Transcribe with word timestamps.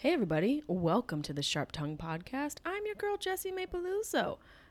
Hey 0.00 0.14
everybody, 0.14 0.62
welcome 0.66 1.20
to 1.20 1.34
the 1.34 1.42
Sharp 1.42 1.72
Tongue 1.72 1.98
Podcast. 1.98 2.56
I'm 2.64 2.86
your 2.86 2.94
girl 2.94 3.18
Jessimae 3.18 3.66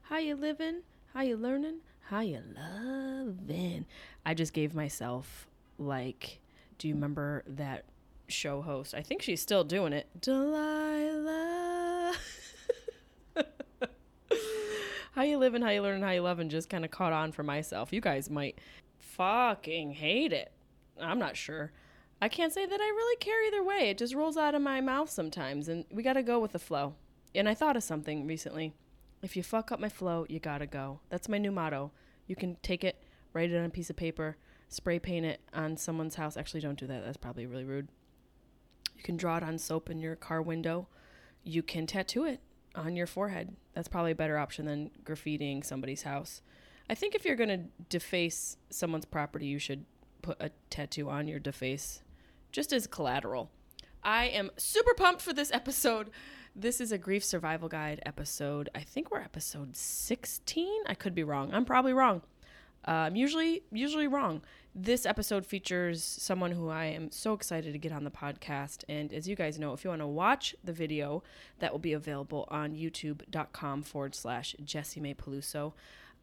How 0.01 0.17
you 0.17 0.33
living? 0.33 0.81
How 1.13 1.21
you 1.21 1.37
learning? 1.37 1.81
How 1.99 2.21
you 2.21 2.41
loving? 2.57 3.85
I 4.25 4.33
just 4.33 4.53
gave 4.53 4.73
myself 4.73 5.47
like, 5.77 6.39
do 6.79 6.87
you 6.87 6.95
remember 6.95 7.43
that 7.45 7.85
show 8.27 8.63
host? 8.63 8.95
I 8.95 9.03
think 9.03 9.21
she's 9.21 9.39
still 9.39 9.63
doing 9.63 9.93
it. 9.93 10.07
Delilah. 10.19 12.15
how 15.11 15.21
you 15.21 15.37
living? 15.37 15.61
How 15.61 15.69
you 15.69 15.83
learning? 15.83 16.01
How 16.01 16.09
you 16.09 16.21
loving? 16.21 16.49
Just 16.49 16.71
kind 16.71 16.83
of 16.83 16.89
caught 16.89 17.13
on 17.13 17.33
for 17.33 17.43
myself. 17.43 17.93
You 17.93 18.01
guys 18.01 18.31
might 18.31 18.57
fucking 18.97 19.91
hate 19.91 20.33
it. 20.33 20.51
I'm 20.99 21.19
not 21.19 21.37
sure. 21.37 21.71
I 22.21 22.27
can't 22.27 22.53
say 22.53 22.65
that 22.65 22.81
I 22.81 22.87
really 22.87 23.15
care 23.17 23.45
either 23.47 23.63
way. 23.63 23.89
It 23.89 23.97
just 23.97 24.13
rolls 24.13 24.35
out 24.35 24.55
of 24.55 24.61
my 24.61 24.81
mouth 24.81 25.09
sometimes, 25.09 25.69
and 25.69 25.85
we 25.89 26.03
got 26.03 26.13
to 26.13 26.23
go 26.23 26.39
with 26.39 26.51
the 26.51 26.59
flow. 26.59 26.95
And 27.33 27.47
I 27.47 27.53
thought 27.53 27.77
of 27.77 27.83
something 27.83 28.27
recently. 28.27 28.73
If 29.21 29.37
you 29.37 29.43
fuck 29.43 29.71
up 29.71 29.79
my 29.79 29.89
flow, 29.89 30.25
you 30.27 30.39
got 30.39 30.57
to 30.57 30.67
go. 30.67 30.99
That's 31.09 31.29
my 31.29 31.37
new 31.37 31.51
motto. 31.51 31.91
You 32.27 32.35
can 32.35 32.57
take 32.61 32.83
it, 32.83 33.03
write 33.33 33.51
it 33.51 33.57
on 33.57 33.65
a 33.65 33.69
piece 33.69 33.89
of 33.89 33.95
paper, 33.95 34.37
spray 34.67 34.99
paint 34.99 35.25
it 35.25 35.41
on 35.53 35.77
someone's 35.77 36.15
house. 36.15 36.35
Actually, 36.35 36.61
don't 36.61 36.79
do 36.79 36.87
that. 36.87 37.05
That's 37.05 37.17
probably 37.17 37.45
really 37.45 37.63
rude. 37.63 37.87
You 38.95 39.03
can 39.03 39.15
draw 39.15 39.37
it 39.37 39.43
on 39.43 39.57
soap 39.57 39.89
in 39.89 39.99
your 39.99 40.15
car 40.15 40.41
window. 40.41 40.87
You 41.43 41.63
can 41.63 41.87
tattoo 41.87 42.25
it 42.25 42.41
on 42.75 42.95
your 42.95 43.07
forehead. 43.07 43.55
That's 43.73 43.87
probably 43.87 44.11
a 44.11 44.15
better 44.15 44.37
option 44.37 44.65
than 44.65 44.91
graffitiing 45.03 45.65
somebody's 45.65 46.03
house. 46.03 46.41
I 46.89 46.95
think 46.95 47.15
if 47.15 47.23
you're 47.23 47.35
going 47.35 47.49
to 47.49 47.65
deface 47.87 48.57
someone's 48.69 49.05
property, 49.05 49.45
you 49.45 49.59
should 49.59 49.85
put 50.21 50.37
a 50.41 50.51
tattoo 50.69 51.09
on 51.09 51.27
your 51.27 51.39
deface 51.39 52.01
just 52.51 52.73
as 52.73 52.87
collateral. 52.87 53.49
I 54.03 54.25
am 54.25 54.51
super 54.57 54.93
pumped 54.93 55.21
for 55.21 55.33
this 55.33 55.51
episode. 55.51 56.09
This 56.55 56.81
is 56.81 56.91
a 56.91 56.97
grief 56.97 57.23
survival 57.23 57.69
guide 57.69 58.01
episode. 58.05 58.69
I 58.73 58.81
think 58.81 59.11
we're 59.11 59.21
episode 59.21 59.75
16. 59.75 60.83
I 60.87 60.93
could 60.93 61.13
be 61.13 61.23
wrong. 61.23 61.53
I'm 61.53 61.65
probably 61.65 61.93
wrong. 61.93 62.21
I'm 62.85 63.15
usually 63.15 63.63
usually 63.71 64.07
wrong. 64.07 64.41
This 64.73 65.05
episode 65.05 65.45
features 65.45 66.03
someone 66.03 66.51
who 66.51 66.69
I 66.69 66.85
am 66.85 67.11
so 67.11 67.33
excited 67.33 67.73
to 67.73 67.79
get 67.79 67.91
on 67.91 68.03
the 68.03 68.11
podcast. 68.11 68.83
And 68.87 69.11
as 69.13 69.27
you 69.27 69.35
guys 69.35 69.59
know, 69.59 69.73
if 69.73 69.83
you 69.83 69.89
want 69.89 70.01
to 70.01 70.07
watch 70.07 70.55
the 70.63 70.73
video, 70.73 71.23
that 71.59 71.71
will 71.71 71.79
be 71.79 71.93
available 71.93 72.47
on 72.49 72.73
youtube.com 72.73 73.83
forward 73.83 74.15
slash 74.15 74.55
Jessimae 74.63 75.15
Peluso. 75.15 75.73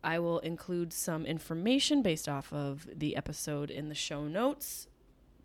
I 0.03 0.19
will 0.19 0.39
include 0.41 0.93
some 0.93 1.27
information 1.27 2.03
based 2.03 2.29
off 2.29 2.53
of 2.53 2.87
the 2.95 3.17
episode 3.17 3.71
in 3.71 3.89
the 3.89 3.95
show 3.95 4.25
notes 4.25 4.87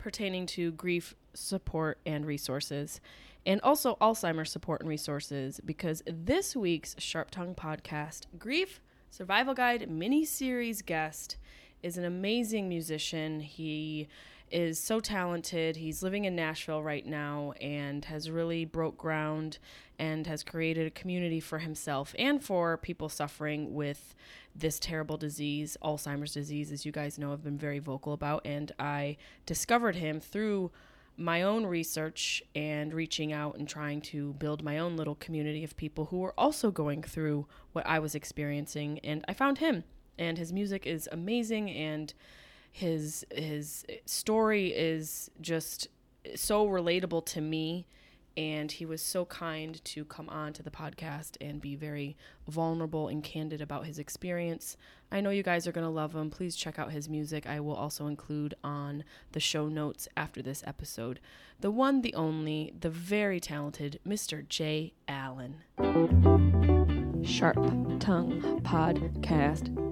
pertaining 0.02 0.46
to 0.46 0.72
grief 0.72 1.14
support 1.32 1.98
and 2.04 2.26
resources, 2.26 3.00
and 3.46 3.60
also 3.62 3.96
Alzheimer's 4.00 4.50
support 4.50 4.80
and 4.80 4.88
resources, 4.90 5.60
because 5.64 6.02
this 6.06 6.56
week's 6.56 6.96
Sharp 6.98 7.30
Tongue 7.30 7.54
podcast, 7.54 8.26
Grief 8.36 8.80
Survival 9.10 9.54
Guide 9.54 9.88
mini 9.88 10.24
series 10.24 10.82
guest, 10.82 11.36
is 11.84 11.96
an 11.96 12.04
amazing 12.04 12.68
musician. 12.68 13.40
He 13.40 14.08
is 14.52 14.78
so 14.78 15.00
talented. 15.00 15.76
He's 15.76 16.02
living 16.02 16.24
in 16.24 16.36
Nashville 16.36 16.82
right 16.82 17.06
now 17.06 17.52
and 17.60 18.04
has 18.04 18.30
really 18.30 18.64
broke 18.64 18.96
ground 18.96 19.58
and 19.98 20.26
has 20.26 20.42
created 20.42 20.86
a 20.86 20.90
community 20.90 21.40
for 21.40 21.58
himself 21.58 22.14
and 22.18 22.42
for 22.42 22.76
people 22.76 23.08
suffering 23.08 23.74
with 23.74 24.14
this 24.54 24.78
terrible 24.78 25.16
disease, 25.16 25.76
Alzheimer's 25.82 26.34
disease, 26.34 26.70
as 26.72 26.84
you 26.84 26.92
guys 26.92 27.18
know, 27.18 27.32
I've 27.32 27.44
been 27.44 27.58
very 27.58 27.78
vocal 27.78 28.12
about. 28.12 28.42
And 28.44 28.72
I 28.78 29.16
discovered 29.46 29.96
him 29.96 30.20
through 30.20 30.70
my 31.16 31.42
own 31.42 31.66
research 31.66 32.42
and 32.54 32.92
reaching 32.94 33.32
out 33.32 33.56
and 33.56 33.68
trying 33.68 34.00
to 34.00 34.32
build 34.34 34.62
my 34.62 34.78
own 34.78 34.96
little 34.96 35.14
community 35.14 35.62
of 35.62 35.76
people 35.76 36.06
who 36.06 36.18
were 36.18 36.34
also 36.38 36.70
going 36.70 37.02
through 37.02 37.46
what 37.72 37.86
I 37.86 37.98
was 37.98 38.14
experiencing. 38.14 38.98
And 39.00 39.24
I 39.28 39.34
found 39.34 39.58
him, 39.58 39.84
and 40.18 40.38
his 40.38 40.52
music 40.52 40.86
is 40.86 41.08
amazing, 41.12 41.70
and 41.70 42.12
his 42.72 43.24
his 43.30 43.84
story 44.06 44.68
is 44.68 45.30
just 45.40 45.88
so 46.34 46.66
relatable 46.66 47.24
to 47.26 47.40
me 47.40 47.86
and 48.36 48.72
he 48.72 48.86
was 48.86 49.02
so 49.02 49.24
kind 49.26 49.82
to 49.84 50.04
come 50.04 50.28
on 50.30 50.52
to 50.54 50.62
the 50.62 50.70
podcast 50.70 51.36
and 51.40 51.60
be 51.60 51.74
very 51.76 52.16
vulnerable 52.48 53.08
and 53.08 53.22
candid 53.22 53.60
about 53.60 53.84
his 53.84 53.98
experience. 53.98 54.76
I 55.10 55.20
know 55.20 55.28
you 55.30 55.42
guys 55.42 55.66
are 55.66 55.72
going 55.72 55.86
to 55.86 55.90
love 55.90 56.14
him. 56.14 56.30
Please 56.30 56.56
check 56.56 56.78
out 56.78 56.92
his 56.92 57.08
music. 57.08 57.46
I 57.46 57.60
will 57.60 57.74
also 57.74 58.06
include 58.06 58.54
on 58.64 59.04
the 59.32 59.40
show 59.40 59.68
notes 59.68 60.08
after 60.16 60.40
this 60.40 60.64
episode. 60.66 61.20
The 61.60 61.70
one, 61.70 62.00
the 62.00 62.14
only, 62.14 62.72
the 62.80 62.90
very 62.90 63.38
talented 63.38 64.00
Mr. 64.06 64.48
Jay 64.48 64.94
Allen. 65.06 65.56
Sharp 67.22 67.56
Tongue 68.00 68.62
Podcast. 68.64 69.91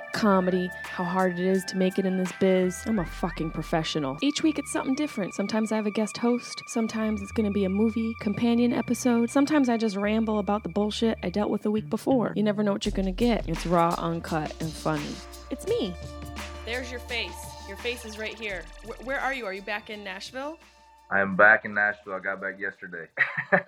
comedy, 0.13 0.69
how 0.83 1.03
hard 1.03 1.39
it 1.39 1.45
is 1.45 1.63
to 1.65 1.77
make 1.77 1.97
it 1.99 2.05
in 2.05 2.17
this 2.17 2.31
biz. 2.39 2.83
I'm 2.85 2.99
a 2.99 3.05
fucking 3.05 3.51
professional. 3.51 4.17
Each 4.21 4.43
week 4.43 4.59
it's 4.59 4.71
something 4.71 4.95
different. 4.95 5.33
Sometimes 5.33 5.71
I 5.71 5.75
have 5.75 5.87
a 5.87 5.91
guest 5.91 6.17
host, 6.17 6.61
sometimes 6.67 7.21
it's 7.21 7.31
gonna 7.31 7.51
be 7.51 7.65
a 7.65 7.69
movie 7.69 8.13
companion 8.19 8.73
episode, 8.73 9.29
sometimes 9.29 9.69
I 9.69 9.77
just 9.77 9.95
ramble 9.95 10.39
about 10.39 10.63
the 10.63 10.69
bullshit 10.69 11.17
I 11.23 11.29
dealt 11.29 11.49
with 11.49 11.61
the 11.61 11.71
week 11.71 11.89
before. 11.89 12.33
You 12.35 12.43
never 12.43 12.63
know 12.63 12.73
what 12.73 12.85
you're 12.85 12.91
gonna 12.91 13.11
get. 13.11 13.47
It's 13.47 13.65
raw, 13.65 13.95
uncut, 13.97 14.53
and 14.61 14.71
funny. 14.71 15.15
It's 15.49 15.67
me. 15.67 15.93
There's 16.65 16.91
your 16.91 16.99
face. 17.01 17.45
Your 17.67 17.77
face 17.77 18.05
is 18.05 18.17
right 18.17 18.37
here. 18.37 18.63
Where, 18.85 18.97
where 19.03 19.19
are 19.19 19.33
you? 19.33 19.45
Are 19.45 19.53
you 19.53 19.61
back 19.61 19.89
in 19.89 20.03
Nashville? 20.03 20.57
I'm 21.11 21.35
back 21.35 21.65
in 21.65 21.73
Nashville. 21.73 22.13
I 22.13 22.19
got 22.19 22.39
back 22.39 22.59
yesterday. 22.59 23.07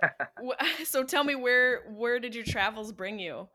so 0.85 1.03
tell 1.03 1.23
me 1.23 1.35
where 1.35 1.81
where 1.89 2.19
did 2.19 2.35
your 2.35 2.45
travels 2.45 2.91
bring 2.91 3.19
you? 3.19 3.47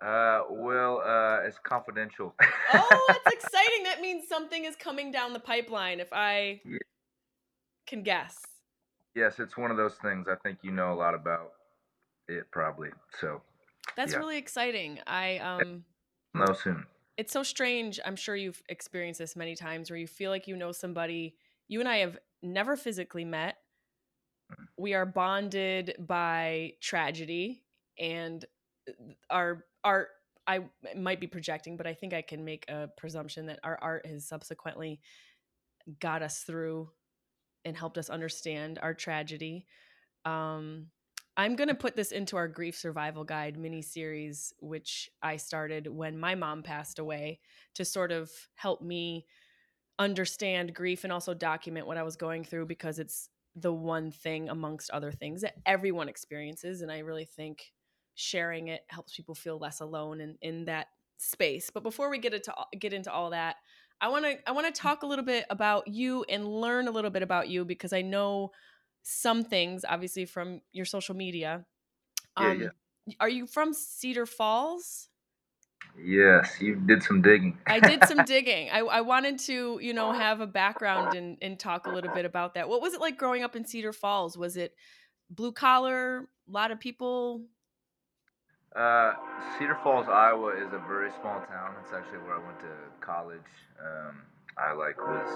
Uh, 0.00 0.44
well, 0.48 1.02
uh, 1.04 1.46
it's 1.46 1.58
confidential. 1.62 2.34
oh, 2.72 3.04
that's 3.08 3.34
exciting. 3.44 3.84
That 3.84 4.00
means 4.00 4.26
something 4.28 4.64
is 4.64 4.74
coming 4.76 5.10
down 5.10 5.32
the 5.32 5.40
pipeline. 5.40 6.00
If 6.00 6.08
I 6.12 6.60
can 7.86 8.02
guess. 8.02 8.38
Yes, 9.14 9.38
it's 9.38 9.56
one 9.56 9.70
of 9.70 9.76
those 9.76 9.96
things. 9.96 10.26
I 10.30 10.36
think 10.36 10.58
you 10.62 10.70
know 10.70 10.92
a 10.92 10.94
lot 10.94 11.14
about 11.14 11.52
it, 12.28 12.50
probably. 12.50 12.90
So. 13.20 13.42
That's 13.96 14.12
yeah. 14.12 14.18
really 14.18 14.38
exciting. 14.38 15.00
I 15.06 15.38
um. 15.38 15.84
No 16.32 16.52
soon. 16.54 16.86
It's 17.16 17.32
so 17.32 17.42
strange. 17.42 18.00
I'm 18.06 18.16
sure 18.16 18.36
you've 18.36 18.62
experienced 18.68 19.18
this 19.18 19.36
many 19.36 19.54
times, 19.54 19.90
where 19.90 19.98
you 19.98 20.06
feel 20.06 20.30
like 20.30 20.48
you 20.48 20.56
know 20.56 20.72
somebody. 20.72 21.34
You 21.68 21.80
and 21.80 21.88
I 21.88 21.98
have 21.98 22.18
never 22.42 22.76
physically 22.76 23.24
met. 23.24 23.58
Mm. 24.50 24.64
We 24.78 24.94
are 24.94 25.04
bonded 25.04 25.96
by 25.98 26.74
tragedy 26.80 27.62
and 27.98 28.44
uh, 28.88 28.92
our 29.28 29.64
our 29.84 30.08
I 30.46 30.60
might 30.96 31.20
be 31.20 31.26
projecting, 31.26 31.76
but 31.76 31.86
I 31.86 31.94
think 31.94 32.12
I 32.12 32.22
can 32.22 32.44
make 32.44 32.68
a 32.68 32.88
presumption 32.96 33.46
that 33.46 33.60
our 33.62 33.78
art 33.80 34.06
has 34.06 34.26
subsequently 34.26 35.00
got 36.00 36.22
us 36.22 36.40
through 36.40 36.90
and 37.64 37.76
helped 37.76 37.98
us 37.98 38.10
understand 38.10 38.78
our 38.82 38.94
tragedy. 38.94 39.66
Um, 40.24 40.86
I'm 41.36 41.56
going 41.56 41.68
to 41.68 41.74
put 41.74 41.94
this 41.94 42.10
into 42.10 42.36
our 42.36 42.48
grief 42.48 42.76
survival 42.76 43.22
guide 43.22 43.56
mini 43.56 43.80
series, 43.80 44.52
which 44.60 45.08
I 45.22 45.36
started 45.36 45.86
when 45.86 46.18
my 46.18 46.34
mom 46.34 46.62
passed 46.62 46.98
away 46.98 47.40
to 47.74 47.84
sort 47.84 48.10
of 48.10 48.30
help 48.56 48.82
me 48.82 49.26
understand 49.98 50.74
grief 50.74 51.04
and 51.04 51.12
also 51.12 51.32
document 51.32 51.86
what 51.86 51.98
I 51.98 52.02
was 52.02 52.16
going 52.16 52.44
through 52.44 52.66
because 52.66 52.98
it's 52.98 53.28
the 53.54 53.72
one 53.72 54.10
thing 54.10 54.48
amongst 54.48 54.90
other 54.90 55.12
things 55.12 55.42
that 55.42 55.54
everyone 55.64 56.08
experiences. 56.08 56.82
And 56.82 56.90
I 56.90 56.98
really 56.98 57.24
think 57.24 57.72
sharing 58.14 58.68
it 58.68 58.82
helps 58.88 59.14
people 59.14 59.34
feel 59.34 59.58
less 59.58 59.80
alone 59.80 60.20
in, 60.20 60.36
in 60.42 60.64
that 60.66 60.88
space. 61.18 61.70
But 61.72 61.82
before 61.82 62.10
we 62.10 62.18
get 62.18 62.34
into 62.34 62.52
get 62.78 62.92
into 62.92 63.12
all 63.12 63.30
that, 63.30 63.56
I 64.00 64.08
want 64.08 64.24
to 64.24 64.36
I 64.48 64.52
want 64.52 64.72
to 64.72 64.80
talk 64.80 65.02
a 65.02 65.06
little 65.06 65.24
bit 65.24 65.44
about 65.50 65.88
you 65.88 66.24
and 66.28 66.46
learn 66.46 66.88
a 66.88 66.90
little 66.90 67.10
bit 67.10 67.22
about 67.22 67.48
you 67.48 67.64
because 67.64 67.92
I 67.92 68.02
know 68.02 68.52
some 69.02 69.44
things 69.44 69.84
obviously 69.88 70.24
from 70.24 70.60
your 70.72 70.84
social 70.84 71.14
media. 71.14 71.64
Um, 72.36 72.60
yeah, 72.60 72.68
yeah. 73.06 73.14
Are 73.20 73.28
you 73.28 73.46
from 73.46 73.72
Cedar 73.72 74.26
Falls? 74.26 75.08
Yes, 75.98 76.60
you 76.60 76.76
did 76.76 77.02
some 77.02 77.20
digging. 77.20 77.58
I 77.66 77.80
did 77.80 78.04
some 78.06 78.24
digging. 78.24 78.70
I, 78.70 78.80
I 78.80 79.00
wanted 79.00 79.38
to, 79.40 79.78
you 79.82 79.92
know, 79.92 80.12
have 80.26 80.40
a 80.40 80.46
background 80.46 81.14
and, 81.14 81.36
and 81.42 81.58
talk 81.58 81.86
a 81.86 81.90
little 81.90 82.12
bit 82.14 82.24
about 82.24 82.54
that. 82.54 82.68
What 82.68 82.80
was 82.80 82.94
it 82.94 83.00
like 83.00 83.18
growing 83.18 83.42
up 83.42 83.56
in 83.56 83.64
Cedar 83.64 83.92
Falls? 83.92 84.36
Was 84.36 84.56
it 84.56 84.74
blue 85.30 85.52
collar? 85.52 86.28
A 86.48 86.50
lot 86.50 86.70
of 86.70 86.80
people? 86.80 87.42
Uh, 88.74 89.14
Cedar 89.58 89.76
Falls, 89.82 90.06
Iowa 90.08 90.50
is 90.50 90.72
a 90.72 90.78
very 90.86 91.10
small 91.20 91.40
town. 91.40 91.74
It's 91.82 91.92
actually 91.92 92.18
where 92.18 92.36
I 92.36 92.44
went 92.44 92.60
to 92.60 93.04
college. 93.04 93.40
Um, 93.80 94.22
I 94.56 94.72
like 94.72 94.96
was 94.98 95.28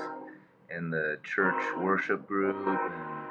in 0.70 0.90
the 0.90 1.18
church 1.24 1.60
worship 1.78 2.28
group 2.28 2.56
and 2.66 3.24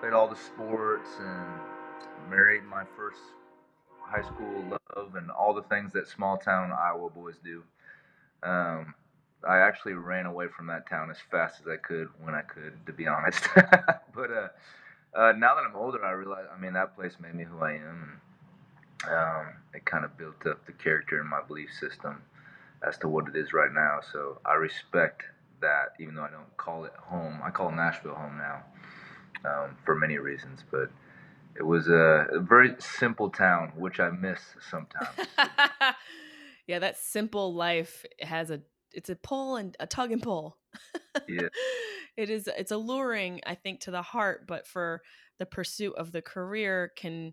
played 0.00 0.12
all 0.12 0.28
the 0.28 0.36
sports 0.36 1.08
and 1.18 2.30
married 2.30 2.62
my 2.64 2.84
first 2.96 3.18
high 4.00 4.22
school 4.22 4.78
love 4.96 5.14
and 5.16 5.30
all 5.30 5.52
the 5.52 5.62
things 5.62 5.92
that 5.92 6.06
small 6.06 6.36
town 6.36 6.70
Iowa 6.70 7.10
boys 7.10 7.36
do. 7.42 7.62
Um, 8.44 8.94
I 9.48 9.58
actually 9.58 9.94
ran 9.94 10.26
away 10.26 10.46
from 10.48 10.68
that 10.68 10.88
town 10.88 11.10
as 11.10 11.16
fast 11.30 11.60
as 11.60 11.66
I 11.66 11.76
could 11.76 12.08
when 12.22 12.34
I 12.34 12.42
could, 12.42 12.74
to 12.86 12.92
be 12.92 13.08
honest. 13.08 13.42
but 14.14 14.30
uh, 14.30 14.48
uh, 15.14 15.32
now 15.32 15.56
that 15.56 15.64
I'm 15.68 15.74
older, 15.74 16.04
I 16.04 16.12
realize, 16.12 16.44
I 16.54 16.60
mean, 16.60 16.74
that 16.74 16.94
place 16.94 17.16
made 17.20 17.34
me 17.34 17.44
who 17.44 17.58
I 17.60 17.72
am. 17.72 17.80
And, 17.80 18.20
um, 19.08 19.46
it 19.74 19.84
kind 19.84 20.04
of 20.04 20.16
built 20.16 20.46
up 20.46 20.64
the 20.66 20.72
character 20.72 21.20
in 21.20 21.26
my 21.26 21.40
belief 21.46 21.70
system 21.78 22.22
as 22.86 22.98
to 22.98 23.08
what 23.08 23.28
it 23.28 23.36
is 23.36 23.52
right 23.52 23.72
now. 23.72 24.00
So 24.12 24.40
I 24.44 24.54
respect 24.54 25.22
that, 25.60 25.92
even 25.98 26.14
though 26.14 26.22
I 26.22 26.30
don't 26.30 26.56
call 26.56 26.84
it 26.84 26.92
home. 26.96 27.40
I 27.44 27.50
call 27.50 27.70
Nashville 27.70 28.14
home 28.14 28.38
now 28.38 28.62
um, 29.44 29.76
for 29.84 29.94
many 29.94 30.18
reasons, 30.18 30.64
but 30.70 30.90
it 31.56 31.62
was 31.62 31.88
a, 31.88 32.26
a 32.32 32.40
very 32.40 32.74
simple 32.78 33.30
town, 33.30 33.72
which 33.76 34.00
I 34.00 34.10
miss 34.10 34.40
sometimes. 34.70 35.08
yeah, 36.66 36.78
that 36.78 36.98
simple 36.98 37.54
life 37.54 38.04
has 38.20 38.50
a 38.50 38.62
it's 38.92 39.10
a 39.10 39.16
pull 39.16 39.56
and 39.56 39.76
a 39.78 39.86
tug 39.86 40.10
and 40.12 40.22
pull. 40.22 40.58
yeah. 41.28 41.48
It 42.16 42.28
is 42.28 42.48
it's 42.48 42.72
alluring, 42.72 43.40
I 43.46 43.54
think, 43.54 43.80
to 43.82 43.90
the 43.90 44.02
heart, 44.02 44.46
but 44.46 44.66
for 44.66 45.00
the 45.38 45.46
pursuit 45.46 45.94
of 45.96 46.12
the 46.12 46.20
career 46.20 46.92
can 46.94 47.32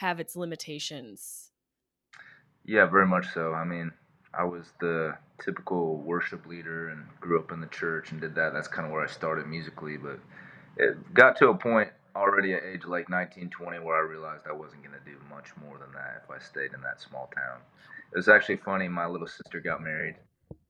have 0.00 0.18
its 0.18 0.34
limitations. 0.34 1.50
Yeah, 2.64 2.86
very 2.86 3.06
much 3.06 3.26
so. 3.34 3.52
I 3.52 3.64
mean, 3.64 3.92
I 4.32 4.44
was 4.44 4.72
the 4.80 5.14
typical 5.44 5.98
worship 5.98 6.46
leader 6.46 6.88
and 6.88 7.04
grew 7.20 7.38
up 7.38 7.52
in 7.52 7.60
the 7.60 7.66
church 7.66 8.10
and 8.10 8.18
did 8.18 8.34
that. 8.36 8.54
That's 8.54 8.66
kind 8.66 8.86
of 8.86 8.92
where 8.92 9.04
I 9.04 9.06
started 9.06 9.46
musically, 9.46 9.98
but 9.98 10.18
it 10.78 11.12
got 11.12 11.36
to 11.38 11.50
a 11.50 11.54
point 11.54 11.90
already 12.16 12.54
at 12.54 12.62
age 12.64 12.86
like 12.86 13.10
19, 13.10 13.50
20 13.50 13.78
where 13.80 13.96
I 13.96 14.08
realized 14.08 14.46
I 14.48 14.52
wasn't 14.52 14.82
going 14.82 14.98
to 14.98 15.10
do 15.10 15.18
much 15.28 15.50
more 15.62 15.76
than 15.78 15.92
that 15.92 16.22
if 16.24 16.30
I 16.30 16.38
stayed 16.38 16.72
in 16.72 16.80
that 16.80 17.02
small 17.02 17.30
town. 17.36 17.60
It 18.12 18.16
was 18.16 18.28
actually 18.28 18.56
funny. 18.56 18.88
My 18.88 19.06
little 19.06 19.28
sister 19.28 19.60
got 19.60 19.82
married, 19.82 20.16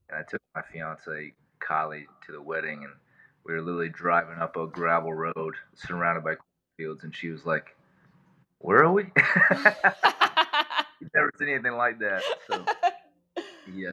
and 0.09 0.19
I 0.19 0.23
took 0.29 0.43
my 0.56 0.62
fiance 0.73 1.35
Kylie 1.61 2.06
to 2.26 2.33
the 2.33 2.43
wedding, 2.43 2.83
and 2.83 2.93
we 3.47 3.55
were 3.55 3.62
literally 3.62 3.91
driving 3.91 4.38
up 4.38 4.56
a 4.56 4.67
gravel 4.67 5.12
road 5.12 5.55
surrounded 5.75 6.25
by 6.25 6.35
fields, 6.76 7.05
and 7.05 7.15
she 7.15 7.29
was 7.29 7.47
like, 7.47 7.76
"Where 8.61 8.85
are 8.85 8.93
we?" 8.93 9.05
You've 11.01 11.11
Never 11.15 11.31
seen 11.39 11.49
anything 11.49 11.77
like 11.77 11.99
that. 12.01 12.23
So, 12.49 12.65
yeah. 13.75 13.91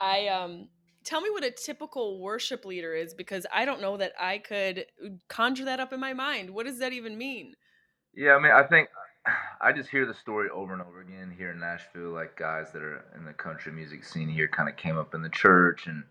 I 0.00 0.28
um 0.28 0.68
tell 1.04 1.20
me 1.20 1.30
what 1.30 1.44
a 1.44 1.50
typical 1.50 2.20
worship 2.20 2.64
leader 2.64 2.94
is 2.94 3.14
because 3.14 3.46
I 3.52 3.64
don't 3.64 3.80
know 3.80 3.96
that 3.98 4.12
I 4.18 4.38
could 4.38 4.86
uh, 5.04 5.10
conjure 5.28 5.66
that 5.66 5.78
up 5.80 5.92
in 5.92 6.00
my 6.00 6.14
mind. 6.14 6.50
What 6.50 6.66
does 6.66 6.78
that 6.78 6.92
even 6.92 7.18
mean? 7.18 7.54
Yeah, 8.14 8.34
I 8.34 8.40
mean, 8.40 8.52
I 8.52 8.62
think 8.62 8.88
I 9.60 9.72
just 9.72 9.90
hear 9.90 10.06
the 10.06 10.14
story 10.14 10.48
over 10.50 10.72
and 10.72 10.82
over 10.82 11.00
again 11.00 11.32
here 11.36 11.50
in 11.50 11.60
Nashville. 11.60 12.10
Like 12.10 12.36
guys 12.36 12.72
that 12.72 12.82
are 12.82 13.04
in 13.16 13.24
the 13.24 13.32
country 13.32 13.72
music 13.72 14.04
scene 14.04 14.28
here 14.28 14.48
kind 14.48 14.68
of 14.68 14.76
came 14.76 14.96
up 14.96 15.14
in 15.14 15.22
the 15.22 15.28
church 15.28 15.86
and 15.86 16.04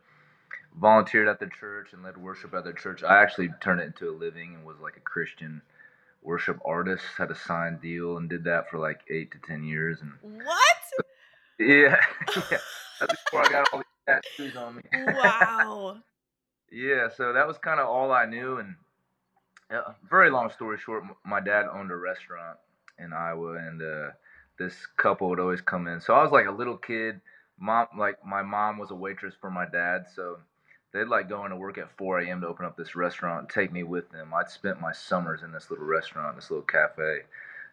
volunteered 0.79 1.27
at 1.27 1.39
the 1.39 1.47
church 1.47 1.93
and 1.93 2.03
led 2.03 2.17
worship 2.17 2.53
at 2.53 2.63
the 2.63 2.73
church. 2.73 3.03
I 3.03 3.21
actually 3.21 3.49
turned 3.59 3.81
it 3.81 3.87
into 3.87 4.09
a 4.09 4.15
living 4.15 4.55
and 4.55 4.65
was 4.65 4.79
like 4.79 4.97
a 4.97 5.01
Christian 5.01 5.61
worship 6.21 6.59
artists, 6.65 7.05
had 7.17 7.31
a 7.31 7.35
signed 7.35 7.81
deal 7.81 8.17
and 8.17 8.29
did 8.29 8.43
that 8.45 8.69
for 8.69 8.79
like 8.79 9.01
eight 9.09 9.31
to 9.31 9.39
ten 9.45 9.63
years. 9.63 9.99
And 10.01 10.13
what? 10.43 10.57
Yeah, 11.59 11.95
yeah. 12.51 12.57
That's 12.99 13.23
before 13.23 13.45
I 13.45 13.51
got 13.51 13.67
all 13.71 13.83
tattoos 14.07 14.55
on 14.55 14.77
me. 14.77 14.81
Wow. 14.93 15.97
yeah, 16.71 17.07
so 17.15 17.33
that 17.33 17.47
was 17.47 17.59
kind 17.59 17.79
of 17.79 17.87
all 17.87 18.11
I 18.11 18.25
knew. 18.25 18.57
And 18.57 18.73
uh, 19.69 19.91
very 20.09 20.31
long 20.31 20.49
story 20.49 20.79
short, 20.79 21.03
my 21.23 21.39
dad 21.39 21.67
owned 21.71 21.91
a 21.91 21.95
restaurant 21.95 22.57
in 22.97 23.13
Iowa, 23.13 23.57
and 23.57 23.79
uh, 23.79 24.09
this 24.57 24.73
couple 24.97 25.29
would 25.29 25.39
always 25.39 25.61
come 25.61 25.87
in. 25.87 26.01
So 26.01 26.15
I 26.15 26.23
was 26.23 26.31
like 26.31 26.47
a 26.47 26.51
little 26.51 26.77
kid. 26.77 27.21
Mom, 27.59 27.85
like 27.95 28.25
my 28.25 28.41
mom 28.41 28.79
was 28.79 28.89
a 28.89 28.95
waitress 28.95 29.35
for 29.39 29.51
my 29.51 29.65
dad, 29.71 30.05
so 30.15 30.39
they'd 30.93 31.07
like 31.07 31.29
going 31.29 31.51
to 31.51 31.55
work 31.55 31.77
at 31.77 31.95
4 31.97 32.21
a.m. 32.21 32.41
to 32.41 32.47
open 32.47 32.65
up 32.65 32.77
this 32.77 32.95
restaurant 32.95 33.41
and 33.41 33.49
take 33.49 33.71
me 33.71 33.83
with 33.83 34.09
them. 34.11 34.33
I'd 34.33 34.49
spent 34.49 34.81
my 34.81 34.91
summers 34.91 35.43
in 35.43 35.51
this 35.51 35.69
little 35.69 35.85
restaurant, 35.85 36.35
this 36.35 36.51
little 36.51 36.65
cafe. 36.65 37.19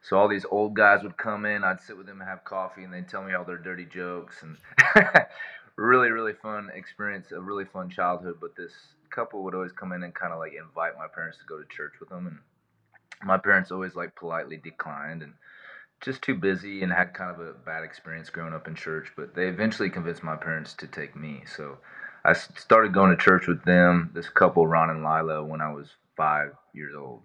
So 0.03 0.17
all 0.17 0.29
these 0.29 0.47
old 0.50 0.75
guys 0.75 1.03
would 1.03 1.17
come 1.17 1.44
in. 1.44 1.65
I'd 1.65 1.81
sit 1.81 1.97
with 1.97 2.06
them 2.06 2.20
and 2.20 2.29
have 2.29 2.44
coffee, 2.44 2.85
and 2.85 2.93
they'd 2.93 3.09
tell 3.09 3.25
me 3.25 3.35
all 3.35 3.44
their 3.44 3.59
dirty 3.59 3.85
jokes 3.85 4.43
and 4.43 4.56
really, 5.76 6.11
really 6.11 6.35
fun 6.35 6.70
experience, 6.75 7.32
a 7.32 7.41
really 7.41 7.65
fun 7.65 7.91
childhood. 7.91 8.39
But 8.41 8.56
this 8.56 8.72
couple 9.10 9.43
would 9.43 9.55
always 9.55 9.72
come 9.72 9.93
in 9.93 10.05
and 10.05 10.15
kind 10.15 10.32
of 10.32 10.39
like 10.39 10.53
invite 10.53 10.96
my 10.96 11.06
parents 11.13 11.39
to 11.39 11.44
go 11.44 11.58
to 11.58 11.69
church 11.69 11.94
with 11.98 12.10
them, 12.10 12.27
and 12.29 12.39
my 13.25 13.39
parents 13.39 13.72
always 13.72 13.96
like 13.96 14.15
politely 14.15 14.56
declined 14.56 15.22
and 15.22 15.34
just 16.01 16.22
too 16.22 16.37
busy 16.37 16.82
and 16.82 16.93
had 16.93 17.13
kind 17.13 17.32
of 17.32 17.41
a 17.41 17.53
bad 17.53 17.82
experience 17.82 18.31
growing 18.31 18.55
up 18.55 18.69
in 18.69 18.77
church. 18.77 19.13
But 19.17 19.34
they 19.34 19.48
eventually 19.48 19.91
convinced 19.91 20.22
my 20.22 20.37
parents 20.37 20.75
to 20.75 20.87
take 20.87 21.17
me. 21.17 21.43
So 21.56 21.79
I 22.29 22.32
started 22.35 22.93
going 22.93 23.11
to 23.17 23.23
church 23.23 23.47
with 23.47 23.65
them, 23.65 24.11
this 24.15 24.29
couple, 24.29 24.67
Ron 24.67 24.91
and 24.91 25.03
Lila, 25.05 25.44
when 25.44 25.61
I 25.61 25.73
was 25.73 25.89
five 26.17 26.53
years 26.75 26.94
old. 26.97 27.23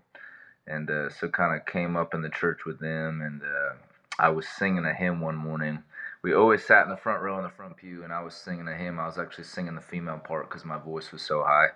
And 0.68 0.90
uh, 0.90 1.10
so 1.10 1.28
kind 1.28 1.60
of 1.60 1.66
came 1.66 1.96
up 1.98 2.14
in 2.14 2.22
the 2.22 2.30
church 2.30 2.66
with 2.66 2.80
them, 2.80 3.22
and 3.22 3.42
uh, 3.42 3.76
I 4.18 4.30
was 4.30 4.48
singing 4.48 4.86
a 4.86 4.94
hymn 4.94 5.20
one 5.20 5.36
morning 5.36 5.84
we 6.24 6.34
always 6.34 6.66
sat 6.66 6.86
in 6.86 6.90
the 6.90 6.98
front 6.98 7.22
row 7.22 7.38
in 7.38 7.44
the 7.44 7.50
front 7.50 7.76
pew, 7.76 8.04
and 8.04 8.14
I 8.14 8.24
was 8.24 8.34
singing 8.34 8.68
a 8.68 8.76
hymn. 8.76 8.98
I 8.98 9.06
was 9.06 9.18
actually 9.20 9.44
singing 9.44 9.76
the 9.76 9.82
female 9.82 10.20
part 10.20 10.50
because 10.50 10.64
my 10.66 10.78
voice 10.78 11.12
was 11.12 11.22
so 11.22 11.44
high. 11.44 11.68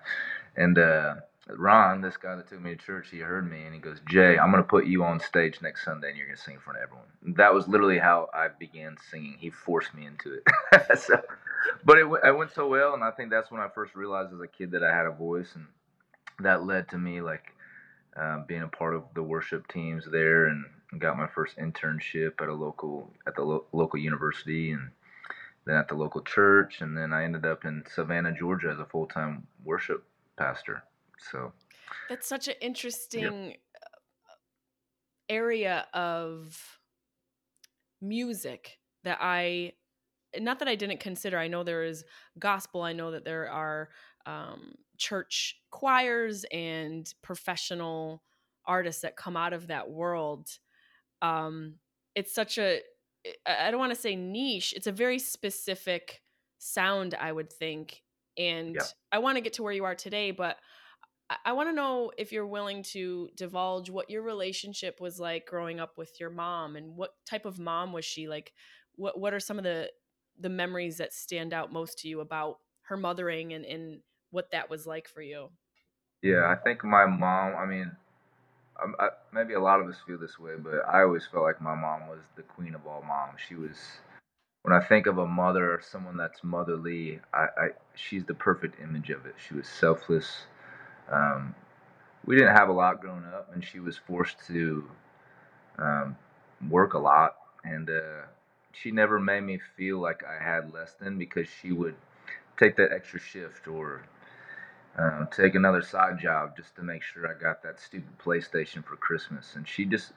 And 0.56 0.78
uh, 0.78 1.16
Ron, 1.48 2.00
this 2.00 2.16
guy 2.16 2.34
that 2.34 2.48
took 2.48 2.60
me 2.60 2.70
to 2.70 2.76
church, 2.76 3.10
he 3.10 3.18
heard 3.18 3.48
me 3.48 3.64
and 3.64 3.74
he 3.74 3.80
goes, 3.80 4.00
Jay, 4.08 4.38
I'm 4.38 4.50
going 4.50 4.62
to 4.62 4.68
put 4.68 4.86
you 4.86 5.04
on 5.04 5.20
stage 5.20 5.60
next 5.60 5.84
Sunday 5.84 6.08
and 6.08 6.16
you're 6.16 6.26
going 6.26 6.36
to 6.36 6.42
sing 6.42 6.54
in 6.54 6.60
front 6.60 6.78
of 6.78 6.84
everyone. 6.84 7.36
That 7.36 7.52
was 7.52 7.68
literally 7.68 7.98
how 7.98 8.28
I 8.32 8.48
began 8.48 8.96
singing. 9.10 9.36
He 9.38 9.50
forced 9.50 9.94
me 9.94 10.06
into 10.06 10.32
it. 10.32 10.98
so, 10.98 11.20
but 11.84 11.98
it, 11.98 12.06
it 12.24 12.36
went 12.36 12.52
so 12.52 12.68
well, 12.68 12.94
and 12.94 13.04
I 13.04 13.10
think 13.10 13.30
that's 13.30 13.50
when 13.50 13.60
I 13.60 13.68
first 13.68 13.94
realized 13.94 14.32
as 14.32 14.40
a 14.40 14.46
kid 14.46 14.70
that 14.72 14.84
I 14.84 14.94
had 14.94 15.06
a 15.06 15.10
voice, 15.10 15.54
and 15.54 15.66
that 16.40 16.64
led 16.64 16.88
to 16.88 16.98
me 16.98 17.20
like 17.20 17.52
uh, 18.16 18.40
being 18.46 18.62
a 18.62 18.68
part 18.68 18.94
of 18.94 19.04
the 19.14 19.22
worship 19.22 19.68
teams 19.68 20.04
there 20.10 20.46
and 20.46 20.64
got 20.98 21.16
my 21.16 21.26
first 21.26 21.56
internship 21.58 22.40
at 22.40 22.48
a 22.48 22.54
local 22.54 23.10
at 23.26 23.34
the 23.36 23.42
lo- 23.42 23.64
local 23.72 23.98
university 23.98 24.72
and 24.72 24.90
then 25.66 25.76
at 25.76 25.88
the 25.88 25.94
local 25.94 26.22
church 26.22 26.80
and 26.80 26.96
then 26.96 27.12
I 27.12 27.24
ended 27.24 27.44
up 27.44 27.64
in 27.64 27.84
Savannah, 27.94 28.32
Georgia 28.32 28.70
as 28.70 28.78
a 28.78 28.86
full-time 28.86 29.46
worship 29.64 30.04
pastor. 30.36 30.82
So 31.30 31.52
That's 32.08 32.26
such 32.26 32.48
an 32.48 32.54
interesting 32.60 33.50
yep. 33.50 33.60
area 35.28 35.86
of 35.92 36.80
music 38.00 38.78
that 39.04 39.18
I 39.20 39.72
not 40.38 40.58
that 40.58 40.68
I 40.68 40.74
didn't 40.74 41.00
consider. 41.00 41.38
I 41.38 41.48
know 41.48 41.62
there 41.62 41.84
is 41.84 42.04
gospel. 42.38 42.82
I 42.82 42.92
know 42.92 43.10
that 43.12 43.24
there 43.24 43.50
are 43.50 43.88
um, 44.26 44.74
church 44.96 45.60
choirs 45.70 46.44
and 46.52 47.12
professional 47.22 48.22
artists 48.66 49.02
that 49.02 49.16
come 49.16 49.36
out 49.36 49.54
of 49.54 49.68
that 49.68 49.88
world 49.90 50.50
um 51.22 51.76
it's 52.14 52.34
such 52.34 52.58
a 52.58 52.80
I 53.46 53.70
don't 53.70 53.80
want 53.80 53.92
to 53.92 54.00
say 54.00 54.16
niche. 54.16 54.72
It's 54.74 54.86
a 54.86 54.92
very 54.92 55.18
specific 55.18 56.22
sound, 56.58 57.14
I 57.14 57.32
would 57.32 57.52
think. 57.52 58.02
And 58.36 58.76
Yeah. 58.76 58.86
I 59.12 59.18
want 59.18 59.36
to 59.36 59.40
get 59.42 59.54
to 59.54 59.62
where 59.62 59.72
you 59.72 59.84
are 59.84 59.94
today, 59.96 60.30
but 60.30 60.56
I, 61.30 61.36
I 61.46 61.52
want 61.52 61.68
to 61.68 61.74
know 61.74 62.12
if 62.18 62.32
you're 62.32 62.46
willing 62.46 62.82
to 62.84 63.30
divulge 63.36 63.90
what 63.90 64.10
your 64.10 64.22
relationship 64.22 65.00
was 65.00 65.20
like 65.20 65.46
growing 65.46 65.80
up 65.80 65.98
with 65.98 66.20
your 66.20 66.30
mom 66.30 66.76
and 66.76 66.96
what 66.96 67.12
type 67.26 67.46
of 67.46 67.58
mom 67.58 67.92
was 67.92 68.04
she 68.04 68.28
like 68.28 68.52
what 68.96 69.18
what 69.18 69.34
are 69.34 69.40
some 69.40 69.58
of 69.58 69.64
the 69.64 69.90
the 70.38 70.48
memories 70.48 70.98
that 70.98 71.12
stand 71.12 71.52
out 71.52 71.72
most 71.72 71.98
to 71.98 72.08
you 72.08 72.20
about 72.20 72.58
her 72.82 72.96
mothering 72.96 73.52
and 73.52 73.64
and 73.64 74.00
what 74.30 74.50
that 74.52 74.70
was 74.70 74.86
like 74.86 75.08
for 75.08 75.22
you 75.22 75.48
Yeah, 76.22 76.48
I 76.48 76.56
think 76.56 76.84
my 76.84 77.06
mom. 77.06 77.54
I 77.56 77.66
mean, 77.66 77.92
um, 78.82 78.94
I, 78.98 79.08
maybe 79.32 79.54
a 79.54 79.60
lot 79.60 79.80
of 79.80 79.88
us 79.88 79.96
feel 80.06 80.18
this 80.18 80.38
way, 80.38 80.54
but 80.58 80.86
I 80.88 81.02
always 81.02 81.26
felt 81.26 81.44
like 81.44 81.60
my 81.60 81.74
mom 81.74 82.08
was 82.08 82.20
the 82.36 82.42
queen 82.42 82.74
of 82.74 82.86
all 82.86 83.02
moms. 83.02 83.40
She 83.46 83.54
was. 83.54 83.76
When 84.62 84.74
I 84.74 84.84
think 84.84 85.06
of 85.06 85.18
a 85.18 85.26
mother 85.26 85.80
someone 85.82 86.16
that's 86.16 86.44
motherly, 86.44 87.20
I, 87.32 87.46
I 87.56 87.68
she's 87.94 88.24
the 88.24 88.34
perfect 88.34 88.80
image 88.82 89.10
of 89.10 89.24
it. 89.26 89.34
She 89.46 89.54
was 89.54 89.66
selfless. 89.68 90.46
Um, 91.10 91.54
we 92.26 92.36
didn't 92.36 92.56
have 92.56 92.68
a 92.68 92.72
lot 92.72 93.00
growing 93.00 93.24
up, 93.24 93.50
and 93.54 93.64
she 93.64 93.80
was 93.80 93.96
forced 93.96 94.36
to 94.48 94.84
um, 95.78 96.16
work 96.68 96.94
a 96.94 96.98
lot, 96.98 97.36
and 97.64 97.88
uh, 97.88 98.26
she 98.72 98.90
never 98.90 99.18
made 99.18 99.42
me 99.42 99.58
feel 99.76 99.98
like 99.98 100.22
I 100.24 100.42
had 100.42 100.72
less 100.72 100.94
than 100.94 101.18
because 101.18 101.48
she 101.48 101.72
would 101.72 101.96
take 102.58 102.76
that 102.76 102.92
extra 102.92 103.20
shift 103.20 103.68
or 103.68 104.02
um, 104.96 105.28
take 105.30 105.54
another 105.54 105.82
side 105.82 106.18
job 106.18 106.56
just 106.56 106.74
to 106.76 106.82
make 106.82 107.02
sure 107.02 107.26
I 107.28 107.40
got 107.40 107.62
that 107.62 107.80
stupid 107.80 108.18
PlayStation 108.18 108.84
for 108.84 108.96
Christmas. 108.96 109.54
And 109.54 109.66
she 109.66 109.84
just 109.84 110.12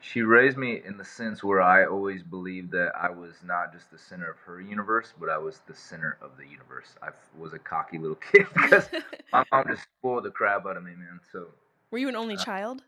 she 0.00 0.20
raised 0.22 0.58
me 0.58 0.82
in 0.84 0.98
the 0.98 1.04
sense 1.04 1.42
where 1.42 1.62
I 1.62 1.86
always 1.86 2.22
believed 2.22 2.72
that 2.72 2.92
I 2.94 3.10
was 3.10 3.36
not 3.42 3.72
just 3.72 3.90
the 3.90 3.98
center 3.98 4.30
of 4.30 4.38
her 4.40 4.60
universe, 4.60 5.14
but 5.18 5.30
I 5.30 5.38
was 5.38 5.60
the 5.66 5.74
center 5.74 6.18
of 6.20 6.36
the 6.36 6.46
universe. 6.46 6.94
I 7.02 7.10
was 7.38 7.54
a 7.54 7.58
cocky 7.58 7.98
little 7.98 8.16
kid 8.32 8.46
because 8.54 8.88
my 9.32 9.44
mom 9.50 9.66
just 9.68 9.84
spoiled 9.98 10.24
the 10.24 10.30
crap 10.30 10.66
out 10.66 10.76
of 10.76 10.84
me, 10.84 10.92
man. 10.92 11.20
So 11.32 11.46
were 11.90 11.98
you 11.98 12.08
an 12.08 12.16
only 12.16 12.36
child 12.36 12.82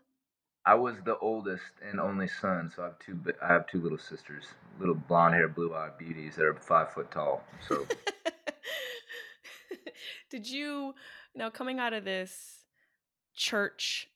I 0.67 0.75
was 0.75 0.97
the 1.05 1.17
oldest 1.19 1.63
and 1.81 1.97
only 1.97 2.27
son, 2.27 2.69
so 2.75 2.81
I 2.83 2.85
have 2.87 2.99
two. 2.99 3.17
I 3.41 3.47
have 3.47 3.67
two 3.67 3.79
little 3.79 3.97
sisters, 3.97 4.43
little 4.81 4.95
blonde 4.95 5.33
hair, 5.33 5.47
blue 5.47 5.73
eyed 5.73 5.97
beauties 5.97 6.35
that 6.35 6.43
are 6.43 6.53
five 6.55 6.91
foot 6.91 7.09
tall. 7.09 7.41
So 7.65 7.85
did 10.29 10.45
you 10.45 10.93
now 11.33 11.49
coming 11.49 11.79
out 11.79 11.93
of 11.93 12.03
this 12.03 12.65
church 13.33 14.09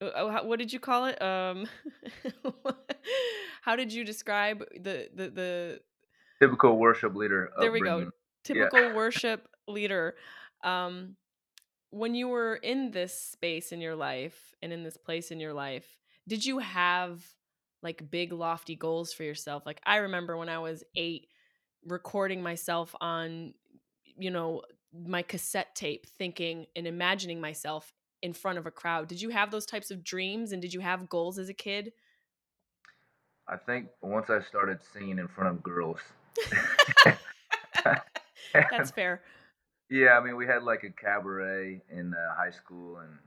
uh, 0.00 0.28
how- 0.28 0.44
what 0.44 0.60
did 0.60 0.72
you 0.72 0.78
call 0.78 1.06
it 1.06 1.20
um 1.20 1.66
how 3.62 3.74
did 3.74 3.92
you 3.92 4.04
describe 4.04 4.60
the 4.80 5.08
the 5.12 5.30
the 5.30 5.80
typical 6.38 6.78
worship 6.78 7.16
leader. 7.16 7.50
there 7.58 7.72
we 7.72 7.80
go 7.80 8.10
typical 8.44 8.92
worship 8.94 9.48
leader 9.66 10.14
um 10.62 11.16
when 11.90 12.14
you 12.14 12.28
were 12.28 12.56
in 12.56 12.90
this 12.90 13.18
space 13.18 13.72
in 13.72 13.80
your 13.80 13.96
life 13.96 14.54
and 14.62 14.72
in 14.72 14.82
this 14.82 14.96
place 14.96 15.30
in 15.30 15.40
your 15.40 15.52
life 15.52 15.98
did 16.26 16.44
you 16.44 16.58
have 16.58 17.24
like 17.82 18.10
big 18.10 18.32
lofty 18.32 18.74
goals 18.76 19.12
for 19.12 19.22
yourself? 19.22 19.64
Like 19.64 19.80
i 19.84 19.96
remember 19.96 20.36
when 20.36 20.48
i 20.48 20.58
was 20.58 20.84
8 20.94 21.26
recording 21.86 22.42
myself 22.42 22.94
on 23.00 23.54
you 24.16 24.30
know 24.30 24.62
my 24.92 25.22
cassette 25.22 25.74
tape 25.74 26.06
thinking 26.18 26.66
and 26.74 26.86
imagining 26.86 27.40
myself 27.40 27.92
in 28.22 28.32
front 28.32 28.58
of 28.58 28.66
a 28.66 28.70
crowd. 28.70 29.06
Did 29.06 29.20
you 29.20 29.28
have 29.30 29.50
those 29.50 29.64
types 29.64 29.90
of 29.90 30.02
dreams 30.02 30.52
and 30.52 30.60
did 30.60 30.74
you 30.74 30.80
have 30.80 31.08
goals 31.08 31.38
as 31.38 31.48
a 31.48 31.54
kid? 31.54 31.92
I 33.46 33.56
think 33.56 33.88
once 34.02 34.28
I 34.28 34.40
started 34.40 34.80
singing 34.92 35.18
in 35.18 35.28
front 35.28 35.50
of 35.50 35.62
girls. 35.62 36.00
that's 38.52 38.90
fair 38.90 39.22
Yeah, 39.90 40.18
I 40.18 40.24
mean, 40.24 40.36
we 40.36 40.46
had 40.46 40.62
like 40.62 40.84
a 40.84 40.90
cabaret 40.90 41.80
in 41.90 42.14
uh, 42.14 42.34
high 42.34 42.50
school, 42.50 42.98
and 42.98 43.18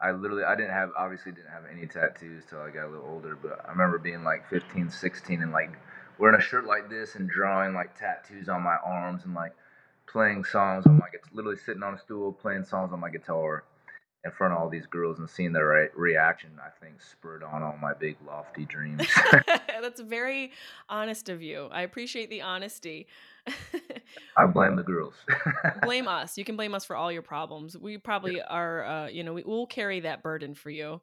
I 0.00 0.12
literally, 0.12 0.44
I 0.44 0.56
didn't 0.56 0.72
have, 0.72 0.90
obviously, 0.96 1.32
didn't 1.32 1.50
have 1.50 1.64
any 1.70 1.86
tattoos 1.86 2.44
till 2.48 2.60
I 2.60 2.70
got 2.70 2.86
a 2.86 2.90
little 2.90 3.06
older. 3.06 3.36
But 3.36 3.64
I 3.66 3.72
remember 3.72 3.98
being 3.98 4.24
like 4.24 4.48
15, 4.48 4.90
16, 4.90 5.42
and 5.42 5.52
like 5.52 5.72
wearing 6.18 6.38
a 6.38 6.42
shirt 6.42 6.66
like 6.66 6.88
this 6.88 7.16
and 7.16 7.28
drawing 7.28 7.74
like 7.74 7.98
tattoos 7.98 8.48
on 8.48 8.62
my 8.62 8.76
arms 8.84 9.24
and 9.24 9.34
like 9.34 9.52
playing 10.06 10.44
songs 10.44 10.86
on 10.86 10.98
my, 10.98 11.06
literally 11.32 11.58
sitting 11.58 11.82
on 11.82 11.94
a 11.94 11.98
stool 11.98 12.32
playing 12.32 12.64
songs 12.64 12.92
on 12.92 13.00
my 13.00 13.10
guitar 13.10 13.64
in 14.24 14.30
front 14.30 14.54
of 14.54 14.58
all 14.60 14.68
these 14.68 14.86
girls 14.86 15.18
and 15.18 15.28
seeing 15.28 15.52
their 15.52 15.68
re- 15.68 15.88
reaction. 15.94 16.50
I 16.64 16.70
think 16.84 17.00
spurred 17.02 17.42
on 17.42 17.62
all 17.62 17.76
my 17.80 17.92
big 17.94 18.16
lofty 18.26 18.64
dreams. 18.64 19.06
that's 19.82 20.00
very 20.00 20.50
honest 20.88 21.28
of 21.28 21.42
you 21.42 21.68
i 21.70 21.82
appreciate 21.82 22.30
the 22.30 22.40
honesty 22.40 23.06
I 24.36 24.46
blame 24.46 24.76
the 24.76 24.82
girls. 24.82 25.12
blame 25.82 26.08
us 26.20 26.38
you 26.38 26.44
can 26.44 26.56
blame 26.56 26.74
us 26.74 26.84
for 26.86 26.96
all 26.96 27.12
your 27.12 27.20
problems 27.22 27.76
we 27.76 27.98
probably 27.98 28.40
are 28.40 28.84
uh, 28.84 29.08
you 29.08 29.22
know 29.22 29.34
we, 29.34 29.42
we'll 29.44 29.66
carry 29.66 30.00
that 30.00 30.22
burden 30.22 30.54
for 30.54 30.70
you 30.70 31.02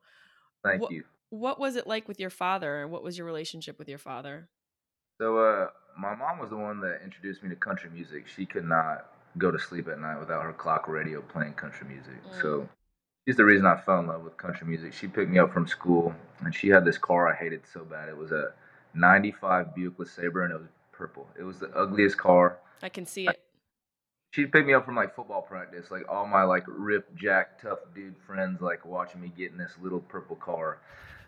Thank 0.63 0.81
Wha- 0.81 0.87
you. 0.89 1.03
what 1.29 1.59
was 1.59 1.75
it 1.75 1.85
like 1.85 2.07
with 2.07 2.19
your 2.19 2.31
father 2.31 2.87
what 2.87 3.03
was 3.03 3.17
your 3.17 3.27
relationship 3.27 3.77
with 3.77 3.87
your 3.87 3.99
father 3.99 4.49
So 5.19 5.37
uh, 5.37 5.67
my 5.97 6.15
mom 6.15 6.39
was 6.39 6.49
the 6.49 6.57
one 6.57 6.81
that 6.81 7.01
introduced 7.03 7.43
me 7.43 7.49
to 7.49 7.55
country 7.55 7.89
music. 7.91 8.25
She 8.27 8.45
could 8.47 8.65
not 8.65 9.05
go 9.37 9.51
to 9.51 9.59
sleep 9.59 9.87
at 9.87 9.99
night 9.99 10.19
without 10.19 10.41
her 10.43 10.53
clock 10.53 10.87
radio 10.87 11.21
playing 11.21 11.53
country 11.53 11.87
music. 11.87 12.19
So 12.41 12.67
she's 13.25 13.37
the 13.37 13.45
reason 13.45 13.65
I 13.65 13.77
fell 13.77 13.99
in 13.99 14.07
love 14.07 14.23
with 14.23 14.37
country 14.37 14.67
music. 14.67 14.93
She 14.93 15.07
picked 15.07 15.29
me 15.29 15.39
up 15.39 15.53
from 15.53 15.67
school, 15.67 16.13
and 16.39 16.53
she 16.53 16.69
had 16.69 16.85
this 16.85 16.97
car 16.97 17.31
I 17.31 17.35
hated 17.35 17.61
so 17.71 17.81
bad. 17.83 18.09
It 18.09 18.17
was 18.17 18.31
a 18.31 18.53
'95 18.93 19.75
Buick 19.75 19.97
LeSabre, 19.97 20.45
and 20.45 20.53
it 20.53 20.59
was 20.59 20.69
purple. 20.91 21.27
It 21.39 21.43
was 21.43 21.59
the 21.59 21.69
ugliest 21.75 22.17
car. 22.17 22.59
i 22.81 22.89
can 22.89 23.05
see 23.05 23.27
it 23.27 23.41
She'd 24.31 24.53
pick 24.53 24.65
me 24.65 24.73
up 24.73 24.85
from 24.85 24.95
like 24.95 25.13
football 25.13 25.41
practice, 25.41 25.91
like 25.91 26.07
all 26.07 26.25
my 26.25 26.43
like 26.43 26.63
rip 26.65 27.13
jack 27.15 27.61
tough 27.61 27.79
dude 27.93 28.15
friends 28.25 28.61
like 28.61 28.85
watching 28.85 29.19
me 29.19 29.29
get 29.35 29.51
in 29.51 29.57
this 29.57 29.73
little 29.81 29.99
purple 29.99 30.37
car. 30.37 30.77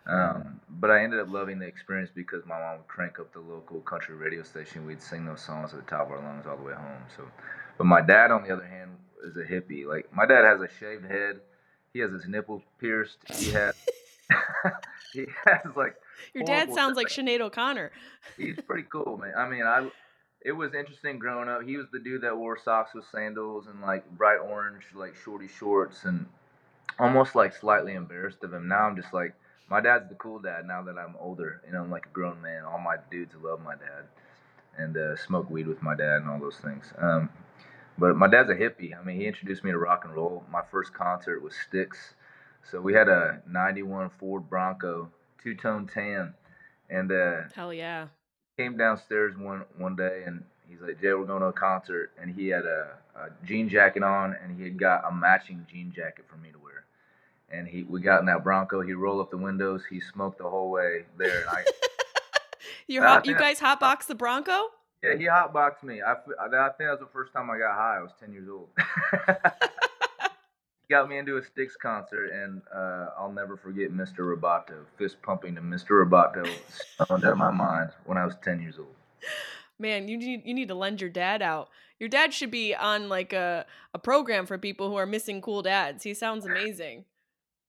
Um, 0.07 0.61
but 0.69 0.89
I 0.89 1.03
ended 1.03 1.19
up 1.19 1.29
loving 1.29 1.59
the 1.59 1.65
experience 1.65 2.11
because 2.15 2.45
my 2.45 2.57
mom 2.57 2.77
would 2.77 2.87
crank 2.87 3.19
up 3.19 3.33
the 3.33 3.41
local 3.41 3.81
country 3.81 4.15
radio 4.15 4.41
station. 4.41 4.85
We'd 4.85 5.01
sing 5.01 5.25
those 5.25 5.41
songs 5.41 5.73
at 5.73 5.85
the 5.85 5.91
top 5.91 6.07
of 6.07 6.11
our 6.11 6.21
lungs 6.21 6.45
all 6.47 6.55
the 6.55 6.63
way 6.63 6.73
home. 6.73 7.03
So, 7.15 7.23
but 7.77 7.85
my 7.85 7.99
dad, 7.99 8.31
on 8.31 8.43
the 8.43 8.53
other 8.53 8.65
hand, 8.65 8.91
is 9.25 9.35
a 9.35 9.43
hippie. 9.43 9.85
Like 9.85 10.13
my 10.15 10.25
dad 10.25 10.45
has 10.45 10.61
a 10.61 10.69
shaved 10.79 11.03
head. 11.03 11.41
He 11.93 11.99
has 11.99 12.11
his 12.11 12.27
nipples 12.27 12.63
pierced. 12.79 13.17
He 13.35 13.51
has 13.51 13.75
he 15.13 15.25
has 15.45 15.75
like 15.75 15.95
your 16.33 16.43
dad 16.43 16.73
sounds 16.73 16.97
like 16.97 17.09
stuff. 17.09 17.25
Sinead 17.25 17.41
O'Connor. 17.41 17.91
he's 18.37 18.59
pretty 18.67 18.87
cool, 18.91 19.17
man. 19.17 19.33
I 19.37 19.47
mean, 19.47 19.63
I 19.63 19.89
it 20.41 20.51
was 20.51 20.73
interesting 20.73 21.19
growing 21.19 21.49
up. 21.49 21.63
He 21.63 21.77
was 21.77 21.87
the 21.91 21.99
dude 21.99 22.21
that 22.21 22.35
wore 22.35 22.57
socks 22.57 22.93
with 22.93 23.05
sandals 23.11 23.67
and 23.67 23.81
like 23.81 24.09
bright 24.17 24.39
orange 24.39 24.83
like 24.95 25.15
shorty 25.15 25.47
shorts 25.47 26.03
and 26.03 26.25
almost 26.99 27.35
like 27.35 27.55
slightly 27.55 27.93
embarrassed 27.93 28.43
of 28.43 28.53
him. 28.53 28.67
Now 28.67 28.87
I'm 28.87 28.95
just 28.95 29.13
like 29.13 29.35
my 29.69 29.79
dad's 29.79 30.09
the 30.09 30.15
cool 30.15 30.39
dad 30.39 30.65
now 30.65 30.81
that 30.83 30.97
I'm 30.97 31.15
older 31.19 31.61
and 31.67 31.77
I'm 31.77 31.91
like 31.91 32.07
a 32.07 32.09
grown 32.09 32.41
man. 32.41 32.63
All 32.63 32.79
my 32.79 32.95
dudes 33.11 33.35
love 33.41 33.61
my 33.63 33.75
dad 33.75 34.05
and 34.77 34.97
uh, 34.97 35.15
smoke 35.15 35.49
weed 35.49 35.67
with 35.67 35.81
my 35.81 35.95
dad 35.95 36.21
and 36.21 36.29
all 36.29 36.39
those 36.39 36.57
things. 36.57 36.91
Um, 36.97 37.29
but 37.97 38.15
my 38.15 38.27
dad's 38.27 38.49
a 38.49 38.55
hippie. 38.55 38.97
I 38.99 39.03
mean, 39.03 39.17
he 39.19 39.25
introduced 39.27 39.63
me 39.63 39.71
to 39.71 39.77
rock 39.77 40.03
and 40.05 40.13
roll. 40.15 40.43
My 40.51 40.61
first 40.71 40.93
concert 40.93 41.41
was 41.41 41.53
Styx. 41.67 42.15
So 42.69 42.79
we 42.81 42.93
had 42.93 43.09
a 43.09 43.41
91 43.47 44.09
Ford 44.19 44.49
Bronco, 44.49 45.09
two 45.41 45.55
tone 45.55 45.87
tan. 45.87 46.33
And 46.89 47.11
uh, 47.11 47.41
Hell 47.55 47.73
yeah. 47.73 48.07
came 48.57 48.77
downstairs 48.77 49.35
one 49.37 49.65
one 49.77 49.95
day 49.95 50.23
and 50.25 50.43
he's 50.67 50.79
like, 50.81 51.01
Jay, 51.01 51.13
we're 51.13 51.25
going 51.25 51.41
to 51.41 51.47
a 51.47 51.53
concert. 51.53 52.11
And 52.21 52.33
he 52.33 52.47
had 52.47 52.65
a, 52.65 52.91
a 53.15 53.29
jean 53.45 53.67
jacket 53.69 54.03
on 54.03 54.35
and 54.41 54.55
he 54.57 54.63
had 54.63 54.77
got 54.79 55.03
a 55.07 55.11
matching 55.13 55.65
jean 55.71 55.91
jacket 55.95 56.25
for 56.29 56.37
me 56.37 56.49
to 56.51 56.57
wear. 56.59 56.85
And 57.51 57.67
he 57.67 57.83
we 57.83 57.99
got 58.01 58.19
in 58.19 58.25
that 58.27 58.43
Bronco. 58.43 58.81
He 58.81 58.93
rolled 58.93 59.21
up 59.21 59.29
the 59.31 59.37
windows. 59.37 59.83
He 59.89 59.99
smoked 59.99 60.37
the 60.39 60.49
whole 60.49 60.71
way 60.71 61.05
there. 61.17 61.41
And 61.41 61.49
I 61.49 61.63
You're 62.87 63.05
Uh, 63.05 63.09
hot, 63.15 63.25
you 63.25 63.35
guys 63.35 63.59
hotbox 63.59 64.05
the 64.07 64.15
Bronco? 64.15 64.67
Yeah, 65.03 65.15
he 65.17 65.25
hotboxed 65.25 65.83
me. 65.83 66.01
I, 66.01 66.13
I 66.13 66.15
think 66.15 66.77
that 66.79 66.91
was 66.91 66.99
the 66.99 67.09
first 67.11 67.33
time 67.33 67.49
I 67.49 67.57
got 67.57 67.75
high. 67.75 67.97
I 67.99 68.01
was 68.01 68.11
ten 68.19 68.31
years 68.31 68.47
old. 68.49 68.69
He 70.87 70.93
got 70.93 71.07
me 71.07 71.17
into 71.17 71.37
a 71.37 71.43
Styx 71.43 71.77
concert, 71.77 72.31
and 72.31 72.61
uh, 72.75 73.07
I'll 73.17 73.31
never 73.31 73.55
forget 73.55 73.91
Mr. 73.91 74.19
Roboto. 74.19 74.83
Fist 74.97 75.21
pumping 75.21 75.55
to 75.55 75.61
Mr. 75.61 76.05
Roboto, 76.05 76.45
stoned 76.67 77.23
out 77.23 77.31
of 77.31 77.37
my 77.37 77.51
mind 77.51 77.91
when 78.05 78.17
I 78.17 78.25
was 78.25 78.35
ten 78.43 78.61
years 78.61 78.77
old. 78.77 78.93
Man, 79.79 80.09
you 80.09 80.17
need 80.17 80.41
you 80.45 80.53
need 80.53 80.67
to 80.67 80.75
lend 80.75 80.99
your 80.99 81.09
dad 81.09 81.41
out. 81.41 81.69
Your 81.99 82.09
dad 82.09 82.33
should 82.33 82.51
be 82.51 82.75
on 82.75 83.07
like 83.07 83.31
a, 83.31 83.65
a 83.93 83.99
program 83.99 84.45
for 84.45 84.57
people 84.57 84.89
who 84.89 84.95
are 84.95 85.05
missing 85.05 85.41
cool 85.41 85.61
dads. 85.61 86.03
He 86.03 86.13
sounds 86.13 86.45
amazing. 86.45 87.05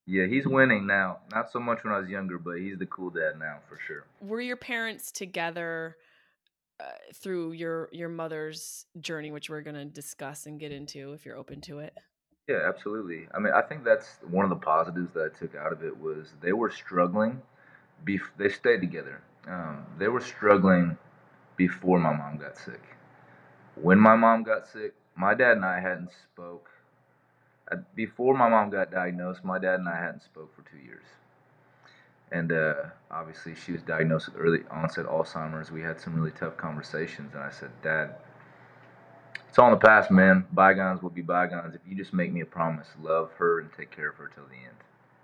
Yeah, 0.06 0.26
he's 0.26 0.46
winning 0.46 0.86
now. 0.86 1.18
Not 1.32 1.52
so 1.52 1.60
much 1.60 1.84
when 1.84 1.92
I 1.92 1.98
was 2.00 2.08
younger, 2.08 2.38
but 2.38 2.58
he's 2.58 2.78
the 2.78 2.86
cool 2.86 3.10
dad 3.10 3.38
now 3.38 3.58
for 3.68 3.78
sure. 3.86 4.06
Were 4.20 4.40
your 4.40 4.56
parents 4.56 5.12
together 5.12 5.96
uh, 6.80 6.84
through 7.14 7.52
your 7.52 7.88
your 7.92 8.08
mother's 8.08 8.86
journey, 9.00 9.30
which 9.30 9.48
we're 9.50 9.62
gonna 9.62 9.84
discuss 9.84 10.46
and 10.46 10.58
get 10.60 10.72
into 10.72 11.12
if 11.12 11.24
you're 11.24 11.36
open 11.36 11.60
to 11.62 11.78
it? 11.80 11.96
Yeah, 12.48 12.60
absolutely. 12.68 13.26
I 13.34 13.38
mean, 13.38 13.52
I 13.54 13.62
think 13.62 13.84
that's 13.84 14.18
one 14.30 14.44
of 14.44 14.50
the 14.50 14.56
positives 14.56 15.12
that 15.14 15.32
I 15.34 15.38
took 15.38 15.54
out 15.54 15.72
of 15.72 15.82
it 15.82 15.96
was 15.98 16.28
they 16.42 16.52
were 16.52 16.70
struggling. 16.70 17.42
Bef- 18.04 18.36
they 18.36 18.48
stayed 18.50 18.80
together. 18.80 19.22
um, 19.48 19.86
they 19.98 20.08
were 20.08 20.20
struggling 20.20 20.96
before 21.56 21.98
my 21.98 22.12
mom 22.14 22.38
got 22.38 22.56
sick. 22.58 22.82
When 23.76 23.98
my 24.00 24.16
mom 24.16 24.42
got 24.42 24.66
sick, 24.66 24.94
my 25.16 25.34
dad 25.34 25.56
and 25.56 25.64
I 25.64 25.80
hadn't 25.80 26.10
spoke. 26.12 26.70
Before 27.94 28.34
my 28.36 28.48
mom 28.48 28.70
got 28.70 28.90
diagnosed, 28.90 29.44
my 29.44 29.58
dad 29.58 29.80
and 29.80 29.88
I 29.88 29.96
hadn't 29.96 30.22
spoke 30.22 30.54
for 30.54 30.62
two 30.70 30.78
years. 30.78 31.04
And 32.34 32.52
uh, 32.52 32.74
obviously, 33.10 33.54
she 33.54 33.72
was 33.72 33.82
diagnosed 33.82 34.28
with 34.28 34.42
early 34.42 34.60
onset 34.70 35.06
Alzheimer's. 35.06 35.70
We 35.72 35.82
had 35.82 36.00
some 36.00 36.14
really 36.14 36.32
tough 36.32 36.58
conversations, 36.58 37.34
and 37.34 37.42
I 37.42 37.50
said, 37.50 37.70
Dad, 37.82 38.16
it's 39.48 39.58
all 39.58 39.72
in 39.72 39.78
the 39.78 39.86
past, 39.86 40.10
man. 40.10 40.46
Bygones 40.52 41.02
will 41.02 41.10
be 41.10 41.22
bygones. 41.22 41.74
If 41.74 41.80
you 41.88 41.96
just 41.96 42.12
make 42.12 42.32
me 42.32 42.42
a 42.42 42.46
promise, 42.46 42.88
love 43.02 43.32
her 43.38 43.60
and 43.60 43.70
take 43.72 43.90
care 43.90 44.10
of 44.10 44.16
her 44.16 44.30
till 44.34 44.44
the 44.46 44.56
end. 44.56 44.76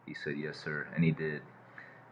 He 0.07 0.15
said, 0.15 0.39
Yes, 0.39 0.59
sir. 0.59 0.89
And 0.97 1.05
he 1.05 1.13
did 1.13 1.43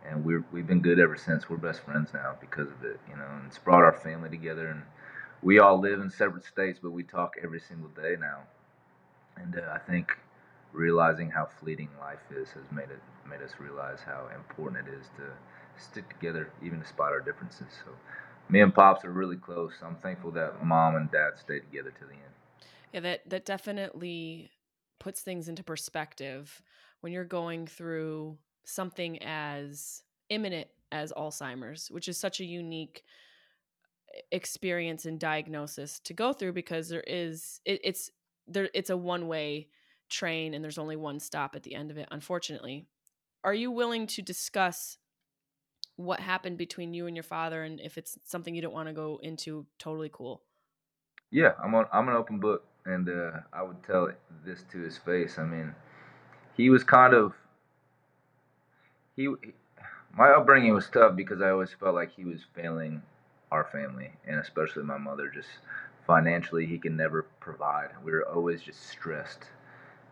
and 0.07 0.25
we're 0.25 0.45
we've 0.53 0.67
been 0.67 0.81
good 0.81 0.99
ever 1.01 1.17
since. 1.17 1.49
We're 1.49 1.57
best 1.57 1.81
friends 1.81 2.11
now 2.15 2.37
because 2.41 2.69
of 2.71 2.85
it, 2.85 3.01
you 3.09 3.17
know. 3.17 3.27
And 3.37 3.47
it's 3.47 3.59
brought 3.59 3.85
our 3.85 3.93
family 3.93 4.31
together, 4.31 4.69
and 4.69 4.83
we 5.43 5.59
all 5.59 5.81
live 5.81 6.01
in 6.01 6.11
separate 6.11 6.45
states, 6.45 6.79
but 6.83 6.91
we 6.91 7.03
talk 7.03 7.35
every 7.43 7.61
single 7.61 7.91
day 7.91 8.17
now. 8.19 8.41
And 9.37 9.59
uh, 9.59 9.73
I 9.73 9.79
think 9.79 10.17
realizing 10.73 11.31
how 11.31 11.47
fleeting 11.61 11.89
life 12.01 12.19
is 12.31 12.49
has 12.51 12.65
made 12.71 12.91
it 12.91 13.01
made 13.29 13.43
us 13.43 13.53
realize 13.59 13.99
how 14.05 14.29
important 14.35 14.87
it 14.87 14.95
is 14.95 15.07
to 15.17 15.25
stick 15.83 16.09
together, 16.09 16.51
even 16.63 16.81
despite 16.81 17.13
our 17.13 17.21
differences. 17.21 17.67
So, 17.85 17.93
me 18.49 18.61
and 18.61 18.75
pops 18.75 19.05
are 19.05 19.13
really 19.13 19.37
close. 19.37 19.75
I'm 19.85 19.97
thankful 19.97 20.31
that 20.33 20.65
mom 20.65 20.97
and 20.97 21.11
dad 21.11 21.33
stayed 21.39 21.61
together 21.61 21.91
to 21.91 22.05
the 22.05 22.13
end. 22.13 22.35
Yeah, 22.93 23.01
that 23.01 23.29
that 23.31 23.45
definitely 23.45 24.51
puts 24.99 25.21
things 25.21 25.49
into 25.49 25.63
perspective 25.63 26.63
when 27.01 27.13
you're 27.13 27.25
going 27.25 27.67
through 27.67 28.39
something 28.65 29.23
as 29.23 30.03
imminent 30.29 30.69
as 30.91 31.13
Alzheimer's, 31.13 31.91
which 31.91 32.09
is 32.09 32.19
such 32.19 32.41
a 32.41 32.45
unique 32.45 33.05
experience 34.33 35.05
and 35.05 35.21
diagnosis 35.21 36.01
to 36.01 36.15
go 36.15 36.33
through 36.33 36.53
because 36.53 36.89
there 36.89 37.05
is 37.07 37.61
it, 37.65 37.81
it's 37.85 38.11
there 38.47 38.69
it's 38.75 38.91
a 38.91 38.97
one 38.97 39.29
way 39.29 39.69
train 40.09 40.55
and 40.55 40.63
there's 40.63 40.79
only 40.79 40.97
one 40.97 41.21
stop 41.21 41.55
at 41.55 41.63
the 41.63 41.75
end 41.75 41.91
of 41.91 41.99
it 41.99 42.09
unfortunately. 42.11 42.87
Are 43.45 43.55
you 43.55 43.71
willing 43.71 44.07
to 44.09 44.23
discuss 44.23 44.99
what 45.97 46.21
happened 46.21 46.59
between 46.59 46.95
you 46.95 47.07
and 47.07 47.17
your 47.17 47.25
father 47.25 47.63
and 47.63 47.81
if 47.81 47.99
it's 47.99 48.19
something 48.25 48.55
you 48.55 48.63
don't 48.63 48.73
want 48.73 48.89
to 48.89 48.95
go 48.95 49.19
into 49.23 49.67
totally 49.79 50.11
cool? 50.13 50.43
Yeah 51.31 51.53
i'm 51.63 51.75
on 51.75 51.87
i'm 51.93 52.09
an 52.09 52.15
open 52.15 52.39
book 52.39 52.65
and 52.87 53.09
uh, 53.09 53.41
i 53.53 53.63
would 53.63 53.83
tell 53.83 54.11
this 54.45 54.65
to 54.73 54.79
his 54.79 54.97
face. 54.99 55.39
I 55.39 55.45
mean 55.45 55.75
he 56.57 56.71
was 56.71 56.85
kind 56.85 57.15
of 57.15 57.33
he, 59.17 59.29
my 60.17 60.31
upbringing 60.31 60.75
was 60.75 60.89
tough 60.89 61.17
because 61.17 61.41
I 61.41 61.51
always 61.51 61.73
felt 61.73 61.95
like 61.95 62.13
he 62.15 62.25
was 62.25 62.41
failing 62.55 63.03
our 63.51 63.65
family 63.65 64.11
and 64.27 64.39
especially 64.39 64.83
my 64.85 64.99
mother 64.99 65.29
just 65.29 65.49
financially 66.07 66.67
he 66.67 66.79
can 66.79 66.97
never 66.97 67.25
provide. 67.41 67.91
We 68.05 68.13
were 68.13 68.27
always 68.27 68.63
just 68.63 68.89
stressed 68.89 69.45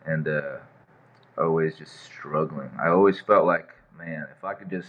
and 0.07 0.29
uh, 0.29 0.57
always 1.39 1.77
just 1.77 2.05
struggling 2.05 2.71
i 2.81 2.89
always 2.89 3.21
felt 3.21 3.45
like 3.45 3.71
man 3.99 4.27
if 4.37 4.45
i 4.45 4.55
could 4.55 4.71
just 4.71 4.89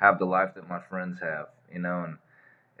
have 0.00 0.18
the 0.18 0.24
life 0.24 0.54
that 0.54 0.68
my 0.68 0.80
friends 0.80 1.20
have 1.20 1.46
you 1.72 1.78
know 1.78 2.04
and 2.04 2.16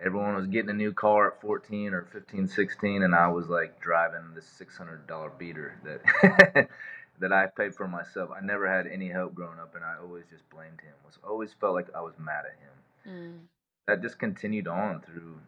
everyone 0.04 0.34
was 0.34 0.46
getting 0.46 0.70
a 0.70 0.74
new 0.74 0.92
car 0.92 1.28
at 1.28 1.40
14 1.40 1.94
or 1.94 2.08
15 2.12 2.48
16 2.48 3.02
and 3.02 3.14
i 3.14 3.28
was 3.28 3.48
like 3.48 3.80
driving 3.80 4.34
this 4.34 4.46
$600 4.60 5.38
beater 5.38 5.78
that 5.84 6.68
that 7.22 7.32
I 7.32 7.46
paid 7.46 7.74
for 7.74 7.88
myself. 7.88 8.30
I 8.36 8.44
never 8.44 8.68
had 8.68 8.86
any 8.86 9.08
help 9.08 9.34
growing 9.34 9.58
up, 9.58 9.74
and 9.74 9.84
I 9.84 9.94
always 10.02 10.24
just 10.30 10.48
blamed 10.50 10.80
him. 10.80 10.92
Was 11.06 11.18
always 11.26 11.52
felt 11.52 11.74
like 11.74 11.86
I 11.94 12.00
was 12.00 12.14
mad 12.18 12.44
at 12.44 12.58
him. 12.58 13.14
Mm. 13.14 13.38
That 13.86 14.02
just 14.02 14.18
continued 14.18 14.68
on 14.68 15.00
through 15.00 15.38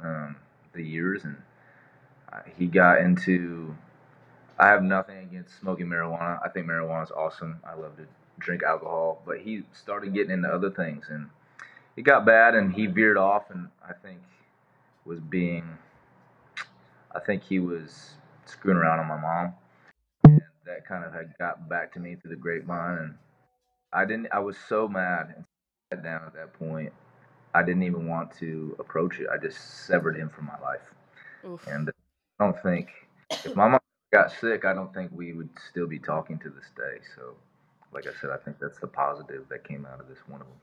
um, 0.00 0.36
the 0.72 0.82
years, 0.82 1.24
and 1.24 1.36
uh, 2.32 2.40
he 2.56 2.66
got 2.66 3.00
into. 3.00 3.76
I 4.58 4.68
have 4.68 4.82
nothing 4.82 5.18
against 5.18 5.58
smoking 5.60 5.86
marijuana. 5.86 6.40
I 6.44 6.48
think 6.48 6.66
marijuana 6.66 7.04
is 7.04 7.10
awesome. 7.12 7.60
I 7.64 7.74
love 7.74 7.96
to 7.96 8.06
drink 8.40 8.62
alcohol, 8.62 9.22
but 9.24 9.38
he 9.38 9.62
started 9.72 10.14
getting 10.14 10.32
into 10.32 10.48
other 10.48 10.70
things, 10.70 11.06
and 11.10 11.28
it 11.96 12.02
got 12.02 12.26
bad, 12.26 12.54
and 12.54 12.72
he 12.72 12.86
veered 12.86 13.16
off, 13.16 13.50
and 13.50 13.68
I 13.88 13.92
think 13.92 14.18
was 15.04 15.20
being. 15.20 15.64
I 17.14 17.20
think 17.20 17.42
he 17.42 17.58
was 17.58 18.10
screwing 18.46 18.78
around 18.78 19.00
on 19.00 19.08
my 19.08 19.20
mom 19.20 19.54
that 20.66 20.86
kind 20.86 21.04
of 21.04 21.12
had 21.12 21.32
got 21.38 21.68
back 21.68 21.92
to 21.94 22.00
me 22.00 22.16
through 22.16 22.30
the 22.30 22.36
grapevine, 22.36 22.98
and 22.98 23.14
I 23.92 24.04
didn't. 24.04 24.28
I 24.32 24.40
was 24.40 24.56
so 24.68 24.88
mad 24.88 25.34
and 25.36 25.44
sat 25.92 26.02
down 26.02 26.22
at 26.26 26.34
that 26.34 26.52
point. 26.54 26.92
I 27.54 27.62
didn't 27.62 27.84
even 27.84 28.06
want 28.06 28.32
to 28.38 28.76
approach 28.78 29.18
it. 29.20 29.28
I 29.32 29.38
just 29.38 29.86
severed 29.86 30.16
him 30.16 30.28
from 30.28 30.46
my 30.46 30.58
life, 30.60 30.94
Oof. 31.46 31.66
and 31.66 31.90
I 32.38 32.44
don't 32.44 32.62
think 32.62 32.88
if 33.44 33.56
my 33.56 33.68
mom 33.68 33.80
got 34.12 34.32
sick, 34.32 34.64
I 34.64 34.72
don't 34.72 34.92
think 34.94 35.10
we 35.12 35.32
would 35.32 35.50
still 35.70 35.86
be 35.86 35.98
talking 35.98 36.38
to 36.38 36.48
this 36.48 36.70
day. 36.76 36.98
So, 37.16 37.34
like 37.92 38.06
I 38.06 38.10
said, 38.20 38.30
I 38.30 38.36
think 38.36 38.58
that's 38.60 38.78
the 38.78 38.86
positive 38.86 39.44
that 39.50 39.66
came 39.66 39.86
out 39.86 40.00
of 40.00 40.08
this 40.08 40.18
one 40.26 40.40
of 40.40 40.46
them. 40.46 40.56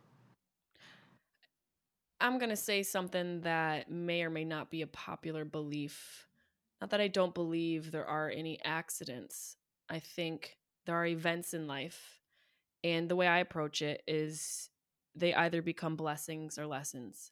I'm 2.19 2.37
going 2.37 2.49
to 2.49 2.55
say 2.55 2.81
something 2.81 3.41
that 3.41 3.91
may 3.91 4.23
or 4.23 4.29
may 4.29 4.45
not 4.45 4.71
be 4.71 4.81
a 4.81 4.87
popular 4.87 5.45
belief. 5.45 6.27
Not 6.81 6.89
that 6.91 7.01
I 7.01 7.07
don't 7.07 7.33
believe 7.33 7.91
there 7.91 8.05
are 8.05 8.29
any 8.29 8.59
accidents. 8.63 9.57
I 9.89 9.99
think 9.99 10.57
there 10.85 10.95
are 10.95 11.05
events 11.05 11.53
in 11.53 11.67
life, 11.67 12.21
and 12.83 13.09
the 13.09 13.15
way 13.15 13.27
I 13.27 13.39
approach 13.39 13.81
it 13.81 14.01
is 14.07 14.69
they 15.15 15.33
either 15.33 15.61
become 15.61 15.95
blessings 15.95 16.57
or 16.57 16.67
lessons. 16.67 17.31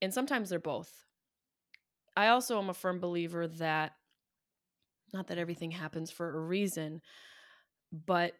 And 0.00 0.12
sometimes 0.12 0.50
they're 0.50 0.58
both. 0.58 1.06
I 2.16 2.28
also 2.28 2.58
am 2.58 2.70
a 2.70 2.74
firm 2.74 3.00
believer 3.00 3.46
that 3.46 3.92
not 5.14 5.28
that 5.28 5.38
everything 5.38 5.70
happens 5.70 6.10
for 6.10 6.36
a 6.36 6.40
reason, 6.40 7.00
but 8.06 8.34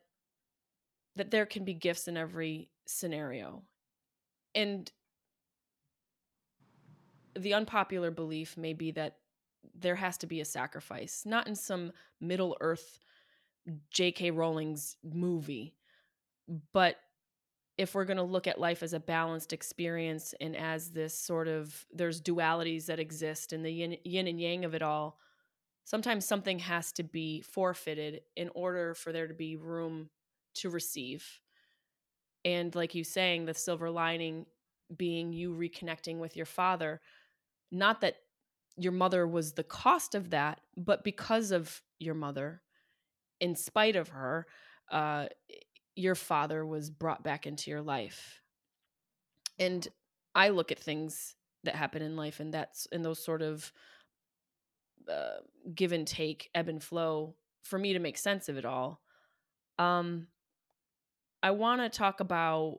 that 1.16 1.30
there 1.30 1.46
can 1.46 1.64
be 1.64 1.72
gifts 1.72 2.08
in 2.08 2.16
every 2.16 2.68
scenario. 2.87 3.62
And 4.54 4.90
the 7.38 7.54
unpopular 7.54 8.10
belief 8.10 8.56
may 8.56 8.72
be 8.72 8.90
that 8.92 9.16
there 9.74 9.94
has 9.94 10.18
to 10.18 10.26
be 10.26 10.40
a 10.40 10.44
sacrifice, 10.44 11.22
not 11.24 11.46
in 11.46 11.54
some 11.54 11.92
Middle 12.20 12.56
Earth 12.60 13.00
J.K. 13.90 14.30
Rowling's 14.32 14.96
movie. 15.02 15.74
But 16.72 16.96
if 17.78 17.94
we're 17.94 18.04
going 18.04 18.18
to 18.18 18.22
look 18.22 18.46
at 18.46 18.60
life 18.60 18.82
as 18.82 18.92
a 18.92 19.00
balanced 19.00 19.52
experience 19.52 20.34
and 20.40 20.56
as 20.56 20.90
this 20.90 21.18
sort 21.18 21.48
of 21.48 21.87
there's 21.92 22.20
dualities 22.20 22.87
that 22.87 23.00
exist 23.00 23.52
and 23.52 23.64
the 23.64 23.70
yin, 23.70 23.96
yin 24.04 24.28
and 24.28 24.40
yang 24.40 24.64
of 24.64 24.74
it 24.74 24.82
all, 24.82 25.18
sometimes 25.84 26.26
something 26.26 26.58
has 26.60 26.92
to 26.92 27.02
be 27.02 27.42
forfeited 27.42 28.22
in 28.36 28.50
order 28.54 28.94
for 28.94 29.12
there 29.12 29.28
to 29.28 29.34
be 29.34 29.56
room 29.56 30.10
to 30.54 30.70
receive. 30.70 31.40
And 32.44 32.74
like 32.74 32.94
you 32.94 33.04
saying, 33.04 33.44
the 33.44 33.54
silver 33.54 33.90
lining 33.90 34.46
being 34.94 35.32
you 35.32 35.54
reconnecting 35.54 36.18
with 36.18 36.36
your 36.36 36.46
father, 36.46 37.00
not 37.70 38.00
that 38.02 38.16
your 38.76 38.92
mother 38.92 39.26
was 39.26 39.52
the 39.52 39.62
cost 39.64 40.14
of 40.14 40.30
that, 40.30 40.60
but 40.76 41.04
because 41.04 41.52
of 41.52 41.80
your 41.98 42.14
mother 42.14 42.62
in 43.40 43.54
spite 43.54 43.96
of 43.96 44.08
her, 44.08 44.46
uh, 44.90 45.26
your 45.96 46.14
father 46.14 46.66
was 46.66 46.90
brought 46.90 47.22
back 47.22 47.46
into 47.46 47.70
your 47.70 47.82
life. 47.82 48.40
And 49.58 49.86
I 50.34 50.48
look 50.48 50.72
at 50.72 50.78
things 50.78 51.36
that 51.62 51.76
happen 51.76 52.02
in 52.02 52.16
life, 52.16 52.40
and 52.40 52.52
that's 52.52 52.86
in 52.86 53.02
those 53.02 53.24
sort 53.24 53.42
of 53.42 53.72
uh, 55.10 55.40
give 55.74 55.92
and 55.92 56.06
take, 56.06 56.50
ebb 56.54 56.68
and 56.68 56.82
flow 56.82 57.34
for 57.62 57.78
me 57.78 57.92
to 57.92 57.98
make 57.98 58.18
sense 58.18 58.48
of 58.48 58.56
it 58.56 58.64
all. 58.64 59.00
Um, 59.78 60.28
I 61.42 61.50
want 61.50 61.80
to 61.80 61.96
talk 61.96 62.20
about 62.20 62.78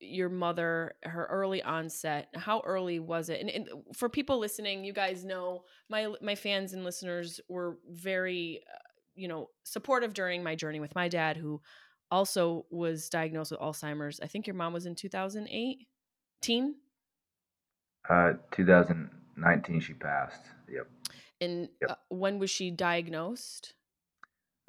your 0.00 0.28
mother 0.28 0.94
her 1.02 1.26
early 1.28 1.60
onset 1.60 2.28
how 2.36 2.62
early 2.64 3.00
was 3.00 3.30
it 3.30 3.40
and, 3.40 3.50
and, 3.50 3.68
for 3.92 4.08
people 4.08 4.38
listening 4.38 4.84
you 4.84 4.92
guys 4.92 5.24
know 5.24 5.64
my 5.90 6.06
my 6.22 6.36
fans 6.36 6.72
and 6.72 6.84
listeners 6.84 7.40
were 7.48 7.78
very 7.90 8.60
uh, 8.72 8.78
you 9.18 9.26
know, 9.26 9.50
supportive 9.64 10.14
during 10.14 10.42
my 10.42 10.54
journey 10.54 10.80
with 10.80 10.94
my 10.94 11.08
dad, 11.08 11.36
who 11.36 11.60
also 12.10 12.64
was 12.70 13.08
diagnosed 13.08 13.50
with 13.50 13.60
Alzheimer's. 13.60 14.20
I 14.20 14.28
think 14.28 14.46
your 14.46 14.54
mom 14.54 14.72
was 14.72 14.86
in 14.86 14.94
2008. 14.94 15.86
Teen? 16.40 16.76
Uh, 18.08 18.34
2019, 18.52 19.80
she 19.80 19.92
passed. 19.94 20.44
Yep. 20.70 20.88
And 21.40 21.68
yep. 21.80 21.90
Uh, 21.90 21.94
when 22.08 22.38
was 22.38 22.50
she 22.50 22.70
diagnosed? 22.70 23.74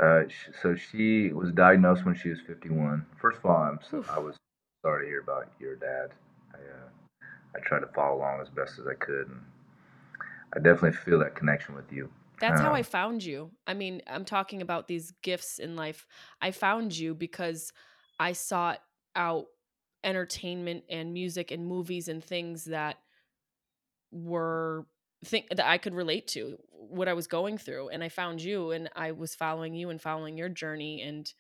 Uh, 0.01 0.23
so 0.62 0.75
she 0.75 1.33
was 1.33 1.51
diagnosed 1.51 2.05
when 2.05 2.15
she 2.15 2.29
was 2.29 2.39
51. 2.47 3.05
First 3.19 3.39
of 3.39 3.45
all, 3.45 3.57
I'm 3.57 3.79
so, 3.89 4.05
I 4.09 4.19
was 4.19 4.38
sorry 4.81 5.05
to 5.05 5.09
hear 5.09 5.21
about 5.21 5.51
your 5.59 5.75
dad. 5.75 6.12
I 6.53 6.57
uh, 6.57 7.25
I 7.55 7.59
tried 7.62 7.79
to 7.79 7.88
follow 7.88 8.17
along 8.17 8.41
as 8.41 8.49
best 8.49 8.79
as 8.79 8.88
I 8.88 8.93
could, 8.93 9.27
and 9.27 9.41
I 10.55 10.59
definitely 10.59 10.93
feel 10.93 11.19
that 11.19 11.35
connection 11.35 11.75
with 11.75 11.91
you. 11.91 12.09
That's 12.39 12.62
how 12.62 12.73
I 12.73 12.83
found 12.83 13.23
you. 13.23 13.51
I 13.67 13.73
mean, 13.73 14.01
I'm 14.07 14.23
talking 14.23 14.62
about 14.62 14.88
these 14.88 15.12
gifts 15.21 15.59
in 15.59 15.75
life. 15.75 16.07
I 16.41 16.51
found 16.51 16.97
you 16.97 17.13
because 17.13 17.73
I 18.17 18.31
sought 18.31 18.79
out 19.15 19.47
entertainment 20.03 20.85
and 20.89 21.13
music 21.13 21.51
and 21.51 21.67
movies 21.67 22.07
and 22.07 22.23
things 22.23 22.65
that 22.65 22.97
were 24.12 24.85
think 25.23 25.47
that 25.49 25.67
I 25.67 25.77
could 25.77 25.93
relate 25.93 26.27
to 26.29 26.58
what 26.71 27.08
I 27.08 27.13
was 27.13 27.27
going 27.27 27.58
through 27.58 27.89
and 27.89 28.03
I 28.03 28.10
found 28.10 28.41
you 28.41 28.71
and 28.71 28.89
I 28.95 29.12
was 29.12 29.36
following 29.36 29.73
you 29.73 29.89
and 29.89 30.01
following 30.01 30.38
your 30.38 30.49
journey 30.49 31.01
and 31.01 31.32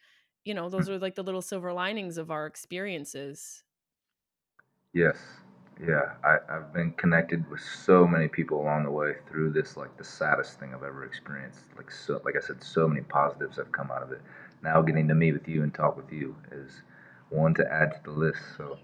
you 0.43 0.53
know 0.53 0.69
those 0.69 0.89
mm. 0.89 0.93
are 0.93 0.99
like 0.99 1.15
the 1.15 1.23
little 1.23 1.41
silver 1.41 1.71
linings 1.73 2.17
of 2.17 2.29
our 2.29 2.45
experiences 2.45 3.63
Yes. 4.93 5.17
Yeah. 5.81 6.13
I, 6.23 6.37
I've 6.49 6.73
been 6.73 6.91
connected 6.93 7.49
with 7.49 7.61
so 7.61 8.07
many 8.07 8.27
people 8.27 8.61
along 8.61 8.83
the 8.83 8.91
way 8.91 9.13
through 9.29 9.51
this, 9.51 9.77
like 9.77 9.95
the 9.97 10.03
saddest 10.03 10.59
thing 10.59 10.73
I've 10.73 10.83
ever 10.83 11.05
experienced. 11.05 11.61
Like 11.77 11.91
so, 11.91 12.21
like 12.25 12.35
I 12.35 12.45
said, 12.45 12.63
so 12.63 12.87
many 12.87 13.01
positives 13.01 13.57
have 13.57 13.71
come 13.71 13.91
out 13.91 14.03
of 14.03 14.11
it. 14.11 14.21
Now 14.63 14.81
getting 14.81 15.07
to 15.07 15.15
meet 15.15 15.33
with 15.33 15.47
you 15.47 15.63
and 15.63 15.73
talk 15.73 15.95
with 15.95 16.11
you 16.11 16.35
is 16.51 16.81
one 17.29 17.53
to 17.55 17.71
add 17.71 17.91
to 17.91 17.99
the 18.03 18.11
list. 18.11 18.39
So 18.57 18.77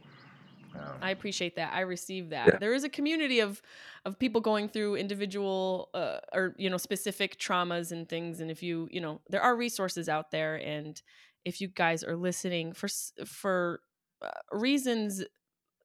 um, 0.79 0.97
I 1.01 1.11
appreciate 1.11 1.55
that. 1.55 1.73
I 1.73 1.81
receive 1.81 2.29
that. 2.29 2.47
Yeah. 2.47 2.57
There 2.59 2.73
is 2.73 2.83
a 2.83 2.89
community 2.89 3.39
of 3.39 3.61
of 4.05 4.19
people 4.19 4.41
going 4.41 4.69
through 4.69 4.95
individual 4.95 5.89
uh, 5.93 6.19
or 6.33 6.55
you 6.57 6.69
know 6.69 6.77
specific 6.77 7.39
traumas 7.39 7.91
and 7.91 8.07
things. 8.07 8.39
And 8.39 8.51
if 8.51 8.63
you 8.63 8.87
you 8.91 9.01
know 9.01 9.21
there 9.29 9.41
are 9.41 9.55
resources 9.55 10.09
out 10.09 10.31
there, 10.31 10.55
and 10.55 11.01
if 11.45 11.61
you 11.61 11.67
guys 11.67 12.03
are 12.03 12.15
listening 12.15 12.73
for 12.73 12.89
for 13.25 13.81
uh, 14.21 14.29
reasons 14.51 15.23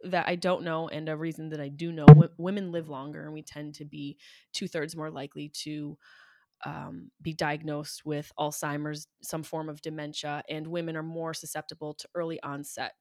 that 0.03 0.27
I 0.27 0.35
don't 0.35 0.63
know 0.63 0.89
and 0.89 1.09
a 1.09 1.17
reason 1.17 1.51
that 1.51 1.61
I 1.61 1.69
do 1.69 1.93
know, 1.93 2.07
w- 2.07 2.31
women 2.39 2.73
live 2.73 2.89
longer, 2.89 3.25
and 3.25 3.33
we 3.35 3.43
tend 3.43 3.75
to 3.77 3.85
be 3.85 4.17
two 4.53 4.67
thirds 4.67 4.97
more 4.97 5.11
likely 5.11 5.51
to 5.65 5.99
um, 6.65 7.11
be 7.23 7.33
diagnosed 7.33 8.05
with 8.05 8.33
Alzheimer's, 8.39 9.07
some 9.23 9.43
form 9.43 9.69
of 9.69 9.81
dementia, 9.83 10.43
and 10.49 10.67
women 10.67 10.97
are 10.97 11.03
more 11.03 11.35
susceptible 11.35 11.95
to 11.95 12.09
early 12.15 12.43
onset 12.43 12.93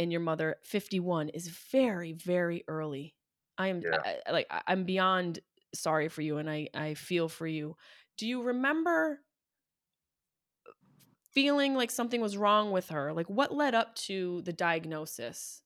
and 0.00 0.10
your 0.10 0.20
mother 0.20 0.56
51 0.64 1.28
is 1.28 1.46
very 1.46 2.12
very 2.12 2.64
early 2.66 3.14
i 3.56 3.68
am 3.68 3.82
Yeah. 3.82 3.98
I, 4.26 4.32
like 4.32 4.48
i'm 4.66 4.82
beyond 4.84 5.38
sorry 5.72 6.08
for 6.08 6.22
you 6.22 6.38
and 6.38 6.50
i 6.50 6.68
i 6.74 6.94
feel 6.94 7.28
for 7.28 7.46
you 7.46 7.76
do 8.18 8.26
you 8.26 8.42
remember 8.42 9.20
feeling 11.30 11.76
like 11.76 11.92
something 11.92 12.20
was 12.20 12.36
wrong 12.36 12.72
with 12.72 12.88
her 12.88 13.12
like 13.12 13.30
what 13.30 13.54
led 13.54 13.76
up 13.76 13.94
to 13.94 14.42
the 14.42 14.52
diagnosis 14.52 15.62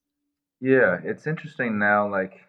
yeah, 0.61 0.99
it's 1.03 1.27
interesting 1.27 1.77
now. 1.77 2.09
Like 2.09 2.41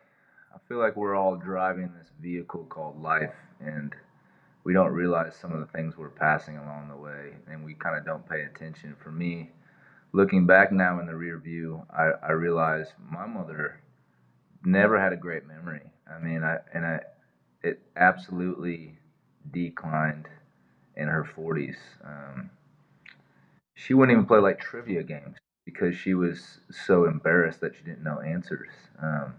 I 0.54 0.58
feel 0.68 0.78
like 0.78 0.96
we're 0.96 1.14
all 1.16 1.36
driving 1.36 1.92
this 1.98 2.10
vehicle 2.20 2.64
called 2.64 3.00
life, 3.02 3.34
and 3.60 3.92
we 4.64 4.72
don't 4.72 4.92
realize 4.92 5.34
some 5.36 5.52
of 5.52 5.60
the 5.60 5.66
things 5.66 5.96
we're 5.96 6.10
passing 6.10 6.56
along 6.56 6.88
the 6.88 6.96
way, 6.96 7.32
and 7.50 7.64
we 7.64 7.74
kind 7.74 7.96
of 7.96 8.04
don't 8.04 8.28
pay 8.28 8.42
attention. 8.42 8.94
For 9.02 9.10
me, 9.10 9.50
looking 10.16 10.46
back 10.46 10.72
now 10.72 10.98
in 10.98 11.06
the 11.06 11.14
rear 11.14 11.38
view, 11.38 11.82
I, 11.94 12.12
I 12.26 12.32
realize 12.32 12.86
my 13.10 13.26
mother 13.26 13.82
never 14.64 14.98
had 14.98 15.12
a 15.12 15.16
great 15.16 15.46
memory. 15.46 15.82
I 16.10 16.18
mean, 16.18 16.42
I 16.42 16.56
and 16.72 16.86
I, 16.86 17.00
it 17.62 17.82
absolutely 17.96 18.98
declined 19.52 20.26
in 20.96 21.08
her 21.08 21.28
40s. 21.36 21.76
Um, 22.02 22.50
she 23.74 23.92
wouldn't 23.92 24.16
even 24.16 24.26
play 24.26 24.38
like 24.38 24.58
trivia 24.58 25.02
games 25.02 25.36
because 25.66 25.94
she 25.94 26.14
was 26.14 26.60
so 26.70 27.04
embarrassed 27.04 27.60
that 27.60 27.76
she 27.76 27.82
didn't 27.82 28.02
know 28.02 28.20
answers. 28.20 28.70
Um, 29.02 29.34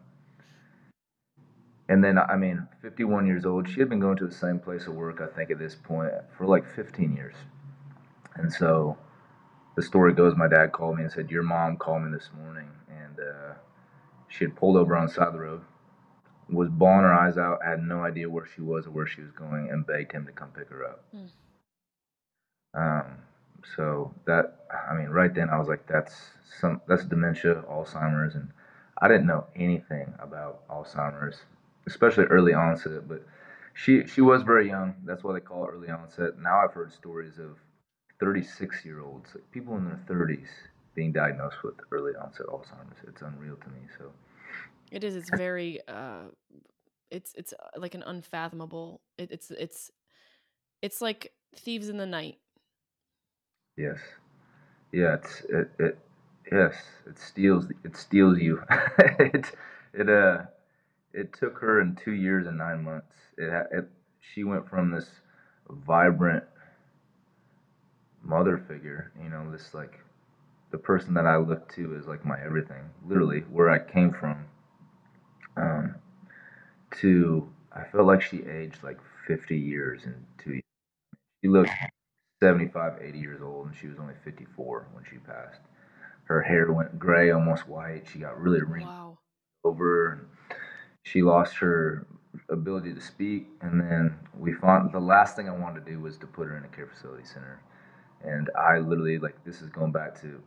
and 1.89 2.03
then, 2.03 2.19
I 2.19 2.35
mean, 2.35 2.67
51 2.83 3.25
years 3.25 3.45
old, 3.45 3.67
she 3.67 3.79
had 3.79 3.89
been 3.89 3.99
going 3.99 4.17
to 4.17 4.27
the 4.27 4.33
same 4.33 4.59
place 4.59 4.85
of 4.85 4.93
work, 4.93 5.21
I 5.21 5.35
think, 5.35 5.49
at 5.49 5.57
this 5.57 5.73
point 5.73 6.11
for 6.37 6.45
like 6.45 6.69
15 6.69 7.15
years. 7.15 7.35
And 8.35 8.53
so 8.53 8.97
the 9.77 9.83
story 9.83 10.11
goes 10.11 10.35
my 10.35 10.47
dad 10.47 10.71
called 10.71 10.97
me 10.97 11.03
and 11.03 11.11
said, 11.11 11.29
Your 11.29 11.43
mom 11.43 11.77
called 11.77 12.01
me 12.01 12.11
this 12.11 12.31
morning. 12.35 12.67
And 12.89 13.19
uh, 13.19 13.53
she 14.27 14.43
had 14.45 14.55
pulled 14.55 14.75
over 14.75 14.97
on 14.97 15.05
the 15.05 15.13
side 15.13 15.27
of 15.27 15.33
the 15.33 15.39
road, 15.39 15.61
was 16.49 16.67
bawling 16.67 17.03
her 17.03 17.13
eyes 17.13 17.37
out, 17.37 17.59
had 17.63 17.83
no 17.83 18.03
idea 18.03 18.27
where 18.27 18.47
she 18.55 18.61
was 18.61 18.87
or 18.87 18.89
where 18.89 19.05
she 19.05 19.21
was 19.21 19.29
going, 19.31 19.69
and 19.69 19.85
begged 19.85 20.11
him 20.11 20.25
to 20.25 20.31
come 20.31 20.49
pick 20.49 20.67
her 20.69 20.83
up. 20.83 21.05
Hmm. 21.11 21.25
Um, 22.73 23.17
so 23.75 24.11
that, 24.25 24.65
I 24.89 24.95
mean, 24.95 25.09
right 25.09 25.33
then 25.33 25.51
I 25.51 25.59
was 25.59 25.67
like, 25.67 25.85
that's 25.87 26.31
some, 26.59 26.81
that's 26.87 27.05
dementia, 27.05 27.63
Alzheimer's, 27.69 28.33
and 28.33 28.49
I 28.99 29.07
didn't 29.07 29.27
know 29.27 29.45
anything 29.55 30.11
about 30.17 30.67
Alzheimer's, 30.69 31.37
especially 31.85 32.23
early 32.25 32.55
onset. 32.55 33.07
But 33.07 33.23
she 33.75 34.07
she 34.07 34.21
was 34.21 34.41
very 34.41 34.67
young. 34.67 34.95
That's 35.05 35.23
why 35.23 35.33
they 35.33 35.39
call 35.39 35.65
it 35.65 35.71
early 35.71 35.89
onset. 35.89 36.39
Now 36.39 36.63
I've 36.63 36.73
heard 36.73 36.91
stories 36.91 37.37
of 37.37 37.59
36 38.19 38.85
year 38.85 39.01
olds, 39.01 39.29
like 39.35 39.49
people 39.51 39.77
in 39.77 39.85
their 39.85 40.01
30s, 40.09 40.47
being 40.95 41.11
diagnosed 41.11 41.63
with 41.63 41.75
early 41.91 42.13
onset 42.21 42.47
Alzheimer's. 42.47 42.97
It's 43.07 43.21
unreal 43.21 43.55
to 43.55 43.69
me. 43.69 43.81
So 43.97 44.11
it 44.91 45.03
is 45.03 45.15
it's 45.15 45.29
very 45.31 45.79
uh 45.87 46.23
it's 47.11 47.33
it's 47.35 47.53
uh, 47.53 47.79
like 47.79 47.93
an 47.93 48.03
unfathomable 48.03 49.01
it, 49.17 49.31
it's 49.31 49.51
it's 49.51 49.91
it's 50.81 51.01
like 51.01 51.33
thieves 51.55 51.89
in 51.89 51.97
the 51.97 52.05
night 52.05 52.37
yes, 53.77 53.99
yeah, 54.91 55.15
it's 55.15 55.41
it, 55.49 55.69
it 55.79 55.99
yes, 56.51 56.73
it 57.05 57.17
steals 57.17 57.65
it 57.83 57.95
steals 57.95 58.39
you. 58.39 58.61
it 58.99 59.51
it 59.93 60.09
uh 60.09 60.39
it 61.13 61.33
took 61.33 61.57
her 61.59 61.81
in 61.81 61.95
two 61.95 62.11
years 62.11 62.47
and 62.47 62.57
nine 62.57 62.83
months. 62.83 63.15
It, 63.37 63.67
it 63.71 63.89
she 64.19 64.43
went 64.43 64.67
from 64.69 64.91
this 64.91 65.07
vibrant 65.69 66.43
mother 68.27 68.57
figure, 68.67 69.11
you 69.21 69.29
know, 69.29 69.51
this 69.51 69.73
like 69.73 69.99
the 70.71 70.77
person 70.77 71.13
that 71.15 71.25
I 71.25 71.37
look 71.37 71.73
to 71.75 71.95
is 71.95 72.07
like 72.07 72.25
my 72.25 72.37
everything, 72.45 72.83
literally 73.07 73.41
where 73.51 73.69
I 73.71 73.79
came 73.79 74.13
from. 74.13 74.45
Um, 75.57 75.95
to 77.01 77.49
I 77.73 77.85
felt 77.85 78.07
like 78.07 78.21
she 78.21 78.43
aged 78.43 78.83
like 78.83 78.99
50 79.27 79.57
years 79.57 80.03
in 80.05 80.15
two 80.37 80.51
years. 80.51 80.63
She 81.43 81.49
looked 81.49 81.71
75, 82.43 83.01
80 83.01 83.19
years 83.19 83.41
old, 83.41 83.67
and 83.67 83.75
she 83.75 83.87
was 83.87 83.99
only 83.99 84.15
54 84.23 84.89
when 84.93 85.03
she 85.09 85.17
passed. 85.17 85.61
Her 86.25 86.41
hair 86.41 86.71
went 86.71 86.99
gray, 86.99 87.31
almost 87.31 87.67
white. 87.67 88.07
She 88.11 88.19
got 88.19 88.39
really 88.39 88.61
wrinkled 88.61 88.93
wow 88.93 89.17
over 89.65 90.13
and 90.13 90.21
she 91.03 91.21
lost 91.21 91.57
her 91.57 92.07
ability 92.49 92.93
to 92.93 93.01
speak 93.01 93.47
and 93.61 93.81
then 93.81 94.15
we 94.37 94.53
found 94.53 94.91
the 94.93 94.99
last 94.99 95.35
thing 95.35 95.49
i 95.49 95.51
wanted 95.51 95.85
to 95.85 95.91
do 95.91 95.99
was 95.99 96.17
to 96.17 96.27
put 96.27 96.47
her 96.47 96.57
in 96.57 96.63
a 96.63 96.67
care 96.69 96.87
facility 96.87 97.25
center 97.25 97.61
and 98.23 98.49
i 98.57 98.77
literally 98.77 99.19
like 99.19 99.43
this 99.45 99.61
is 99.61 99.69
going 99.69 99.91
back 99.91 100.19
to 100.19 100.41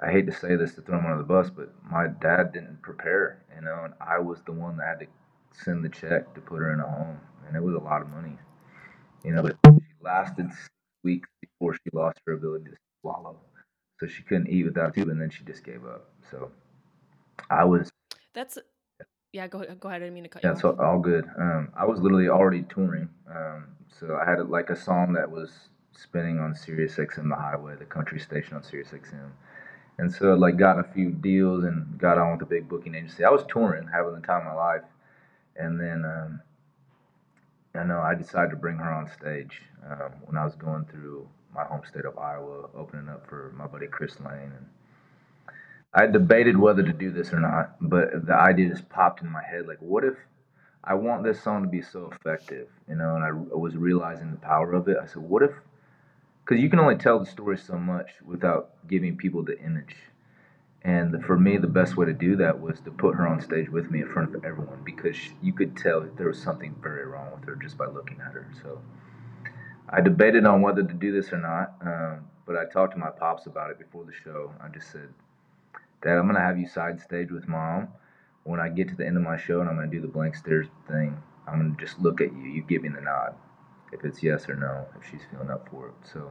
i 0.00 0.10
hate 0.10 0.26
to 0.26 0.32
say 0.32 0.56
this 0.56 0.74
to 0.74 0.82
throw 0.82 0.98
him 0.98 1.06
under 1.06 1.18
the 1.18 1.24
bus 1.24 1.50
but 1.50 1.72
my 1.90 2.06
dad 2.08 2.52
didn't 2.52 2.80
prepare 2.82 3.42
you 3.54 3.62
know 3.62 3.82
and 3.84 3.94
i 4.00 4.18
was 4.18 4.40
the 4.46 4.52
one 4.52 4.76
that 4.76 4.86
had 4.86 5.00
to 5.00 5.06
send 5.52 5.84
the 5.84 5.88
check 5.88 6.34
to 6.34 6.40
put 6.40 6.58
her 6.58 6.72
in 6.72 6.80
a 6.80 6.88
home 6.88 7.18
and 7.46 7.56
it 7.56 7.62
was 7.62 7.74
a 7.74 7.78
lot 7.78 8.02
of 8.02 8.08
money 8.10 8.36
you 9.24 9.32
know 9.32 9.42
but 9.42 9.56
she 9.66 9.80
lasted 10.02 10.50
six 10.50 10.70
weeks 11.04 11.28
before 11.40 11.74
she 11.74 11.90
lost 11.92 12.18
her 12.26 12.34
ability 12.34 12.66
to 12.66 12.76
swallow 13.00 13.36
so 14.00 14.06
she 14.06 14.22
couldn't 14.22 14.48
eat 14.48 14.64
without 14.64 14.94
tube 14.94 15.08
and 15.08 15.20
then 15.20 15.30
she 15.30 15.44
just 15.44 15.64
gave 15.64 15.84
up 15.86 16.10
so 16.30 16.50
i 17.50 17.64
was 17.64 17.90
that's 18.34 18.58
yeah 19.32 19.46
go 19.48 19.64
go 19.80 19.88
ahead 19.88 20.02
i 20.02 20.04
didn't 20.04 20.14
mean 20.14 20.24
to 20.24 20.28
cut 20.28 20.42
you 20.42 20.50
Yeah, 20.50 20.54
so 20.54 20.76
all 20.80 20.98
good. 21.00 21.26
Um, 21.38 21.70
I 21.76 21.84
was 21.86 22.00
literally 22.00 22.28
already 22.28 22.62
touring, 22.64 23.08
um, 23.30 23.66
so 23.88 24.16
I 24.16 24.28
had 24.28 24.48
like 24.48 24.70
a 24.70 24.76
song 24.76 25.12
that 25.14 25.30
was 25.30 25.52
spinning 25.96 26.38
on 26.40 26.54
Sirius 26.54 26.96
XM, 26.96 27.30
the 27.30 27.36
highway, 27.36 27.76
the 27.78 27.86
country 27.86 28.20
station 28.20 28.56
on 28.56 28.62
Sirius 28.64 28.90
XM, 28.90 29.30
and 29.98 30.12
so 30.12 30.34
like 30.34 30.56
got 30.58 30.78
a 30.80 30.84
few 30.84 31.10
deals 31.10 31.64
and 31.64 31.98
got 31.98 32.18
on 32.18 32.32
with 32.32 32.42
a 32.42 32.46
big 32.50 32.68
booking 32.68 32.94
agency. 32.94 33.24
I 33.24 33.30
was 33.30 33.44
touring, 33.48 33.88
having 33.88 34.14
the 34.14 34.26
time 34.26 34.46
of 34.46 34.54
my 34.54 34.54
life, 34.54 34.82
and 35.56 35.80
then 35.80 36.04
um, 36.04 36.40
I 37.74 37.84
know 37.84 38.00
I 38.00 38.14
decided 38.14 38.50
to 38.50 38.56
bring 38.56 38.78
her 38.78 38.92
on 38.92 39.08
stage 39.10 39.62
um, 39.90 40.12
when 40.26 40.36
I 40.38 40.44
was 40.44 40.56
going 40.56 40.86
through 40.86 41.28
my 41.54 41.64
home 41.64 41.82
state 41.88 42.04
of 42.06 42.18
Iowa, 42.18 42.68
opening 42.76 43.08
up 43.08 43.28
for 43.28 43.52
my 43.56 43.66
buddy 43.66 43.86
Chris 43.88 44.20
Lane 44.20 44.52
and. 44.56 44.66
I 45.94 46.06
debated 46.06 46.56
whether 46.56 46.82
to 46.84 46.92
do 46.92 47.10
this 47.10 47.32
or 47.32 47.40
not, 47.40 47.76
but 47.80 48.26
the 48.26 48.34
idea 48.34 48.68
just 48.68 48.88
popped 48.88 49.22
in 49.22 49.30
my 49.30 49.42
head. 49.42 49.66
Like, 49.66 49.78
what 49.80 50.04
if 50.04 50.14
I 50.84 50.94
want 50.94 51.24
this 51.24 51.42
song 51.42 51.62
to 51.64 51.68
be 51.68 51.82
so 51.82 52.10
effective, 52.12 52.68
you 52.88 52.96
know? 52.96 53.16
And 53.16 53.24
I 53.24 53.32
was 53.32 53.76
realizing 53.76 54.30
the 54.32 54.38
power 54.38 54.72
of 54.74 54.88
it. 54.88 54.98
I 55.02 55.06
said, 55.06 55.22
what 55.22 55.42
if? 55.42 55.52
Because 56.46 56.62
you 56.62 56.70
can 56.70 56.78
only 56.78 56.94
tell 56.94 57.18
the 57.18 57.26
story 57.26 57.58
so 57.58 57.76
much 57.76 58.10
without 58.24 58.70
giving 58.86 59.16
people 59.16 59.42
the 59.42 59.58
image. 59.58 59.96
And 60.82 61.24
for 61.24 61.36
me, 61.36 61.56
the 61.56 61.66
best 61.66 61.96
way 61.96 62.06
to 62.06 62.12
do 62.12 62.36
that 62.36 62.60
was 62.60 62.78
to 62.82 62.92
put 62.92 63.16
her 63.16 63.26
on 63.26 63.40
stage 63.40 63.68
with 63.68 63.90
me 63.90 64.02
in 64.02 64.08
front 64.08 64.32
of 64.32 64.44
everyone 64.44 64.82
because 64.84 65.16
you 65.42 65.52
could 65.52 65.76
tell 65.76 66.06
there 66.16 66.28
was 66.28 66.40
something 66.40 66.76
very 66.80 67.04
wrong 67.04 67.32
with 67.34 67.44
her 67.46 67.56
just 67.56 67.76
by 67.76 67.86
looking 67.86 68.20
at 68.20 68.32
her. 68.32 68.46
So 68.62 68.80
I 69.88 70.00
debated 70.00 70.46
on 70.46 70.62
whether 70.62 70.84
to 70.84 70.94
do 70.94 71.10
this 71.10 71.32
or 71.32 71.38
not, 71.38 71.74
um, 71.80 72.26
but 72.46 72.56
I 72.56 72.64
talked 72.64 72.92
to 72.92 72.98
my 73.00 73.10
pops 73.10 73.46
about 73.46 73.72
it 73.72 73.80
before 73.80 74.04
the 74.04 74.12
show. 74.12 74.52
I 74.62 74.68
just 74.68 74.92
said, 74.92 75.08
Dad, 76.00 76.16
I'm 76.16 76.28
gonna 76.28 76.40
have 76.40 76.60
you 76.60 76.68
side 76.68 77.00
stage 77.00 77.32
with 77.32 77.48
mom. 77.48 77.88
When 78.44 78.60
I 78.60 78.68
get 78.68 78.88
to 78.90 78.94
the 78.94 79.04
end 79.04 79.16
of 79.16 79.24
my 79.24 79.36
show 79.36 79.60
and 79.60 79.68
I'm 79.68 79.74
gonna 79.74 79.88
do 79.88 80.00
the 80.00 80.06
blank 80.06 80.36
stares 80.36 80.68
thing, 80.86 81.20
I'm 81.48 81.58
gonna 81.58 81.76
just 81.80 81.98
look 81.98 82.20
at 82.20 82.32
you. 82.32 82.42
You 82.44 82.62
give 82.62 82.82
me 82.82 82.90
the 82.90 83.00
nod, 83.00 83.34
if 83.92 84.04
it's 84.04 84.22
yes 84.22 84.48
or 84.48 84.56
no, 84.56 84.86
if 85.00 85.08
she's 85.10 85.22
feeling 85.30 85.50
up 85.50 85.68
for 85.70 85.88
it. 85.88 85.94
So 86.12 86.30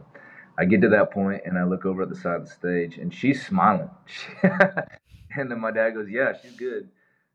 I 0.57 0.65
get 0.65 0.81
to 0.81 0.89
that 0.89 1.11
point 1.11 1.41
and 1.45 1.57
I 1.57 1.63
look 1.63 1.85
over 1.85 2.03
at 2.03 2.09
the 2.09 2.15
side 2.15 2.35
of 2.35 2.45
the 2.45 2.51
stage 2.51 2.97
and 2.97 3.13
she's 3.13 3.45
smiling. 3.45 3.89
and 4.43 5.51
then 5.51 5.59
my 5.59 5.71
dad 5.71 5.91
goes, 5.91 6.09
"Yeah, 6.09 6.33
she's 6.41 6.55
good." 6.55 6.89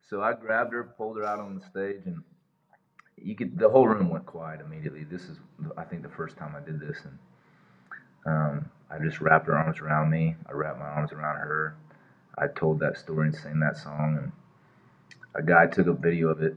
So 0.08 0.22
I 0.22 0.32
grabbed 0.32 0.72
her, 0.72 0.84
pulled 0.96 1.18
her 1.18 1.24
out 1.24 1.38
on 1.38 1.58
the 1.58 1.64
stage, 1.64 2.02
and 2.06 2.22
you 3.16 3.36
could. 3.36 3.58
The 3.58 3.68
whole 3.68 3.86
room 3.86 4.10
went 4.10 4.26
quiet 4.26 4.60
immediately. 4.60 5.04
This 5.04 5.22
is, 5.22 5.38
I 5.76 5.84
think, 5.84 6.02
the 6.02 6.08
first 6.08 6.36
time 6.36 6.54
I 6.56 6.64
did 6.64 6.80
this, 6.80 6.98
and 7.04 7.18
um, 8.26 8.70
I 8.90 8.98
just 8.98 9.20
wrapped 9.20 9.46
her 9.46 9.56
arms 9.56 9.78
around 9.80 10.10
me. 10.10 10.36
I 10.48 10.52
wrapped 10.52 10.78
my 10.78 10.86
arms 10.86 11.12
around 11.12 11.36
her. 11.36 11.76
I 12.38 12.46
told 12.48 12.80
that 12.80 12.96
story 12.96 13.28
and 13.28 13.36
sang 13.36 13.60
that 13.60 13.76
song, 13.76 14.18
and 14.20 14.32
a 15.34 15.42
guy 15.46 15.66
took 15.66 15.86
a 15.86 15.92
video 15.92 16.28
of 16.28 16.42
it 16.42 16.56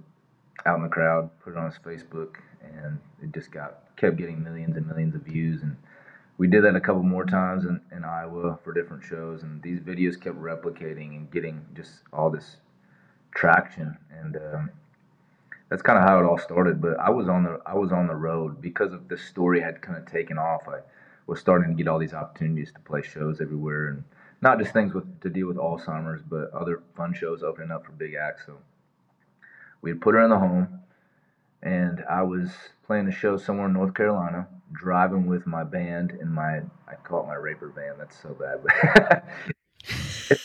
out 0.65 0.77
in 0.77 0.83
the 0.83 0.89
crowd, 0.89 1.29
put 1.41 1.53
it 1.53 1.57
on 1.57 1.69
his 1.69 1.79
Facebook, 1.79 2.35
and 2.81 2.99
it 3.21 3.33
just 3.33 3.51
got 3.51 3.79
kept 3.95 4.17
getting 4.17 4.43
millions 4.43 4.77
and 4.77 4.87
millions 4.87 5.15
of 5.15 5.21
views. 5.21 5.61
And 5.61 5.75
we 6.37 6.47
did 6.47 6.63
that 6.63 6.75
a 6.75 6.81
couple 6.81 7.03
more 7.03 7.25
times 7.25 7.65
in, 7.65 7.79
in 7.91 8.03
Iowa 8.03 8.59
for 8.63 8.73
different 8.73 9.03
shows, 9.03 9.43
and 9.43 9.61
these 9.61 9.79
videos 9.79 10.19
kept 10.19 10.37
replicating 10.37 11.15
and 11.15 11.31
getting 11.31 11.65
just 11.75 11.91
all 12.11 12.29
this 12.29 12.57
traction. 13.35 13.97
And 14.11 14.37
um, 14.37 14.69
that's 15.69 15.81
kind 15.81 15.97
of 15.97 16.07
how 16.07 16.19
it 16.19 16.25
all 16.25 16.37
started. 16.37 16.81
But 16.81 16.99
I 16.99 17.09
was 17.09 17.27
on 17.27 17.43
the 17.43 17.59
I 17.65 17.75
was 17.75 17.91
on 17.91 18.07
the 18.07 18.15
road 18.15 18.61
because 18.61 18.93
of 18.93 19.07
this 19.07 19.23
story 19.23 19.61
had 19.61 19.81
kind 19.81 19.97
of 19.97 20.05
taken 20.05 20.37
off. 20.37 20.67
I 20.67 20.79
was 21.27 21.39
starting 21.39 21.69
to 21.69 21.75
get 21.75 21.87
all 21.87 21.99
these 21.99 22.13
opportunities 22.13 22.71
to 22.73 22.79
play 22.81 23.01
shows 23.01 23.41
everywhere, 23.41 23.87
and 23.87 24.03
not 24.41 24.59
just 24.59 24.73
things 24.73 24.93
with 24.93 25.21
to 25.21 25.29
deal 25.29 25.47
with 25.47 25.57
Alzheimer's, 25.57 26.21
but 26.21 26.51
other 26.51 26.81
fun 26.95 27.13
shows 27.13 27.43
opening 27.43 27.71
up 27.71 27.85
for 27.85 27.91
big 27.93 28.13
acts. 28.13 28.43
So 28.45 28.57
we 29.81 29.89
had 29.89 30.01
put 30.01 30.15
her 30.15 30.23
in 30.23 30.29
the 30.29 30.39
home, 30.39 30.79
and 31.63 32.03
I 32.09 32.21
was 32.21 32.51
playing 32.85 33.07
a 33.07 33.11
show 33.11 33.37
somewhere 33.37 33.67
in 33.67 33.73
North 33.73 33.93
Carolina, 33.93 34.47
driving 34.71 35.25
with 35.25 35.47
my 35.47 35.63
band 35.63 36.11
and 36.11 36.31
my 36.31 36.57
I 36.87 36.95
call 37.03 37.23
it 37.23 37.27
my 37.27 37.35
raper 37.35 37.69
band. 37.69 37.95
That's 37.99 38.21
so 38.21 38.35
bad. 38.35 39.23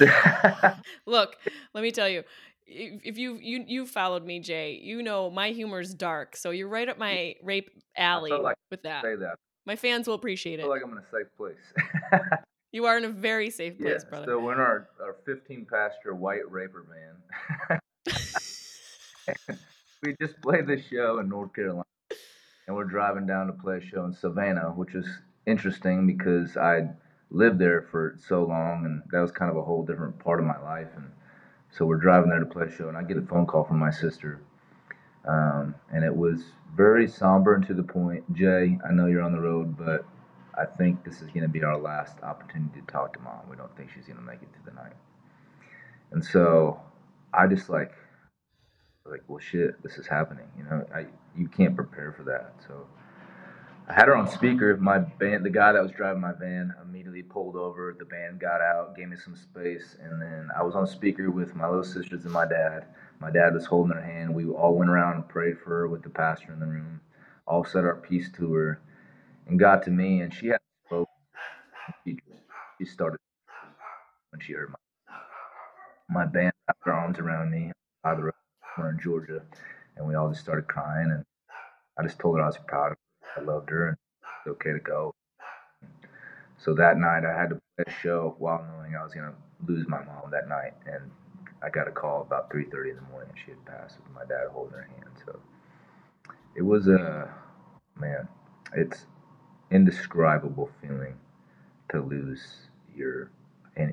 Look, 1.07 1.37
let 1.75 1.83
me 1.83 1.91
tell 1.91 2.09
you. 2.09 2.25
If 2.71 3.17
you 3.17 3.39
you 3.41 3.65
you 3.67 3.87
followed 3.87 4.25
me, 4.25 4.41
Jay, 4.41 4.79
you 4.83 5.03
know 5.03 5.31
my 5.31 5.51
humor's 5.51 5.95
dark, 5.95 6.37
so 6.37 6.51
you're 6.51 6.69
right 6.69 6.87
up 6.89 6.99
my 6.99 7.35
rape 7.43 7.71
alley 7.97 8.31
like 8.31 8.57
with 8.71 8.83
that. 8.83 9.03
say 9.03 9.17
that. 9.17 9.37
My 9.65 9.75
fans 9.75 10.07
will 10.07 10.15
appreciate 10.15 10.61
I 10.61 10.63
it. 10.63 10.65
feel 10.65 10.71
like 10.71 10.83
I'm 10.85 10.93
in 10.93 10.99
a 10.99 11.11
safe 11.11 11.35
place. 11.37 11.57
you 12.73 12.85
are 12.85 12.99
in 12.99 13.05
a 13.05 13.09
very 13.09 13.51
safe 13.51 13.79
place, 13.79 14.03
yeah, 14.05 14.11
brother. 14.11 14.27
so 14.27 14.39
we're 14.39 14.53
in 14.53 14.61
our, 14.61 14.89
our 15.01 15.17
15 15.25 15.67
passenger 15.71 16.15
white 16.15 16.51
raper 16.51 16.87
van. 16.89 17.81
We 20.03 20.15
just 20.21 20.41
played 20.43 20.67
this 20.67 20.87
show 20.87 21.19
in 21.19 21.29
North 21.29 21.53
Carolina, 21.55 21.85
and 22.67 22.77
we're 22.77 22.85
driving 22.85 23.27
down 23.27 23.47
to 23.49 23.53
play 23.53 23.79
a 23.79 23.81
show 23.81 24.05
in 24.05 24.13
Savannah, 24.13 24.71
which 24.71 24.95
is 24.95 25.07
interesting 25.47 26.07
because 26.07 26.57
I 26.57 26.89
lived 27.31 27.59
there 27.59 27.83
for 27.91 28.17
so 28.29 28.45
long, 28.45 28.85
and 28.85 29.03
that 29.11 29.21
was 29.21 29.33
kind 29.33 29.51
of 29.51 29.57
a 29.57 29.63
whole 29.63 29.85
different 29.85 30.19
part 30.21 30.41
of 30.41 30.47
my 30.47 30.59
life. 30.63 30.89
And 30.97 31.11
so 31.71 31.85
we're 31.85 31.97
driving 31.97 32.31
there 32.31 32.39
to 32.39 32.47
play 32.47 32.67
a 32.67 32.71
show, 32.71 32.89
and 32.89 32.97
I 32.97 33.03
get 33.03 33.17
a 33.17 33.23
phone 33.23 33.47
call 33.47 33.65
from 33.65 33.79
my 33.79 33.91
sister, 33.91 34.41
um, 35.27 35.75
and 35.93 36.05
it 36.05 36.15
was 36.15 36.43
very 36.77 37.09
somber 37.09 37.55
and 37.55 37.67
to 37.67 37.75
the 37.75 37.83
point. 37.83 38.33
Jay, 38.35 38.79
I 38.89 38.93
know 38.93 39.07
you're 39.07 39.23
on 39.23 39.33
the 39.33 39.41
road, 39.41 39.77
but 39.77 40.05
I 40.57 40.65
think 40.65 41.05
this 41.05 41.17
is 41.23 41.29
going 41.29 41.43
to 41.43 41.49
be 41.49 41.63
our 41.65 41.79
last 41.79 42.23
opportunity 42.23 42.81
to 42.81 42.87
talk 42.87 43.15
to 43.15 43.21
mom. 43.21 43.41
We 43.51 43.57
don't 43.57 43.75
think 43.77 43.91
she's 43.95 44.07
going 44.07 44.19
to 44.19 44.23
make 44.23 44.43
it 44.43 44.49
through 44.53 44.73
the 44.73 44.81
night. 44.81 44.95
And 46.13 46.25
so 46.25 46.81
I 47.35 47.47
just 47.47 47.69
like, 47.69 47.93
like, 49.11 49.23
well, 49.29 49.39
shit, 49.39 49.83
this 49.83 49.99
is 49.99 50.07
happening. 50.07 50.47
You 50.57 50.65
know, 50.65 50.87
I 50.95 51.07
you 51.37 51.49
can't 51.49 51.75
prepare 51.77 52.13
for 52.13 52.25
that. 52.25 52.55
So 52.67 52.87
I 53.89 53.95
had 53.95 54.09
her 54.09 54.17
on 54.17 54.29
speaker. 54.29 54.77
My 54.77 54.99
band, 54.99 55.45
the 55.45 55.51
guy 55.51 55.73
that 55.73 55.83
was 55.83 55.93
driving 55.93 56.21
my 56.21 56.33
van, 56.33 56.75
immediately 56.83 57.23
pulled 57.23 57.57
over. 57.57 57.95
The 57.99 58.05
band 58.05 58.41
got 58.41 58.61
out, 58.61 58.97
gave 58.97 59.09
me 59.09 59.17
some 59.17 59.37
space, 59.37 59.97
and 60.03 60.21
then 60.21 60.49
I 60.57 60.63
was 60.63 60.75
on 60.75 60.87
speaker 60.87 61.31
with 61.31 61.55
my 61.57 61.69
little 61.69 61.85
sisters 61.85 62.25
and 62.25 62.33
my 62.33 62.47
dad. 62.47 62.87
My 63.21 63.31
dad 63.31 63.55
was 63.55 63.67
holding 63.67 63.97
her 63.97 64.03
hand. 64.03 64.35
We 64.35 64.47
all 64.47 64.77
went 64.77 64.91
around 64.91 65.17
and 65.17 65.29
prayed 65.29 65.59
for 65.59 65.71
her 65.71 65.89
with 65.89 66.03
the 66.03 66.11
pastor 66.11 66.53
in 66.53 66.61
the 66.61 66.67
room. 66.67 67.01
All 67.47 67.65
said 67.65 67.85
our 67.85 67.97
peace 67.97 68.31
to 68.37 68.53
her, 68.55 68.81
and 69.47 69.59
got 69.59 69.83
to 69.85 69.91
me, 69.91 70.21
and 70.21 70.33
she 70.35 70.49
had 70.49 70.61
spoke. 70.87 71.09
She, 72.05 72.19
she 72.79 72.85
started 72.85 73.19
when 74.31 74.41
she 74.41 74.53
heard 74.53 74.71
my 74.71 74.77
my 76.11 76.27
band 76.27 76.53
wrapped 76.67 76.85
their 76.85 76.95
arms 76.95 77.19
around 77.19 77.51
me. 77.51 77.73
The 78.83 78.89
in 78.89 79.01
Georgia, 79.01 79.43
and 79.97 80.07
we 80.07 80.15
all 80.15 80.29
just 80.29 80.41
started 80.43 80.69
crying. 80.69 81.11
And 81.11 81.25
I 81.99 82.03
just 82.05 82.19
told 82.19 82.37
her 82.39 82.43
I 82.43 82.47
was 82.47 82.59
proud 82.67 82.93
of 82.93 82.99
her. 83.37 83.43
I 83.43 83.45
loved 83.45 83.71
her, 83.71 83.89
and 83.89 83.97
it's 84.25 84.53
okay 84.53 84.73
to 84.73 84.81
go. 84.81 85.15
So 86.59 86.75
that 86.75 86.99
night, 86.99 87.25
I 87.25 87.39
had 87.39 87.51
to 87.51 87.57
play 87.77 87.85
a 87.87 87.91
show 87.91 88.35
while 88.39 88.65
knowing 88.65 88.97
I 88.97 89.05
was 89.05 89.15
gonna 89.15 89.35
lose 89.67 89.87
my 89.89 90.03
mom 90.05 90.31
that 90.31 90.49
night, 90.49 90.75
and 90.87 91.11
I 91.63 91.71
got 91.71 91.89
a 91.89 91.93
call 91.93 92.23
about 92.23 92.51
3:30 92.51 92.91
in 92.91 92.97
the 92.97 93.03
morning. 93.03 93.33
She 93.45 93.53
had 93.53 93.65
passed 93.65 93.99
with 93.99 94.13
my 94.15 94.25
dad 94.25 94.49
holding 94.51 94.75
her 94.75 94.83
hand. 94.83 95.11
So 95.25 95.41
it 96.57 96.63
was 96.63 96.89
a 96.89 97.33
man. 98.01 98.29
It's 98.75 99.07
indescribable 99.71 100.71
feeling 100.81 101.15
to 101.91 102.01
lose 102.01 102.69
your, 102.95 103.31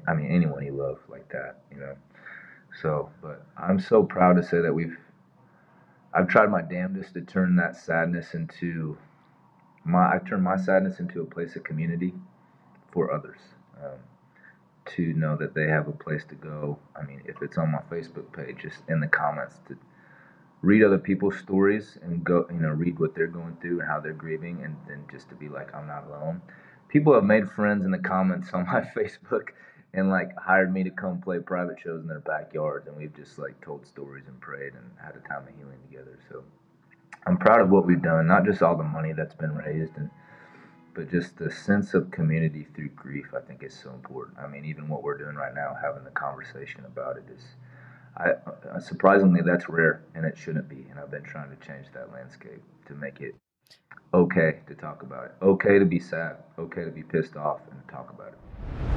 I 0.07 0.13
mean 0.13 0.27
anyone 0.31 0.65
you 0.65 0.73
love 0.73 0.99
like 1.09 1.29
that, 1.29 1.63
you 1.71 1.79
know. 1.79 1.95
So, 2.81 3.09
but 3.21 3.45
I'm 3.57 3.79
so 3.79 4.03
proud 4.03 4.35
to 4.37 4.43
say 4.43 4.61
that 4.61 4.73
we've. 4.73 4.97
I've 6.13 6.27
tried 6.27 6.49
my 6.49 6.61
damnedest 6.61 7.13
to 7.15 7.21
turn 7.21 7.55
that 7.57 7.75
sadness 7.75 8.33
into 8.33 8.97
my. 9.83 10.13
I've 10.13 10.25
turned 10.27 10.43
my 10.43 10.57
sadness 10.57 10.99
into 10.99 11.21
a 11.21 11.25
place 11.25 11.55
of 11.55 11.63
community 11.63 12.13
for 12.91 13.11
others. 13.11 13.39
Um, 13.83 13.99
to 14.85 15.13
know 15.13 15.35
that 15.35 15.53
they 15.55 15.67
have 15.67 15.87
a 15.87 15.91
place 15.91 16.23
to 16.25 16.35
go. 16.35 16.77
I 16.95 17.03
mean, 17.03 17.21
if 17.25 17.41
it's 17.41 17.57
on 17.57 17.71
my 17.71 17.81
Facebook 17.91 18.31
page, 18.33 18.57
just 18.61 18.83
in 18.87 18.99
the 18.99 19.07
comments 19.07 19.59
to 19.67 19.77
read 20.61 20.83
other 20.83 20.97
people's 20.97 21.37
stories 21.37 21.97
and 22.03 22.23
go, 22.23 22.45
you 22.51 22.59
know, 22.59 22.69
read 22.69 22.99
what 22.99 23.15
they're 23.15 23.27
going 23.27 23.57
through 23.61 23.79
and 23.79 23.87
how 23.87 23.99
they're 23.99 24.13
grieving, 24.13 24.63
and 24.63 24.75
then 24.87 25.03
just 25.11 25.29
to 25.29 25.35
be 25.35 25.49
like, 25.49 25.73
I'm 25.75 25.87
not 25.87 26.05
alone. 26.07 26.41
People 26.87 27.13
have 27.13 27.23
made 27.23 27.49
friends 27.49 27.83
in 27.83 27.91
the 27.91 27.99
comments 27.99 28.49
on 28.53 28.65
my 28.67 28.81
Facebook 28.95 29.49
and 29.95 30.09
like 30.09 30.37
hired 30.37 30.73
me 30.73 30.83
to 30.83 30.89
come 30.91 31.21
play 31.21 31.39
private 31.39 31.79
shows 31.79 32.01
in 32.01 32.07
their 32.07 32.19
backyards, 32.19 32.87
and 32.87 32.97
we've 32.97 33.15
just 33.15 33.39
like 33.39 33.59
told 33.61 33.85
stories 33.85 34.25
and 34.27 34.39
prayed 34.41 34.73
and 34.73 34.91
had 35.01 35.15
a 35.15 35.27
time 35.27 35.47
of 35.47 35.55
healing 35.57 35.79
together. 35.89 36.19
So 36.29 36.43
I'm 37.25 37.37
proud 37.37 37.61
of 37.61 37.69
what 37.69 37.85
we've 37.85 38.01
done, 38.01 38.27
not 38.27 38.45
just 38.45 38.61
all 38.61 38.75
the 38.77 38.83
money 38.83 39.13
that's 39.13 39.35
been 39.35 39.55
raised 39.55 39.97
and 39.97 40.09
but 40.93 41.11
just 41.11 41.37
the 41.37 41.51
sense 41.51 41.93
of 41.93 42.09
community 42.09 42.65
through 42.73 42.87
grief 42.89 43.25
i 43.35 43.41
think 43.41 43.63
is 43.63 43.73
so 43.73 43.89
important. 43.91 44.37
I 44.39 44.47
mean 44.47 44.65
even 44.65 44.87
what 44.87 45.03
we're 45.03 45.17
doing 45.17 45.35
right 45.35 45.53
now 45.53 45.75
having 45.79 46.03
the 46.05 46.11
conversation 46.11 46.85
about 46.85 47.17
it 47.17 47.25
is 47.35 47.43
I, 48.17 48.29
uh, 48.73 48.79
surprisingly 48.79 49.41
that's 49.41 49.67
rare 49.67 50.03
and 50.15 50.25
it 50.25 50.37
shouldn't 50.37 50.69
be 50.69 50.87
and 50.89 50.97
i've 50.97 51.11
been 51.11 51.23
trying 51.23 51.49
to 51.49 51.67
change 51.67 51.87
that 51.93 52.13
landscape 52.13 52.63
to 52.87 52.93
make 52.93 53.19
it 53.19 53.35
okay 54.13 54.59
to 54.67 54.73
talk 54.73 55.03
about 55.03 55.25
it. 55.25 55.31
Okay 55.41 55.79
to 55.79 55.85
be 55.85 55.99
sad. 55.99 56.37
Okay 56.57 56.85
to 56.85 56.91
be 56.91 57.03
pissed 57.03 57.35
off 57.35 57.59
and 57.71 57.79
talk 57.89 58.09
about 58.09 58.29
it 58.29 58.94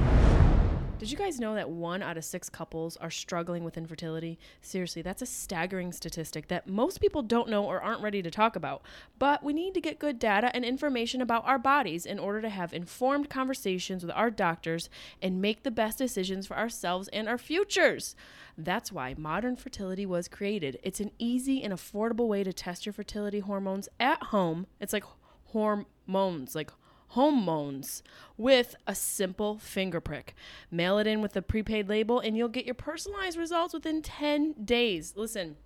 Did 0.99 1.13
you 1.13 1.17
guys 1.17 1.39
know 1.39 1.55
that 1.55 1.71
one 1.71 2.03
out 2.03 2.17
of 2.17 2.25
six 2.25 2.51
couples 2.51 2.97
are 2.97 3.09
struggling 3.09 3.63
with 3.63 3.77
infertility? 3.79 4.37
Seriously, 4.61 5.01
that's 5.01 5.23
a 5.23 5.27
staggering 5.27 5.93
statistic 5.93 6.49
that 6.49 6.67
most 6.67 7.01
people 7.01 7.23
don't 7.23 7.49
know 7.49 7.65
or 7.65 7.81
aren't 7.81 8.03
ready 8.03 8.21
to 8.21 8.33
talk 8.33 8.57
about. 8.57 8.83
But 9.17 9.45
we 9.45 9.53
need 9.53 9.75
to 9.75 9.81
get 9.81 10.01
good 10.01 10.19
data 10.19 10.51
and 10.53 10.65
information 10.65 11.21
about 11.21 11.47
our 11.47 11.59
bodies 11.59 12.05
in 12.05 12.19
order 12.19 12.43
to 12.43 12.49
have 12.49 12.75
informed 12.75 13.31
conversations 13.31 14.05
with 14.05 14.13
our 14.17 14.29
doctors 14.29 14.91
and 15.23 15.41
make 15.41 15.63
the 15.63 15.71
best 15.71 15.99
decisions 15.99 16.49
for 16.49 16.57
ourselves 16.57 17.07
and 17.13 17.29
our 17.29 17.39
futures. 17.39 18.17
That's 18.57 18.91
why 18.91 19.15
modern 19.17 19.55
fertility 19.55 20.05
was 20.05 20.27
created. 20.27 20.81
It's 20.83 20.99
an 20.99 21.13
easy 21.17 21.63
and 21.63 21.73
affordable 21.73 22.27
way 22.27 22.43
to 22.43 22.53
test 22.53 22.87
your 22.87 22.93
fertility 22.93 23.39
hormones 23.39 23.89
at 24.01 24.21
home. 24.25 24.67
It's 24.81 24.93
like 24.93 25.05
hormones, 25.45 26.57
like 26.57 26.73
hormones 27.09 28.03
with 28.37 28.77
a 28.87 28.95
simple 28.95 29.59
finger 29.59 30.01
prick. 30.01 30.35
Mail 30.71 30.99
it 30.99 31.07
in 31.07 31.23
with 31.23 31.37
a 31.37 31.43
prepaid 31.43 31.89
label 31.89 32.21
and 32.21 32.37
you'll 32.37 32.49
get 32.49 32.67
your 32.67 32.75
personalized 32.75 33.39
results 33.39 33.75
within 33.75 34.03
10 34.03 34.55
days. 34.65 35.15
Listen, 35.17 35.57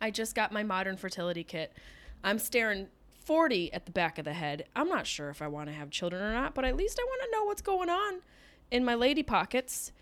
I 0.00 0.10
just 0.10 0.34
got 0.34 0.52
my 0.52 0.62
modern 0.62 0.96
fertility 0.96 1.44
kit. 1.44 1.72
I'm 2.22 2.38
staring 2.38 2.88
40 3.24 3.72
at 3.72 3.86
the 3.86 3.92
back 3.92 4.18
of 4.18 4.24
the 4.24 4.32
head. 4.32 4.64
I'm 4.74 4.88
not 4.88 5.06
sure 5.06 5.30
if 5.30 5.42
I 5.42 5.48
want 5.48 5.68
to 5.68 5.74
have 5.74 5.90
children 5.90 6.22
or 6.22 6.32
not, 6.32 6.54
but 6.54 6.64
at 6.64 6.76
least 6.76 6.98
I 7.00 7.04
want 7.04 7.22
to 7.24 7.30
know 7.36 7.44
what's 7.44 7.62
going 7.62 7.90
on 7.90 8.20
in 8.70 8.84
my 8.84 8.94
lady 8.94 9.22
pockets. 9.22 9.92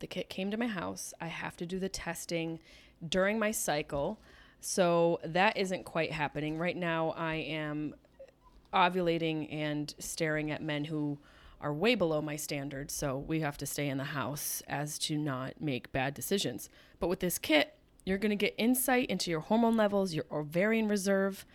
The 0.00 0.06
kit 0.06 0.28
came 0.28 0.50
to 0.50 0.56
my 0.56 0.66
house. 0.66 1.14
I 1.20 1.26
have 1.26 1.56
to 1.58 1.66
do 1.66 1.78
the 1.78 1.88
testing 1.88 2.60
during 3.06 3.38
my 3.38 3.50
cycle. 3.50 4.18
So 4.60 5.20
that 5.24 5.56
isn't 5.56 5.84
quite 5.84 6.10
happening. 6.10 6.58
Right 6.58 6.76
now, 6.76 7.10
I 7.10 7.34
am 7.34 7.94
ovulating 8.74 9.52
and 9.52 9.94
staring 9.98 10.50
at 10.50 10.62
men 10.62 10.84
who 10.84 11.18
are 11.60 11.72
way 11.72 11.94
below 11.94 12.20
my 12.20 12.36
standards. 12.36 12.92
So 12.92 13.16
we 13.16 13.40
have 13.40 13.56
to 13.58 13.66
stay 13.66 13.88
in 13.88 13.96
the 13.98 14.04
house 14.04 14.62
as 14.68 14.98
to 15.00 15.16
not 15.16 15.60
make 15.60 15.92
bad 15.92 16.12
decisions. 16.12 16.68
But 17.00 17.08
with 17.08 17.20
this 17.20 17.38
kit, 17.38 17.78
you're 18.04 18.18
going 18.18 18.30
to 18.30 18.36
get 18.36 18.54
insight 18.58 19.08
into 19.08 19.30
your 19.30 19.40
hormone 19.40 19.76
levels, 19.76 20.12
your 20.12 20.26
ovarian 20.30 20.88
reserve, 20.88 21.46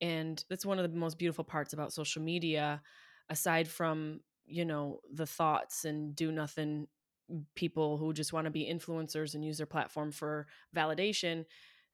And 0.00 0.42
that's 0.50 0.66
one 0.66 0.78
of 0.78 0.90
the 0.90 0.98
most 0.98 1.18
beautiful 1.18 1.44
parts 1.44 1.72
about 1.72 1.92
social 1.92 2.20
media, 2.20 2.82
aside 3.30 3.68
from, 3.68 4.20
you 4.44 4.64
know, 4.64 5.00
the 5.12 5.26
thoughts 5.26 5.84
and 5.84 6.14
do 6.14 6.32
nothing 6.32 6.88
mm, 7.32 7.44
people 7.54 7.96
who 7.96 8.12
just 8.12 8.32
want 8.32 8.44
to 8.46 8.50
be 8.50 8.68
influencers 8.70 9.34
and 9.34 9.44
use 9.44 9.56
their 9.56 9.66
platform 9.66 10.12
for 10.12 10.46
validation. 10.74 11.44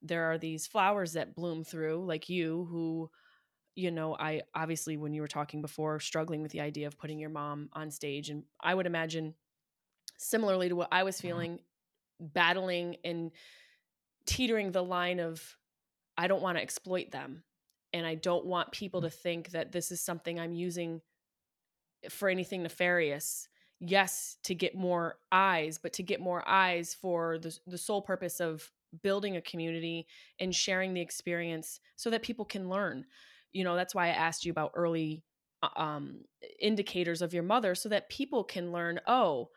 There 0.00 0.24
are 0.32 0.38
these 0.38 0.66
flowers 0.66 1.12
that 1.12 1.36
bloom 1.36 1.62
through, 1.62 2.04
like 2.06 2.28
you, 2.28 2.66
who, 2.70 3.10
you 3.76 3.90
know, 3.90 4.16
I 4.18 4.42
obviously, 4.54 4.96
when 4.96 5.14
you 5.14 5.20
were 5.20 5.28
talking 5.28 5.62
before, 5.62 6.00
struggling 6.00 6.42
with 6.42 6.52
the 6.52 6.60
idea 6.60 6.86
of 6.86 6.98
putting 6.98 7.18
your 7.18 7.30
mom 7.30 7.68
on 7.72 7.90
stage. 7.90 8.30
And 8.30 8.44
I 8.60 8.74
would 8.74 8.86
imagine, 8.86 9.34
similarly 10.18 10.70
to 10.70 10.76
what 10.76 10.88
I 10.90 11.04
was 11.04 11.16
mm-hmm. 11.16 11.28
feeling, 11.28 11.58
battling 12.22 12.96
and 13.04 13.32
teetering 14.26 14.72
the 14.72 14.84
line 14.84 15.20
of 15.20 15.56
I 16.16 16.26
don't 16.28 16.42
want 16.42 16.58
to 16.58 16.62
exploit 16.62 17.10
them 17.10 17.42
and 17.92 18.06
I 18.06 18.14
don't 18.14 18.46
want 18.46 18.72
people 18.72 19.02
to 19.02 19.10
think 19.10 19.50
that 19.50 19.72
this 19.72 19.90
is 19.90 20.00
something 20.00 20.38
I'm 20.38 20.54
using 20.54 21.00
for 22.08 22.28
anything 22.28 22.62
nefarious. 22.62 23.48
Yes, 23.80 24.36
to 24.44 24.54
get 24.54 24.74
more 24.76 25.16
eyes, 25.30 25.78
but 25.78 25.92
to 25.94 26.02
get 26.02 26.20
more 26.20 26.46
eyes 26.48 26.94
for 26.94 27.38
the 27.38 27.56
the 27.66 27.78
sole 27.78 28.02
purpose 28.02 28.40
of 28.40 28.70
building 29.02 29.36
a 29.36 29.42
community 29.42 30.06
and 30.38 30.54
sharing 30.54 30.94
the 30.94 31.00
experience 31.00 31.80
so 31.96 32.10
that 32.10 32.22
people 32.22 32.44
can 32.44 32.68
learn. 32.68 33.06
You 33.52 33.64
know, 33.64 33.74
that's 33.74 33.94
why 33.94 34.06
I 34.06 34.10
asked 34.10 34.44
you 34.44 34.52
about 34.52 34.72
early 34.74 35.24
uh, 35.62 35.68
um, 35.76 36.24
indicators 36.60 37.22
of 37.22 37.34
your 37.34 37.42
mother 37.42 37.74
so 37.74 37.88
that 37.88 38.08
people 38.08 38.44
can 38.44 38.72
learn, 38.72 39.00
oh, 39.06 39.48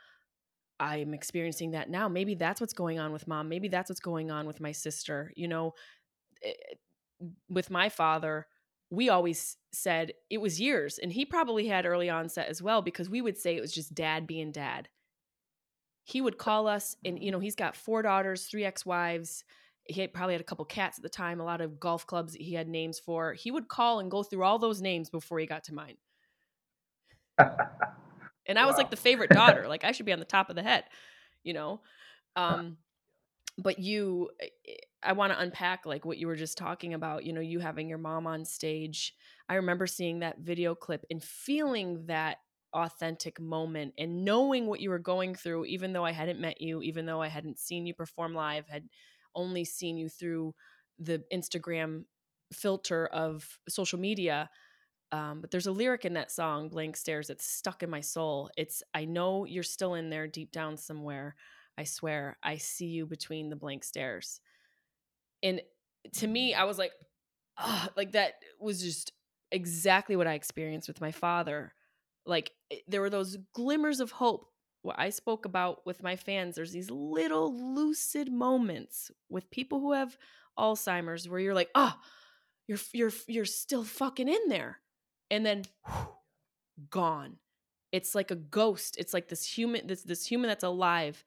I'm 0.80 1.14
experiencing 1.14 1.72
that 1.72 1.90
now. 1.90 2.08
Maybe 2.08 2.36
that's 2.36 2.60
what's 2.60 2.74
going 2.74 3.00
on 3.00 3.12
with 3.12 3.28
mom. 3.28 3.50
Maybe 3.50 3.68
that's 3.68 3.90
what's 3.90 4.02
going 4.02 4.32
on 4.32 4.46
with 4.46 4.60
my 4.60 4.72
sister. 4.72 5.32
You 5.36 5.48
know, 5.48 5.74
it, 6.42 6.58
eh, 6.72 7.26
with 7.50 7.70
my 7.70 7.90
father, 7.90 8.48
we 8.90 9.10
always 9.10 9.58
said 9.72 10.14
it 10.30 10.40
was 10.40 10.60
years, 10.60 11.00
and 11.00 11.12
he 11.12 11.26
probably 11.26 11.68
had 11.68 11.86
early 11.86 12.10
onset 12.10 12.50
as 12.50 12.62
well 12.62 12.82
because 12.82 13.10
we 13.10 13.22
would 13.22 13.38
say 13.38 13.56
it 13.56 13.62
was 13.62 13.74
just 13.74 13.96
dad 13.96 14.28
being 14.28 14.52
dad. 14.52 14.90
He 16.04 16.22
would 16.22 16.38
call 16.38 16.68
us, 16.68 16.96
and 17.04 17.22
you 17.22 17.32
know, 17.32 17.40
he's 17.40 17.56
got 17.56 17.76
four 17.76 18.02
daughters, 18.02 18.46
three 18.46 18.66
ex 18.66 18.86
wives. 18.86 19.44
He 19.86 20.02
had, 20.02 20.14
probably 20.14 20.34
had 20.34 20.42
a 20.42 20.46
couple 20.46 20.66
cats 20.66 20.98
at 20.98 21.04
the 21.04 21.10
time, 21.10 21.40
a 21.40 21.46
lot 21.46 21.62
of 21.62 21.80
golf 21.80 22.08
clubs 22.08 22.34
that 22.34 22.42
he 22.42 22.54
had 22.54 22.68
names 22.68 23.00
for. 23.00 23.34
He 23.34 23.52
would 23.52 23.68
call 23.68 24.00
and 24.00 24.10
go 24.10 24.24
through 24.24 24.44
all 24.44 24.58
those 24.58 24.82
names 24.82 25.10
before 25.10 25.40
he 25.40 25.46
got 25.46 25.64
to 25.66 25.74
mine. 25.74 25.98
and 28.48 28.60
I 28.60 28.66
was 28.66 28.78
like 28.78 28.90
the 28.90 28.98
favorite 28.98 29.30
daughter. 29.30 29.68
like 29.68 29.84
I 29.84 29.92
should 29.92 30.06
be 30.06 30.14
on 30.14 30.20
the 30.20 30.26
top 30.26 30.50
of 30.50 30.56
the 30.56 30.64
head, 30.64 30.86
you 31.44 31.54
know. 31.54 31.82
Um, 32.36 32.78
but 33.58 33.80
you, 33.80 34.30
eh, 34.42 34.48
eh, 34.68 34.74
I 35.04 35.14
want 35.14 35.34
to 35.34 35.40
unpack 35.40 35.86
like 35.86 36.04
what 36.04 36.18
you 36.18 36.28
were 36.28 36.36
just 36.36 36.58
talking 36.58 36.94
about. 36.94 37.24
You 37.26 37.34
know, 37.34 37.42
you 37.42 37.60
having 37.60 37.88
your 37.88 37.98
mom 37.98 38.28
on 38.28 38.44
stage. 38.44 39.14
I 39.48 39.56
remember 39.56 39.88
seeing 39.88 40.20
that 40.20 40.40
video 40.40 40.76
clip 40.76 41.06
and 41.10 41.24
feeling 41.24 42.06
that 42.08 42.38
authentic 42.74 43.40
moment 43.40 43.94
and 43.98 44.26
knowing 44.26 44.68
what 44.68 44.82
you 44.82 44.90
were 44.90 45.00
going 45.00 45.34
through 45.34 45.64
even 45.64 45.94
though 45.94 46.04
I 46.04 46.12
hadn't 46.12 46.42
met 46.42 46.60
you 46.60 46.82
even 46.82 47.06
though 47.06 47.22
I 47.22 47.30
hadn't 47.30 47.58
seen 47.58 47.86
you 47.86 47.94
perform 47.94 48.34
live 48.34 48.68
had 48.68 48.84
only 49.34 49.64
seen 49.64 49.98
you 49.98 50.10
through 50.10 50.54
the 51.00 51.24
Instagram 51.34 52.04
filter 52.52 53.08
of 53.08 53.48
social 53.70 53.98
media 53.98 54.50
um, 55.12 55.42
but 55.42 55.52
there's 55.52 55.68
a 55.68 55.72
lyric 55.72 56.06
in 56.06 56.14
that 56.14 56.32
song, 56.32 56.70
Blank 56.70 56.98
Stares, 56.98 57.28
that's 57.28 57.46
stuck 57.46 57.84
in 57.84 57.90
my 57.90 58.02
soul. 58.02 58.50
It's, 58.58 58.84
I 58.94 59.06
know 59.06 59.46
you're 59.46 59.64
still 59.64 59.94
in 59.94 60.10
there 60.10 60.28
deep 60.28 60.52
down 60.52 60.78
somewhere. 60.78 61.36
I 61.78 61.84
swear, 61.84 62.38
I 62.44 62.58
see 62.58 62.88
you 62.88 63.06
between 63.06 63.50
the 63.50 63.56
blank 63.56 63.84
stares. 63.84 64.40
And 65.44 65.62
to 66.14 66.28
me, 66.28 66.54
I 66.54 66.64
was 66.64 66.78
like, 66.78 66.92
oh, 67.58 67.88
like 67.96 68.14
that 68.14 68.36
was 68.60 68.82
just 68.82 69.12
exactly 69.52 70.16
what 70.16 70.28
I 70.28 70.34
experienced 70.34 70.88
with 70.88 71.02
my 71.02 71.12
father. 71.12 71.74
Like 72.26 72.52
eh, 72.72 72.78
there 72.88 73.02
were 73.02 73.10
those 73.10 73.38
glimmers 73.54 74.00
of 74.00 74.12
hope. 74.12 74.48
What 74.82 75.00
I 75.00 75.10
spoke 75.10 75.46
about 75.46 75.86
with 75.86 76.04
my 76.04 76.16
fans, 76.16 76.56
there's 76.56 76.72
these 76.72 76.92
little 76.92 77.76
lucid 77.76 78.32
moments 78.32 79.12
with 79.30 79.50
people 79.50 79.80
who 79.80 79.94
have 79.94 80.16
Alzheimer's 80.58 81.28
where 81.28 81.40
you're 81.40 81.56
like, 81.56 81.72
oh, 81.76 81.96
you're 82.68 82.80
you're 82.94 83.12
you're 83.28 83.46
still 83.46 83.84
fucking 83.84 84.30
in 84.30 84.48
there 84.48 84.80
and 85.32 85.46
then 85.46 85.64
whew, 85.86 86.08
gone. 86.90 87.38
It's 87.92 88.16
like 88.16 88.32
a 88.32 88.36
ghost. 88.36 88.98
It's 88.98 89.14
like 89.14 89.28
this 89.28 89.46
human 89.46 89.88
this 89.88 90.04
this 90.04 90.26
human 90.26 90.48
that's 90.48 90.64
alive 90.64 91.24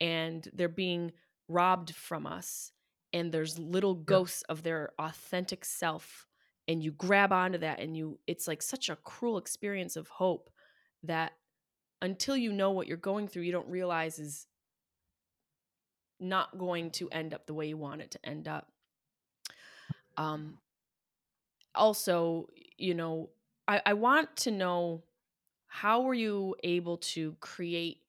and 0.00 0.46
they're 0.52 0.68
being 0.68 1.12
robbed 1.48 1.94
from 1.94 2.26
us 2.26 2.72
and 3.12 3.30
there's 3.30 3.58
little 3.58 3.94
ghosts 3.94 4.42
yeah. 4.48 4.52
of 4.52 4.62
their 4.62 4.90
authentic 4.98 5.64
self 5.64 6.26
and 6.68 6.82
you 6.82 6.90
grab 6.92 7.32
onto 7.32 7.58
that 7.58 7.80
and 7.80 7.96
you 7.96 8.18
it's 8.26 8.48
like 8.48 8.62
such 8.62 8.88
a 8.88 8.96
cruel 8.96 9.38
experience 9.38 9.96
of 9.96 10.08
hope 10.08 10.50
that 11.02 11.32
until 12.00 12.36
you 12.36 12.52
know 12.52 12.70
what 12.70 12.86
you're 12.86 12.96
going 12.96 13.28
through 13.28 13.42
you 13.42 13.52
don't 13.52 13.68
realize 13.68 14.18
is 14.18 14.46
not 16.20 16.56
going 16.56 16.90
to 16.90 17.08
end 17.10 17.34
up 17.34 17.46
the 17.46 17.54
way 17.54 17.66
you 17.66 17.76
want 17.76 18.00
it 18.00 18.10
to 18.12 18.24
end 18.24 18.46
up 18.46 18.68
um 20.16 20.58
also 21.74 22.46
you 22.76 22.94
know 22.94 23.28
I, 23.72 23.80
I 23.86 23.92
want 23.94 24.36
to 24.36 24.50
know 24.50 25.02
how 25.66 26.02
were 26.02 26.12
you 26.12 26.54
able 26.62 26.98
to 26.98 27.34
create 27.40 28.00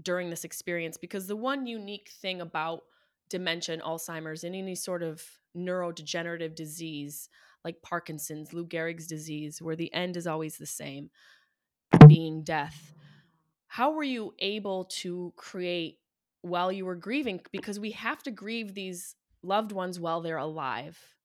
during 0.00 0.30
this 0.30 0.44
experience? 0.44 0.96
Because 0.96 1.26
the 1.26 1.36
one 1.36 1.66
unique 1.66 2.08
thing 2.22 2.40
about 2.40 2.84
dementia 3.28 3.74
and 3.74 3.82
Alzheimer's 3.82 4.42
and 4.42 4.56
any 4.56 4.74
sort 4.74 5.02
of 5.02 5.22
neurodegenerative 5.54 6.54
disease 6.54 7.28
like 7.62 7.82
Parkinson's, 7.82 8.54
Lou 8.54 8.66
Gehrig's 8.66 9.06
disease, 9.06 9.60
where 9.60 9.76
the 9.76 9.92
end 9.92 10.16
is 10.16 10.26
always 10.26 10.56
the 10.56 10.64
same, 10.64 11.10
being 12.06 12.42
death. 12.42 12.94
How 13.66 13.90
were 13.90 14.02
you 14.02 14.32
able 14.38 14.86
to 15.00 15.34
create 15.36 15.98
while 16.40 16.72
you 16.72 16.86
were 16.86 16.94
grieving? 16.94 17.40
Because 17.52 17.78
we 17.78 17.90
have 17.90 18.22
to 18.22 18.30
grieve 18.30 18.72
these 18.72 19.14
loved 19.42 19.72
ones 19.72 20.00
while 20.00 20.22
they're 20.22 20.38
alive 20.38 21.15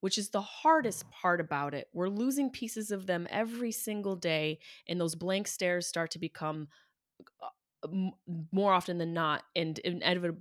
which 0.00 0.18
is 0.18 0.30
the 0.30 0.42
hardest 0.42 1.10
part 1.10 1.40
about 1.40 1.74
it. 1.74 1.88
We're 1.92 2.08
losing 2.08 2.50
pieces 2.50 2.90
of 2.90 3.06
them 3.06 3.26
every 3.30 3.72
single 3.72 4.16
day, 4.16 4.58
and 4.88 5.00
those 5.00 5.14
blank 5.14 5.48
stares 5.48 5.86
start 5.86 6.10
to 6.12 6.18
become 6.18 6.68
uh, 7.42 7.88
more 8.52 8.72
often 8.72 8.98
than 8.98 9.12
not, 9.14 9.44
and 9.54 9.78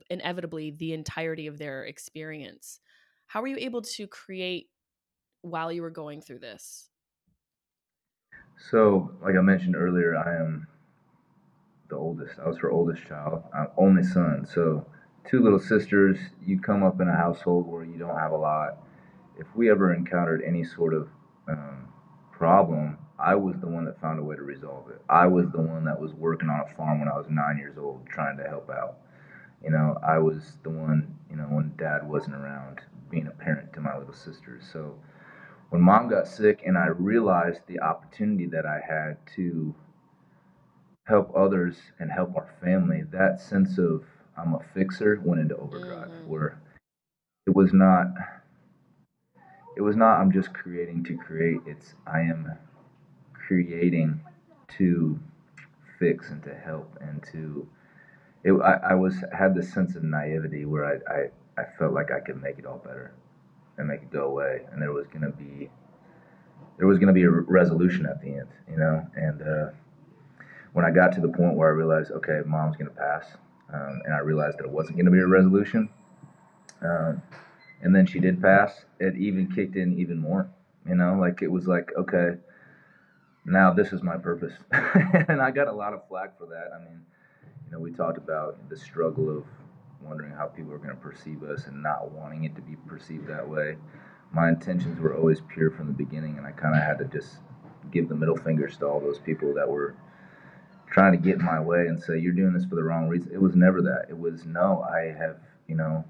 inevitably 0.10 0.72
the 0.72 0.93
entirety 0.93 1.47
of 1.47 1.58
their 1.58 1.84
experience. 1.86 2.80
How 3.28 3.41
were 3.41 3.47
you 3.47 3.58
able 3.58 3.82
to 3.82 4.08
create 4.08 4.70
while 5.41 5.72
you 5.72 5.82
were 5.82 5.91
going 5.91 6.22
through 6.22 6.39
this? 6.39 6.89
So, 8.70 9.16
like 9.22 9.36
I 9.38 9.41
mentioned 9.41 9.76
earlier, 9.78 10.16
I 10.18 10.36
am 10.36 10.68
the 11.89 11.95
oldest. 11.95 12.39
I 12.39 12.47
was 12.47 12.58
her 12.60 12.72
oldest 12.72 13.03
child, 13.06 13.43
I'm 13.53 13.68
only 13.78 14.03
son. 14.03 14.45
So, 14.45 14.86
two 15.28 15.41
little 15.41 15.60
sisters. 15.60 16.18
You 16.45 16.60
come 16.60 16.84
up 16.84 16.99
in 17.01 17.08
a 17.08 17.16
household 17.16 17.68
where 17.68 17.84
you 17.84 17.97
don't 17.97 18.18
have 18.18 18.32
a 18.32 18.38
lot 18.38 18.84
if 19.38 19.47
we 19.55 19.69
ever 19.69 19.93
encountered 19.93 20.41
any 20.45 20.63
sort 20.63 20.93
of 20.93 21.07
um, 21.49 21.88
problem, 22.31 22.97
I 23.17 23.36
was 23.36 23.55
the 23.59 23.67
one 23.67 23.86
that 23.86 23.99
found 24.01 24.19
a 24.19 24.23
way 24.23 24.36
to 24.36 24.41
resolve 24.41 24.89
it. 24.89 25.01
I 25.09 25.27
was 25.27 25.49
the 25.51 25.61
one 25.61 25.86
that 25.86 25.99
was 25.99 26.13
working 26.13 26.49
on 26.49 26.61
a 26.61 26.75
farm 26.75 26.99
when 26.99 27.07
I 27.07 27.17
was 27.17 27.27
nine 27.29 27.57
years 27.57 27.77
old, 27.77 28.07
trying 28.07 28.38
to 28.38 28.43
help 28.43 28.69
out. 28.69 28.97
You 29.63 29.71
know, 29.71 29.97
I 30.05 30.17
was 30.19 30.57
the 30.63 30.69
one, 30.69 31.15
you 31.29 31.38
know, 31.38 31.43
when 31.43 31.73
dad 31.77 32.07
wasn't 32.07 32.36
around, 32.36 32.81
being 33.09 33.27
a 33.27 33.31
parent 33.31 33.73
to 33.73 33.81
my 33.81 33.97
little 33.97 34.13
sisters. 34.13 34.63
So 34.71 34.95
when 35.69 35.81
mom 35.81 36.09
got 36.09 36.27
sick 36.27 36.61
and 36.65 36.77
I 36.77 36.88
realized 36.88 37.61
the 37.67 37.79
opportunity 37.79 38.45
that 38.47 38.65
I 38.65 38.79
had 38.88 39.17
to 39.36 39.73
help 41.05 41.31
others 41.36 41.77
and 41.99 42.11
help 42.11 42.36
our 42.36 42.53
family, 42.61 43.03
that 43.11 43.39
sense 43.39 43.77
of 43.77 44.03
I'm 44.38 44.53
a 44.53 44.59
fixer 44.73 45.21
went 45.23 45.41
into 45.41 45.55
overdrive 45.55 46.09
mm-hmm. 46.09 46.29
where 46.29 46.61
it 47.47 47.55
was 47.55 47.73
not 47.73 48.07
it 49.76 49.82
was 49.82 49.95
not 49.95 50.19
I'm 50.19 50.32
just 50.32 50.53
creating 50.53 51.03
to 51.05 51.17
create, 51.17 51.59
it's 51.65 51.93
I 52.07 52.21
am 52.21 52.51
creating 53.34 54.21
to 54.78 55.19
fix 55.99 56.30
and 56.30 56.41
to 56.43 56.53
help 56.53 56.97
and 57.01 57.23
to 57.32 57.67
it, 58.43 58.53
I, 58.53 58.91
I 58.91 58.93
was 58.93 59.23
had 59.32 59.55
this 59.55 59.73
sense 59.73 59.95
of 59.95 60.03
naivety 60.03 60.65
where 60.65 60.86
I, 60.86 61.13
I, 61.13 61.61
I 61.61 61.65
felt 61.78 61.93
like 61.93 62.11
I 62.11 62.19
could 62.19 62.41
make 62.41 62.59
it 62.59 62.65
all 62.65 62.78
better 62.78 63.13
and 63.78 63.88
make 63.88 64.01
it 64.03 64.11
go 64.11 64.26
away. 64.28 64.61
And 64.71 64.82
there 64.82 64.93
was 64.93 65.07
gonna 65.07 65.32
be 65.32 65.69
there 66.78 66.88
was 66.88 66.99
gonna 66.99 67.13
be 67.13 67.23
a 67.23 67.30
resolution 67.30 68.05
at 68.05 68.21
the 68.21 68.30
end 68.30 68.47
you 68.69 68.78
know? 68.78 69.05
And 69.15 69.41
uh, 69.41 69.69
when 70.73 70.86
I 70.86 70.91
got 70.91 71.11
to 71.13 71.21
the 71.21 71.30
point 71.30 71.55
where 71.55 71.69
I 71.69 71.71
realized 71.71 72.11
okay 72.11 72.41
mom's 72.45 72.78
gonna 72.78 72.91
pass 72.91 73.26
um, 73.73 74.01
and 74.05 74.13
I 74.13 74.19
realized 74.19 74.59
that 74.59 74.65
it 74.65 74.71
wasn't 74.71 74.97
gonna 74.97 75.11
be 75.11 75.19
a 75.19 75.28
resolution 75.28 75.89
um, 76.82 77.21
and 77.86 77.95
then 77.95 78.05
she 78.05 78.19
did 78.19 78.41
pass 78.41 78.83
it 78.99 79.15
even 79.15 79.49
kicked 79.49 79.77
in 79.77 79.97
even 79.97 80.19
more 80.19 80.49
you 80.86 80.95
know 80.95 81.17
like 81.17 81.41
it 81.41 81.51
was 81.51 81.67
like 81.67 81.91
okay 81.97 82.36
now 83.45 83.71
this 83.71 83.93
is 83.93 84.01
my 84.01 84.17
purpose. 84.17 84.53
and 84.71 85.41
I 85.41 85.51
got 85.51 85.67
a 85.67 85.71
lot 85.71 85.93
of 85.93 86.07
flack 86.07 86.38
for 86.38 86.47
that. 86.47 86.71
I 86.75 86.83
mean, 86.83 87.01
you 87.65 87.71
know, 87.71 87.79
we 87.79 87.91
talked 87.91 88.17
about 88.17 88.69
the 88.69 88.77
struggle 88.77 89.29
of 89.38 89.45
wondering 90.01 90.33
how 90.33 90.47
people 90.47 90.73
are 90.73 90.77
going 90.77 90.89
to 90.89 90.95
perceive 90.95 91.43
us 91.43 91.67
and 91.67 91.81
not 91.81 92.11
wanting 92.11 92.43
it 92.43 92.55
to 92.55 92.61
be 92.61 92.75
perceived 92.88 93.27
that 93.27 93.47
way. 93.47 93.77
My 94.33 94.49
intentions 94.49 94.99
were 94.99 95.15
always 95.15 95.41
pure 95.41 95.71
from 95.71 95.88
the 95.88 95.93
beginning, 95.93 96.38
and 96.38 96.45
I 96.45 96.51
kind 96.51 96.75
of 96.75 96.81
had 96.83 96.97
to 96.99 97.05
just 97.05 97.38
give 97.91 98.09
the 98.09 98.15
middle 98.15 98.36
fingers 98.36 98.77
to 98.77 98.88
all 98.88 98.99
those 98.99 99.19
people 99.19 99.53
that 99.53 99.69
were 99.69 99.95
trying 100.89 101.11
to 101.11 101.17
get 101.17 101.39
in 101.39 101.45
my 101.45 101.59
way 101.59 101.88
and 101.88 102.01
say, 102.01 102.17
You're 102.17 102.33
doing 102.33 102.53
this 102.53 102.65
for 102.65 102.75
the 102.75 102.83
wrong 102.83 103.07
reason. 103.07 103.31
It 103.31 103.41
was 103.41 103.55
never 103.55 103.81
that. 103.83 104.07
It 104.09 104.17
was, 104.17 104.45
No, 104.45 104.81
I 104.81 105.15
have, 105.17 105.38
you 105.67 105.75
know, 105.75 106.03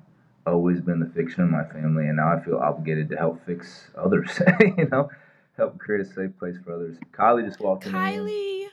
always 0.45 0.81
been 0.81 0.99
the 0.99 1.11
fiction 1.15 1.43
of 1.43 1.49
my 1.49 1.63
family, 1.63 2.07
and 2.07 2.17
now 2.17 2.35
I 2.35 2.43
feel 2.43 2.57
obligated 2.57 3.09
to 3.09 3.17
help 3.17 3.45
fix 3.45 3.89
others, 3.97 4.39
you 4.59 4.87
know? 4.91 5.09
help 5.57 5.77
create 5.79 6.01
a 6.01 6.05
safe 6.05 6.37
place 6.37 6.55
for 6.63 6.73
others. 6.73 6.97
Kylie 7.11 7.45
just 7.45 7.59
walked 7.59 7.85
in. 7.85 7.93
Kylie. 7.93 8.65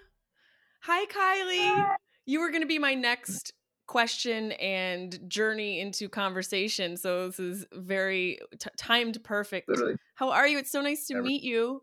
Hi, 0.81 1.07
Kylie. 1.07 1.97
You 2.27 2.41
were 2.41 2.51
going 2.51 2.63
to 2.63 2.67
be 2.67 2.79
my 2.79 2.95
next 2.95 3.53
question 3.87 4.53
and 4.53 5.19
journey 5.29 5.81
into 5.81 6.09
conversation. 6.09 6.97
So 6.97 7.27
this 7.27 7.39
is 7.39 7.67
very 7.73 8.39
t- 8.59 8.71
timed 8.77 9.23
perfect. 9.23 9.69
Literally. 9.69 9.95
How 10.15 10.31
are 10.31 10.47
you? 10.47 10.59
It's 10.59 10.73
so 10.73 10.81
nice 10.81 11.07
to 11.07 11.15
never. 11.15 11.27
meet 11.27 11.43
you. 11.43 11.83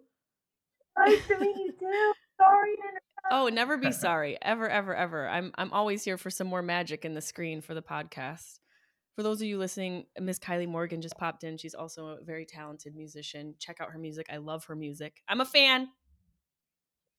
Nice 0.98 1.28
to 1.28 1.40
meet 1.40 1.56
you 1.56 1.72
too. 1.80 2.14
Sorry 2.38 2.76
Oh, 3.32 3.48
never 3.48 3.78
be 3.78 3.92
sorry. 3.92 4.38
Ever, 4.42 4.68
ever, 4.68 4.96
ever. 4.96 5.28
I'm 5.28 5.52
I'm 5.56 5.72
always 5.72 6.04
here 6.04 6.18
for 6.18 6.30
some 6.32 6.48
more 6.48 6.64
magic 6.64 7.06
in 7.06 7.14
the 7.14 7.22
screen 7.22 7.62
for 7.62 7.76
the 7.76 7.82
podcast 7.82 8.60
for 9.16 9.24
those 9.24 9.42
of 9.42 9.48
you 9.48 9.58
listening, 9.58 10.06
Miss 10.20 10.40
Kylie 10.40 10.68
Morgan 10.68 11.02
just 11.02 11.18
popped 11.18 11.44
in. 11.44 11.58
She's 11.58 11.74
also 11.74 12.08
a 12.08 12.24
very 12.24 12.46
talented 12.46 12.96
musician. 12.96 13.56
Check 13.60 13.82
out 13.82 13.92
her 13.92 14.00
music. 14.00 14.28
I 14.32 14.38
love 14.38 14.66
her 14.66 14.76
music. 14.76 15.22
I'm 15.28 15.42
a 15.42 15.46
fan. 15.46 15.90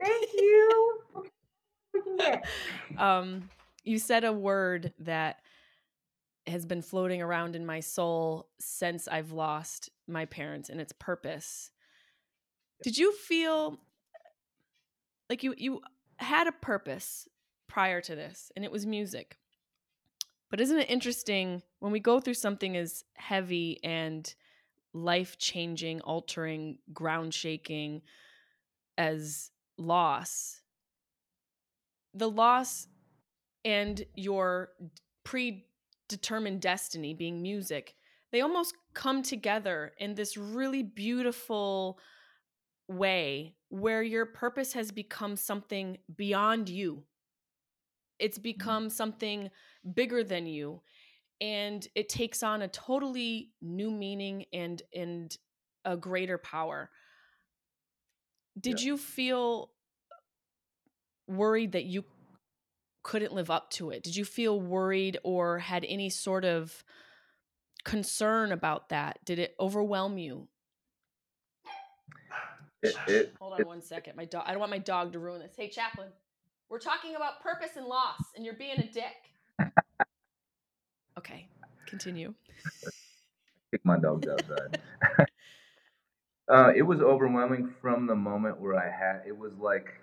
Thank 0.03 0.31
you. 0.33 1.03
um, 2.99 3.51
you 3.85 3.99
said 3.99 4.25
a 4.25 4.33
word 4.33 4.93
that 5.01 5.41
has 6.47 6.65
been 6.67 6.83
floating 6.83 7.23
around 7.23 7.55
in 7.55 7.67
my 7.67 7.81
soul 7.81 8.49
since 8.59 9.07
I've 9.07 9.33
lost 9.33 9.91
my 10.09 10.25
parents, 10.25 10.69
and 10.69 10.81
it's 10.81 10.93
purpose. 10.93 11.71
Did 12.83 12.97
you 12.97 13.13
feel 13.13 13.79
like 15.29 15.43
you 15.43 15.55
you 15.57 15.81
had 16.17 16.47
a 16.47 16.53
purpose 16.53 17.29
prior 17.69 18.01
to 18.01 18.15
this, 18.15 18.51
and 18.57 18.65
it 18.65 18.73
was 18.73 18.87
music? 18.87 19.40
But 20.51 20.61
isn't 20.61 20.79
it 20.79 20.91
interesting 20.91 21.63
when 21.79 21.93
we 21.93 22.01
go 22.01 22.21
through 22.21 22.35
something 22.35 22.77
as 22.77 23.05
heavy 23.15 23.79
and 23.85 24.33
life 24.93 25.39
changing, 25.39 26.01
altering, 26.01 26.79
ground 26.93 27.33
shaking 27.33 28.03
as 28.99 29.51
loss? 29.79 30.61
The 32.15 32.29
loss 32.29 32.89
and 33.65 34.05
your 34.15 34.71
predetermined 35.25 36.61
destiny 36.61 37.15
being 37.15 37.41
music, 37.41 37.95
they 38.33 38.41
almost 38.41 38.75
come 38.95 39.23
together 39.23 39.93
in 39.99 40.15
this 40.15 40.37
really 40.37 40.83
beautiful 40.83 41.99
way 42.89 43.55
where 43.69 44.03
your 44.03 44.27
purpose 44.27 44.73
has 44.73 44.91
become 44.91 45.37
something 45.37 45.99
beyond 46.17 46.69
you. 46.69 47.05
It's 48.19 48.37
mm-hmm. 48.37 48.43
become 48.43 48.91
something 48.91 49.51
bigger 49.95 50.23
than 50.23 50.47
you 50.47 50.81
and 51.41 51.89
it 51.95 52.09
takes 52.09 52.43
on 52.43 52.63
a 52.63 52.69
totally 52.69 53.51
new 53.63 53.91
meaning 53.91 54.45
and 54.53 54.83
and 54.95 55.37
a 55.85 55.97
greater 55.97 56.37
power. 56.37 56.91
Did 58.61 58.81
yeah. 58.81 58.89
you 58.89 58.99
feel 58.99 59.71
worried 61.27 61.73
that 61.73 61.85
you 61.85 62.05
couldn't 63.03 63.33
live 63.33 63.51
up 63.51 63.71
to 63.71 63.91
it? 63.91 64.03
Did 64.03 64.17
you 64.17 64.25
feel 64.25 64.61
worried 64.61 65.19
or 65.25 65.59
had 65.59 65.87
any 65.89 66.11
sort 66.11 66.45
of 66.45 66.85
concern 67.85 68.53
about 68.53 68.91
that? 68.91 69.25
Did 69.25 69.39
it 69.39 69.55
overwhelm 69.59 70.19
you? 70.19 70.49
It, 72.83 72.95
it, 73.09 73.35
hold 73.41 73.55
on 73.55 73.61
it, 73.61 73.67
one 73.67 73.83
second. 73.83 74.17
My 74.17 74.27
dog 74.27 74.45
i 74.47 74.51
don't 74.51 74.61
want 74.61 74.71
my 74.71 74.79
dog 74.79 75.15
to 75.15 75.19
ruin 75.19 75.41
this. 75.41 75.55
Hey 75.57 75.71
chaplain 75.71 76.09
we're 76.69 76.79
talking 76.79 77.17
about 77.17 77.43
purpose 77.43 77.77
and 77.77 77.87
loss 77.87 78.21
and 78.37 78.45
you're 78.45 78.55
being 78.55 78.79
a 78.79 78.87
dick 78.93 79.30
okay, 81.21 81.47
continue. 81.87 82.33
Kick 83.71 83.85
my 83.85 83.99
dogs 83.99 84.27
outside. 84.27 84.81
uh, 86.49 86.73
it 86.75 86.83
was 86.83 87.01
overwhelming 87.01 87.73
from 87.81 88.07
the 88.07 88.17
moment 88.17 88.59
where 88.59 88.75
I 88.75 88.91
had. 88.91 89.23
It 89.27 89.37
was 89.37 89.53
like 89.59 90.01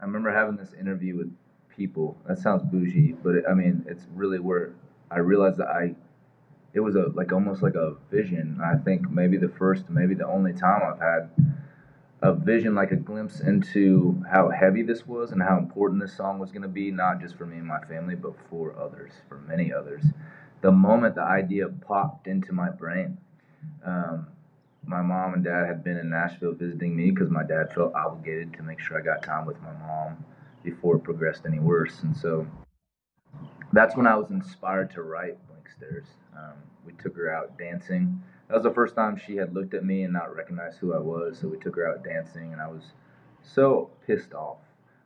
I 0.00 0.04
remember 0.04 0.30
having 0.32 0.56
this 0.56 0.74
interview 0.78 1.16
with 1.16 1.32
people. 1.74 2.16
That 2.26 2.38
sounds 2.38 2.62
bougie, 2.62 3.16
but 3.22 3.36
it, 3.36 3.44
I 3.50 3.54
mean, 3.54 3.84
it's 3.88 4.04
really 4.14 4.38
where 4.38 4.74
I 5.10 5.18
realized 5.18 5.58
that 5.58 5.68
I. 5.68 5.94
It 6.74 6.80
was 6.80 6.94
a 6.94 7.06
like 7.14 7.32
almost 7.32 7.62
like 7.62 7.74
a 7.74 7.96
vision. 8.10 8.60
I 8.62 8.76
think 8.76 9.10
maybe 9.10 9.38
the 9.38 9.48
first, 9.48 9.88
maybe 9.88 10.14
the 10.14 10.26
only 10.26 10.52
time 10.52 10.82
I've 10.84 11.00
had 11.00 11.30
a 12.22 12.32
vision, 12.32 12.74
like 12.74 12.90
a 12.90 12.96
glimpse 12.96 13.40
into 13.40 14.22
how 14.30 14.50
heavy 14.50 14.82
this 14.82 15.06
was 15.06 15.30
and 15.30 15.42
how 15.42 15.56
important 15.56 16.00
this 16.00 16.16
song 16.16 16.38
was 16.38 16.50
going 16.50 16.62
to 16.62 16.68
be, 16.68 16.90
not 16.90 17.20
just 17.20 17.36
for 17.36 17.46
me 17.46 17.58
and 17.58 17.66
my 17.66 17.80
family, 17.84 18.16
but 18.16 18.32
for 18.50 18.76
others, 18.78 19.12
for 19.28 19.38
many 19.38 19.72
others. 19.72 20.04
The 20.60 20.72
moment 20.72 21.14
the 21.14 21.22
idea 21.22 21.68
popped 21.68 22.26
into 22.26 22.52
my 22.52 22.70
brain, 22.70 23.18
um, 23.84 24.26
my 24.84 25.02
mom 25.02 25.34
and 25.34 25.44
dad 25.44 25.66
had 25.66 25.84
been 25.84 25.96
in 25.96 26.10
Nashville 26.10 26.54
visiting 26.54 26.96
me 26.96 27.10
because 27.10 27.30
my 27.30 27.44
dad 27.44 27.72
felt 27.72 27.94
obligated 27.94 28.52
to 28.54 28.62
make 28.62 28.80
sure 28.80 28.98
I 28.98 29.04
got 29.04 29.22
time 29.22 29.46
with 29.46 29.60
my 29.62 29.72
mom 29.74 30.24
before 30.64 30.96
it 30.96 31.04
progressed 31.04 31.42
any 31.46 31.60
worse. 31.60 32.00
And 32.02 32.16
so 32.16 32.46
that's 33.72 33.96
when 33.96 34.06
I 34.06 34.16
was 34.16 34.30
inspired 34.30 34.90
to 34.92 35.02
write 35.02 35.36
Blank 35.46 35.68
Stares. 35.76 36.06
Um, 36.36 36.54
we 36.84 36.92
took 36.94 37.14
her 37.16 37.30
out 37.32 37.56
dancing 37.58 38.20
that 38.48 38.54
was 38.54 38.62
the 38.62 38.72
first 38.72 38.94
time 38.94 39.16
she 39.16 39.36
had 39.36 39.54
looked 39.54 39.74
at 39.74 39.84
me 39.84 40.02
and 40.02 40.12
not 40.12 40.34
recognized 40.34 40.78
who 40.78 40.94
I 40.94 40.98
was. 40.98 41.38
So 41.38 41.48
we 41.48 41.58
took 41.58 41.76
her 41.76 41.86
out 41.86 42.02
dancing, 42.02 42.52
and 42.52 42.62
I 42.62 42.68
was 42.68 42.92
so 43.42 43.90
pissed 44.06 44.32
off. 44.32 44.58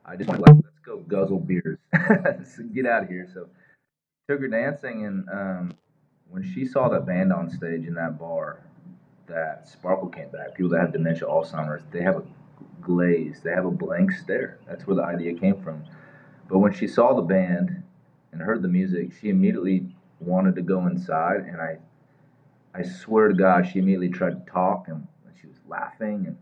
I 0.04 0.16
just 0.16 0.28
wanted 0.28 0.46
like, 0.46 0.56
let's 0.64 0.78
go 0.84 0.98
guzzle 0.98 1.40
beers, 1.40 1.78
get 2.72 2.86
out 2.86 3.04
of 3.04 3.08
here. 3.08 3.28
So 3.32 3.48
took 4.28 4.40
her 4.40 4.48
dancing, 4.48 5.06
and 5.06 5.28
um, 5.28 5.72
when 6.30 6.42
she 6.42 6.64
saw 6.64 6.88
that 6.88 7.04
band 7.04 7.32
on 7.32 7.50
stage 7.50 7.86
in 7.86 7.94
that 7.94 8.18
bar, 8.18 8.64
that 9.26 9.68
sparkle 9.68 10.08
came 10.08 10.28
back. 10.30 10.54
People 10.54 10.70
that 10.70 10.80
have 10.80 10.92
dementia, 10.92 11.26
Alzheimer's, 11.26 11.82
they 11.90 12.02
have 12.02 12.16
a 12.16 12.22
glaze, 12.80 13.40
they 13.42 13.50
have 13.50 13.66
a 13.66 13.70
blank 13.70 14.12
stare. 14.12 14.58
That's 14.68 14.86
where 14.86 14.96
the 14.96 15.04
idea 15.04 15.34
came 15.34 15.60
from. 15.60 15.84
But 16.48 16.58
when 16.58 16.72
she 16.72 16.86
saw 16.86 17.14
the 17.14 17.22
band 17.22 17.82
and 18.32 18.40
heard 18.40 18.62
the 18.62 18.68
music, 18.68 19.12
she 19.20 19.30
immediately 19.30 19.86
wanted 20.20 20.54
to 20.56 20.62
go 20.62 20.86
inside, 20.86 21.40
and 21.40 21.60
I 21.60 21.78
I 22.74 22.82
swear 22.82 23.28
to 23.28 23.34
God, 23.34 23.66
she 23.68 23.78
immediately 23.80 24.08
tried 24.10 24.44
to 24.46 24.52
talk 24.52 24.88
and 24.88 25.06
she 25.40 25.46
was 25.46 25.58
laughing. 25.68 26.26
And 26.26 26.36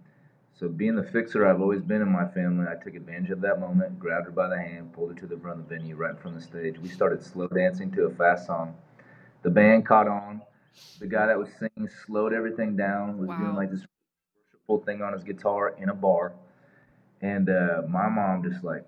so, 0.54 0.68
being 0.68 0.94
the 0.94 1.02
fixer 1.04 1.46
I've 1.46 1.60
always 1.60 1.82
been 1.82 2.02
in 2.02 2.12
my 2.12 2.26
family, 2.28 2.66
I 2.70 2.82
took 2.82 2.94
advantage 2.94 3.30
of 3.30 3.40
that 3.42 3.60
moment, 3.60 3.98
grabbed 3.98 4.26
her 4.26 4.32
by 4.32 4.48
the 4.48 4.58
hand, 4.58 4.92
pulled 4.92 5.10
her 5.10 5.16
to 5.20 5.26
the 5.26 5.38
front 5.38 5.60
of 5.60 5.68
the 5.68 5.76
venue, 5.76 5.96
right 5.96 6.10
in 6.10 6.16
front 6.18 6.36
of 6.36 6.42
the 6.42 6.48
stage. 6.48 6.78
We 6.78 6.88
started 6.88 7.22
slow 7.22 7.48
dancing 7.48 7.90
to 7.92 8.04
a 8.06 8.10
fast 8.10 8.46
song. 8.46 8.74
The 9.42 9.50
band 9.50 9.86
caught 9.86 10.08
on. 10.08 10.42
the 11.00 11.06
guy 11.06 11.26
that 11.26 11.38
was 11.38 11.50
singing 11.58 11.88
slowed 12.06 12.32
everything 12.34 12.76
down, 12.76 13.18
was 13.18 13.28
Wow. 13.30 13.38
doing 13.38 13.54
like 13.56 13.70
this 13.70 13.86
worshipful 14.52 14.84
thing 14.86 15.02
on 15.02 15.12
his 15.14 15.24
guitar 15.24 15.74
in 15.78 15.88
a 15.90 15.94
bar. 15.94 16.32
And 17.22 17.50
uh, 17.50 17.82
my 17.88 18.08
mom 18.08 18.42
just 18.44 18.64
like 18.64 18.84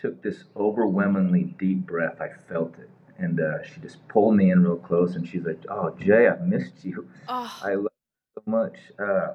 took 0.00 0.22
this 0.22 0.44
overwhelmingly 0.56 1.44
deep 1.58 1.86
breath. 1.86 2.20
I 2.20 2.30
felt 2.48 2.78
it. 2.78 2.90
And 3.22 3.38
uh, 3.40 3.62
she 3.62 3.80
just 3.80 4.06
pulled 4.08 4.34
me 4.34 4.50
in 4.50 4.64
real 4.64 4.76
close 4.76 5.14
and 5.14 5.26
she's 5.26 5.44
like, 5.44 5.62
Oh, 5.68 5.94
Jay, 5.96 6.26
I've 6.26 6.42
missed 6.42 6.84
you. 6.84 7.08
Oh, 7.28 7.60
I 7.62 7.74
love 7.74 7.84
you 7.84 8.42
so 8.42 8.42
much. 8.46 8.76
Uh, 8.98 9.34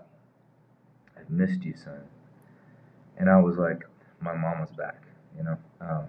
I've 1.18 1.30
missed 1.30 1.64
you, 1.64 1.74
son. 1.82 2.02
And 3.18 3.30
I 3.30 3.40
was 3.40 3.58
like, 3.58 3.84
my 4.20 4.34
mom 4.36 4.60
was 4.60 4.72
back, 4.72 5.04
you 5.38 5.44
know. 5.46 5.58
Um, 5.80 6.04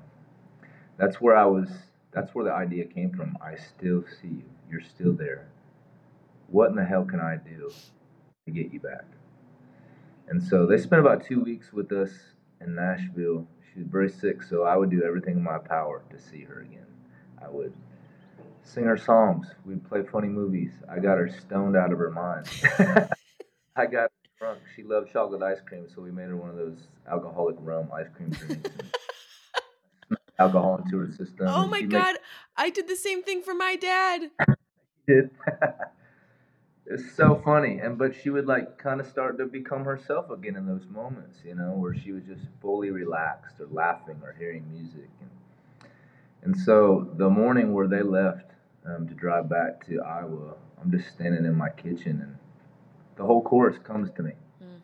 that's 0.97 1.20
where 1.20 1.37
I 1.37 1.45
was. 1.45 1.68
That's 2.11 2.35
where 2.35 2.45
the 2.45 2.53
idea 2.53 2.85
came 2.85 3.12
from. 3.12 3.39
I 3.41 3.55
still 3.55 4.03
see 4.20 4.29
you. 4.29 4.51
You're 4.68 4.83
still 4.83 5.12
there. 5.12 5.47
What 6.49 6.70
in 6.70 6.74
the 6.74 6.85
hell 6.85 7.05
can 7.05 7.20
I 7.20 7.37
do 7.37 7.70
to 8.47 8.51
get 8.51 8.72
you 8.72 8.81
back? 8.81 9.05
And 10.29 10.43
so 10.43 10.66
they 10.66 10.79
spent 10.79 11.01
about 11.01 11.24
two 11.24 11.41
weeks 11.45 11.72
with 11.72 11.93
us 11.93 12.11
in 12.61 12.74
Nashville. 12.74 13.47
She 13.72 13.79
was 13.79 13.89
very 13.89 14.11
sick, 14.11 14.43
so 14.43 14.64
I 14.64 14.76
would 14.76 14.91
do 14.91 15.05
everything 15.05 15.37
in 15.37 15.45
my 15.45 15.59
power 15.59 16.03
to 16.11 16.18
see 16.18 16.43
her 16.43 16.62
again. 16.62 16.88
I 17.45 17.49
would 17.51 17.72
sing 18.62 18.84
her 18.84 18.97
songs. 18.97 19.47
We'd 19.64 19.86
play 19.89 20.03
funny 20.03 20.28
movies. 20.28 20.72
I 20.89 20.99
got 20.99 21.18
her 21.18 21.28
stoned 21.28 21.76
out 21.76 21.93
of 21.93 21.99
her 21.99 22.11
mind. 22.11 22.47
I 23.76 23.86
got 23.86 24.11
her 24.11 24.28
drunk. 24.39 24.61
She 24.74 24.82
loved 24.82 25.12
chocolate 25.12 25.43
ice 25.43 25.61
cream, 25.66 25.86
so 25.95 26.03
we 26.03 26.11
made 26.11 26.28
her 26.28 26.36
one 26.36 26.51
of 26.51 26.57
those 26.57 26.78
alcoholic 27.11 27.57
rum 27.61 27.89
ice 27.95 28.09
cream 28.14 28.30
drinks. 28.30 28.70
alcohol 30.39 30.80
into 30.84 30.99
her 30.99 31.11
system. 31.11 31.47
oh 31.49 31.66
my 31.66 31.82
god, 31.82 32.16
I 32.57 32.70
did 32.70 32.89
the 32.89 32.97
same 32.97 33.22
thing 33.22 33.43
for 33.43 33.55
my 33.55 33.76
dad. 33.76 34.30
did. 35.09 35.30
it's 36.86 37.16
so 37.16 37.41
funny, 37.45 37.78
and 37.78 37.99
but 37.99 38.14
she 38.14 38.30
would 38.30 38.47
like 38.47 38.78
kind 38.78 39.01
of 39.01 39.07
start 39.07 39.39
to 39.39 39.47
become 39.47 39.84
herself 39.84 40.30
again 40.30 40.55
in 40.57 40.66
those 40.66 40.86
moments, 40.89 41.39
you 41.45 41.55
know, 41.55 41.72
where 41.72 41.95
she 41.95 42.12
was 42.12 42.22
just 42.24 42.43
fully 42.61 42.91
relaxed 42.91 43.61
or 43.61 43.66
laughing 43.70 44.20
or 44.22 44.34
hearing 44.39 44.64
music, 44.70 45.11
and 45.20 45.30
and 46.49 46.57
so 46.57 47.07
the 47.18 47.28
morning 47.28 47.74
where 47.74 47.86
they 47.86 48.01
left 48.01 48.53
um, 48.86 49.07
to 49.07 49.12
drive 49.12 49.51
back 49.51 49.86
to 49.86 50.01
Iowa, 50.01 50.55
I'm 50.80 50.90
just 50.90 51.11
standing 51.11 51.44
in 51.44 51.55
my 51.55 51.68
kitchen, 51.68 52.22
and 52.22 52.36
the 53.16 53.24
whole 53.24 53.42
chorus 53.42 53.76
comes 53.76 54.11
to 54.12 54.22
me. 54.22 54.32
Mm. 54.64 54.80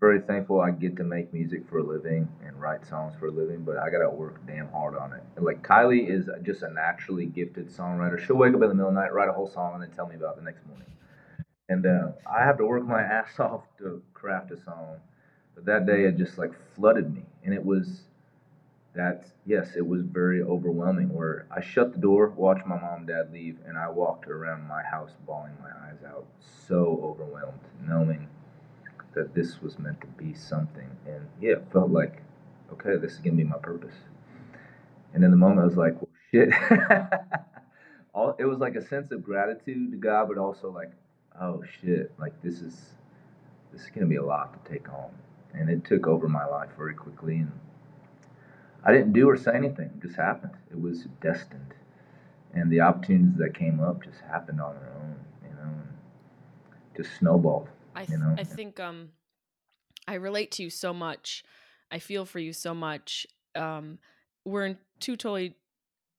Very 0.00 0.20
thankful 0.20 0.60
I 0.60 0.72
get 0.72 0.94
to 0.98 1.02
make 1.02 1.32
music 1.32 1.66
for 1.66 1.78
a 1.78 1.82
living 1.82 2.28
and 2.44 2.60
write 2.60 2.84
songs 2.84 3.14
for 3.18 3.28
a 3.28 3.30
living, 3.30 3.64
but 3.64 3.78
I 3.78 3.88
gotta 3.88 4.10
work 4.10 4.46
damn 4.46 4.68
hard 4.68 4.98
on 4.98 5.14
it. 5.14 5.22
And 5.36 5.46
like 5.46 5.66
Kylie 5.66 6.10
is 6.10 6.28
just 6.42 6.60
a 6.60 6.70
naturally 6.70 7.24
gifted 7.24 7.70
songwriter. 7.70 8.22
She'll 8.26 8.36
wake 8.36 8.52
up 8.52 8.60
in 8.60 8.68
the 8.68 8.74
middle 8.74 8.90
of 8.90 8.94
the 8.96 9.00
night, 9.00 9.14
write 9.14 9.30
a 9.30 9.32
whole 9.32 9.48
song, 9.48 9.72
and 9.76 9.82
then 9.82 9.96
tell 9.96 10.06
me 10.06 10.16
about 10.16 10.34
it 10.34 10.40
the 10.40 10.44
next 10.44 10.66
morning. 10.66 10.88
And 11.70 11.86
uh, 11.86 12.12
I 12.30 12.44
have 12.44 12.58
to 12.58 12.66
work 12.66 12.84
my 12.86 13.00
ass 13.18 13.40
off 13.40 13.62
to 13.78 14.02
craft 14.12 14.50
a 14.50 14.62
song. 14.62 14.98
But 15.54 15.64
that 15.64 15.86
day 15.86 16.04
it 16.04 16.18
just 16.18 16.36
like 16.36 16.52
flooded 16.74 17.14
me, 17.14 17.22
and 17.44 17.54
it 17.54 17.64
was 17.64 18.02
that 18.96 19.26
yes, 19.44 19.76
it 19.76 19.86
was 19.86 20.02
very 20.02 20.42
overwhelming. 20.42 21.12
Where 21.12 21.46
I 21.54 21.60
shut 21.60 21.92
the 21.92 21.98
door, 21.98 22.30
watched 22.30 22.66
my 22.66 22.80
mom 22.80 23.00
and 23.00 23.06
dad 23.06 23.32
leave, 23.32 23.58
and 23.66 23.78
I 23.78 23.88
walked 23.90 24.26
around 24.26 24.66
my 24.66 24.82
house 24.82 25.12
bawling 25.26 25.56
my 25.62 25.70
eyes 25.88 25.98
out, 26.06 26.26
so 26.66 27.00
overwhelmed, 27.02 27.60
knowing 27.86 28.28
that 29.14 29.34
this 29.34 29.62
was 29.62 29.78
meant 29.78 30.00
to 30.00 30.06
be 30.06 30.34
something. 30.34 30.90
And 31.06 31.26
yeah, 31.40 31.52
it 31.52 31.66
felt 31.72 31.90
like, 31.90 32.22
okay, 32.72 32.96
this 32.96 33.12
is 33.12 33.18
gonna 33.18 33.36
be 33.36 33.44
my 33.44 33.58
purpose. 33.58 33.94
And 35.14 35.24
in 35.24 35.30
the 35.30 35.36
moment, 35.36 35.60
I 35.60 35.64
was 35.64 35.76
like, 35.76 35.94
well, 36.00 36.10
shit. 36.30 36.50
All, 38.14 38.34
it 38.38 38.46
was 38.46 38.58
like 38.58 38.76
a 38.76 38.86
sense 38.86 39.10
of 39.12 39.22
gratitude 39.22 39.90
to 39.90 39.96
God, 39.98 40.28
but 40.28 40.38
also 40.38 40.70
like, 40.70 40.90
oh 41.40 41.62
shit, 41.80 42.12
like 42.18 42.32
this 42.42 42.60
is 42.60 42.94
this 43.72 43.82
is 43.82 43.90
gonna 43.90 44.06
be 44.06 44.16
a 44.16 44.24
lot 44.24 44.64
to 44.64 44.72
take 44.72 44.88
on. 44.88 45.10
And 45.52 45.68
it 45.70 45.84
took 45.84 46.06
over 46.06 46.28
my 46.28 46.46
life 46.46 46.70
very 46.76 46.94
quickly, 46.94 47.36
and 47.36 47.52
I 48.86 48.92
didn't 48.92 49.12
do 49.12 49.28
or 49.28 49.36
say 49.36 49.50
anything; 49.54 49.86
it 49.86 50.00
just 50.00 50.16
happened. 50.16 50.52
It 50.70 50.80
was 50.80 51.06
destined, 51.20 51.74
and 52.54 52.70
the 52.70 52.80
opportunities 52.80 53.36
that 53.38 53.52
came 53.54 53.80
up 53.80 54.04
just 54.04 54.20
happened 54.20 54.60
on 54.60 54.76
their 54.76 54.92
own, 55.02 55.16
you 55.42 55.54
know, 55.56 55.62
and 55.64 56.96
just 56.96 57.16
snowballed. 57.18 57.68
I 57.96 58.06
you 58.08 58.18
know? 58.18 58.34
I 58.38 58.44
think 58.44 58.78
um 58.78 59.10
I 60.06 60.14
relate 60.14 60.52
to 60.52 60.62
you 60.62 60.70
so 60.70 60.94
much. 60.94 61.42
I 61.90 61.98
feel 61.98 62.24
for 62.24 62.38
you 62.38 62.52
so 62.52 62.74
much. 62.74 63.26
Um 63.56 63.98
we're 64.44 64.66
in 64.66 64.78
two 65.00 65.16
totally 65.16 65.56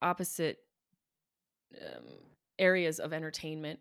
opposite 0.02 0.60
um, 1.82 2.04
areas 2.60 3.00
of 3.00 3.14
entertainment. 3.14 3.80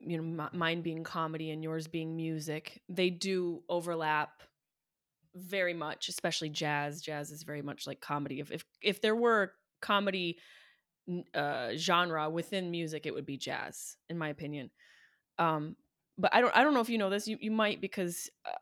You 0.00 0.20
know, 0.20 0.44
m- 0.44 0.58
mine 0.58 0.82
being 0.82 1.04
comedy 1.04 1.50
and 1.50 1.62
yours 1.62 1.86
being 1.86 2.16
music. 2.16 2.82
They 2.88 3.10
do 3.10 3.62
overlap 3.68 4.42
very 5.34 5.74
much, 5.74 6.08
especially 6.08 6.50
jazz. 6.50 7.00
Jazz 7.00 7.30
is 7.30 7.42
very 7.42 7.62
much 7.62 7.86
like 7.86 8.00
comedy. 8.00 8.40
If 8.40 8.50
if 8.50 8.64
if 8.82 9.00
there 9.00 9.16
were 9.16 9.52
comedy 9.80 10.38
uh, 11.34 11.70
genre 11.76 12.28
within 12.28 12.70
music, 12.70 13.06
it 13.06 13.14
would 13.14 13.26
be 13.26 13.36
jazz, 13.36 13.96
in 14.08 14.18
my 14.18 14.28
opinion. 14.28 14.70
Um, 15.38 15.76
but 16.16 16.34
I 16.34 16.40
don't 16.40 16.56
I 16.56 16.62
don't 16.62 16.74
know 16.74 16.80
if 16.80 16.90
you 16.90 16.98
know 16.98 17.10
this. 17.10 17.28
You 17.28 17.38
you 17.40 17.50
might 17.50 17.80
because 17.80 18.28
uh, 18.46 18.52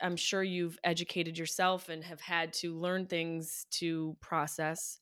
I'm 0.00 0.16
sure 0.16 0.42
you've 0.42 0.78
educated 0.84 1.38
yourself 1.38 1.88
and 1.88 2.02
have 2.04 2.20
had 2.20 2.52
to 2.54 2.74
learn 2.78 3.06
things 3.06 3.66
to 3.72 4.16
process. 4.20 4.98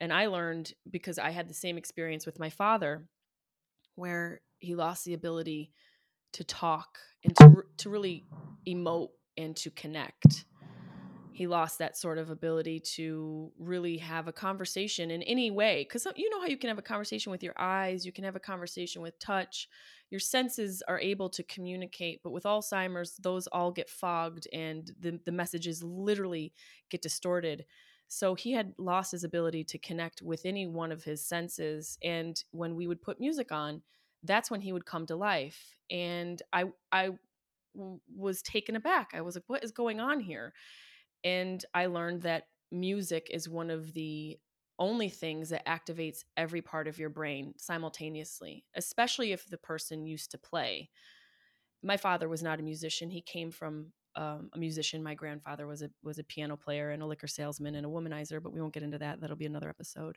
And 0.00 0.12
I 0.12 0.26
learned 0.26 0.72
because 0.90 1.18
I 1.18 1.30
had 1.30 1.48
the 1.48 1.54
same 1.54 1.76
experience 1.76 2.26
with 2.26 2.38
my 2.38 2.50
father, 2.50 3.06
where 3.94 4.40
he 4.58 4.74
lost 4.74 5.04
the 5.04 5.14
ability 5.14 5.72
to 6.32 6.44
talk 6.44 6.98
and 7.24 7.36
to 7.36 7.64
to 7.78 7.90
really 7.90 8.24
emote 8.66 9.10
and 9.36 9.56
to 9.56 9.70
connect. 9.70 10.44
He 11.32 11.46
lost 11.46 11.78
that 11.78 11.96
sort 11.96 12.18
of 12.18 12.28
ability 12.28 12.80
to 12.96 13.50
really 13.58 13.96
have 13.98 14.28
a 14.28 14.32
conversation 14.32 15.10
in 15.10 15.22
any 15.22 15.50
way. 15.50 15.84
Because 15.88 16.06
uh, 16.06 16.12
you 16.14 16.28
know 16.28 16.40
how 16.40 16.46
you 16.46 16.58
can 16.58 16.68
have 16.68 16.78
a 16.78 16.82
conversation 16.82 17.32
with 17.32 17.42
your 17.42 17.54
eyes, 17.58 18.04
you 18.04 18.12
can 18.12 18.24
have 18.24 18.36
a 18.36 18.40
conversation 18.40 19.00
with 19.00 19.18
touch, 19.18 19.68
your 20.12 20.20
senses 20.20 20.82
are 20.86 21.00
able 21.00 21.30
to 21.30 21.42
communicate 21.44 22.22
but 22.22 22.32
with 22.32 22.44
alzheimer's 22.44 23.16
those 23.22 23.46
all 23.48 23.72
get 23.72 23.88
fogged 23.88 24.46
and 24.52 24.92
the, 25.00 25.18
the 25.24 25.32
messages 25.32 25.82
literally 25.82 26.52
get 26.90 27.02
distorted 27.02 27.64
so 28.08 28.34
he 28.34 28.52
had 28.52 28.74
lost 28.76 29.12
his 29.12 29.24
ability 29.24 29.64
to 29.64 29.78
connect 29.78 30.20
with 30.20 30.44
any 30.44 30.66
one 30.66 30.92
of 30.92 31.02
his 31.02 31.24
senses 31.24 31.98
and 32.04 32.44
when 32.50 32.76
we 32.76 32.86
would 32.86 33.00
put 33.00 33.18
music 33.18 33.50
on 33.50 33.80
that's 34.22 34.50
when 34.50 34.60
he 34.60 34.72
would 34.72 34.84
come 34.84 35.06
to 35.06 35.16
life 35.16 35.78
and 35.90 36.42
i 36.52 36.64
i 36.92 37.08
was 37.74 38.42
taken 38.42 38.76
aback 38.76 39.10
i 39.14 39.20
was 39.20 39.34
like 39.34 39.44
what 39.46 39.64
is 39.64 39.72
going 39.72 40.00
on 40.00 40.20
here 40.20 40.52
and 41.24 41.64
i 41.74 41.86
learned 41.86 42.22
that 42.22 42.44
music 42.70 43.28
is 43.30 43.48
one 43.48 43.70
of 43.70 43.92
the 43.94 44.38
only 44.78 45.08
things 45.08 45.50
that 45.50 45.66
activates 45.66 46.24
every 46.36 46.62
part 46.62 46.88
of 46.88 46.98
your 46.98 47.10
brain 47.10 47.54
simultaneously, 47.56 48.64
especially 48.74 49.32
if 49.32 49.48
the 49.48 49.58
person 49.58 50.06
used 50.06 50.30
to 50.32 50.38
play. 50.38 50.90
My 51.82 51.96
father 51.96 52.28
was 52.28 52.42
not 52.42 52.58
a 52.58 52.64
musician. 52.64 53.10
He 53.10 53.20
came 53.20 53.50
from 53.50 53.92
um, 54.16 54.50
a 54.54 54.58
musician. 54.58 55.02
My 55.02 55.14
grandfather 55.14 55.66
was 55.66 55.82
a 55.82 55.90
was 56.02 56.18
a 56.18 56.24
piano 56.24 56.56
player 56.56 56.90
and 56.90 57.02
a 57.02 57.06
liquor 57.06 57.26
salesman 57.26 57.74
and 57.74 57.86
a 57.86 57.88
womanizer, 57.88 58.42
but 58.42 58.52
we 58.52 58.60
won't 58.60 58.74
get 58.74 58.82
into 58.82 58.98
that. 58.98 59.20
That'll 59.20 59.36
be 59.36 59.46
another 59.46 59.68
episode. 59.68 60.16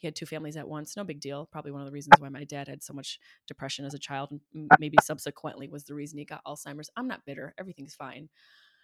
He 0.00 0.06
had 0.06 0.16
two 0.16 0.26
families 0.26 0.56
at 0.56 0.66
once. 0.66 0.96
No 0.96 1.04
big 1.04 1.20
deal. 1.20 1.46
Probably 1.52 1.70
one 1.70 1.82
of 1.82 1.86
the 1.86 1.92
reasons 1.92 2.14
why 2.18 2.30
my 2.30 2.44
dad 2.44 2.68
had 2.68 2.82
so 2.82 2.92
much 2.94 3.20
depression 3.46 3.84
as 3.84 3.94
a 3.94 3.98
child, 3.98 4.30
and 4.30 4.70
maybe 4.80 4.96
subsequently 5.02 5.68
was 5.68 5.84
the 5.84 5.94
reason 5.94 6.18
he 6.18 6.24
got 6.24 6.44
Alzheimer's. 6.44 6.90
I'm 6.96 7.06
not 7.06 7.24
bitter. 7.26 7.54
Everything's 7.58 7.94
fine. 7.94 8.30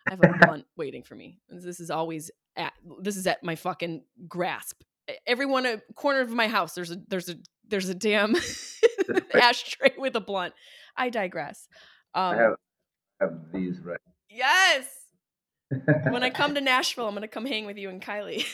I 0.06 0.10
have 0.10 0.20
a 0.20 0.38
blunt 0.46 0.66
waiting 0.76 1.02
for 1.02 1.14
me. 1.14 1.40
This 1.48 1.80
is 1.80 1.90
always 1.90 2.30
at 2.54 2.74
this 3.00 3.16
is 3.16 3.26
at 3.26 3.42
my 3.42 3.56
fucking 3.56 4.02
grasp. 4.28 4.82
E, 5.10 5.14
Every 5.26 5.46
one 5.46 5.66
a 5.66 5.80
corner 5.94 6.20
of 6.20 6.30
my 6.30 6.48
house, 6.48 6.74
there's 6.74 6.90
a 6.90 6.98
there's 7.08 7.28
a 7.28 7.36
there's 7.66 7.88
a 7.88 7.94
damn 7.94 8.36
ashtray 9.34 9.94
with 9.96 10.14
a 10.16 10.20
blunt. 10.20 10.54
I 10.96 11.08
digress. 11.10 11.66
Um, 12.14 12.22
I 12.22 12.36
have, 12.36 12.54
have 13.20 13.32
these 13.52 13.80
right. 13.80 13.98
yes. 14.28 14.86
When 16.10 16.22
I 16.22 16.30
come 16.30 16.54
to 16.54 16.60
Nashville, 16.72 17.08
I'm 17.08 17.14
gonna 17.14 17.26
come 17.26 17.46
hang 17.46 17.66
with 17.66 17.76
you 17.78 17.88
and 17.88 18.00
Kylie. 18.00 18.44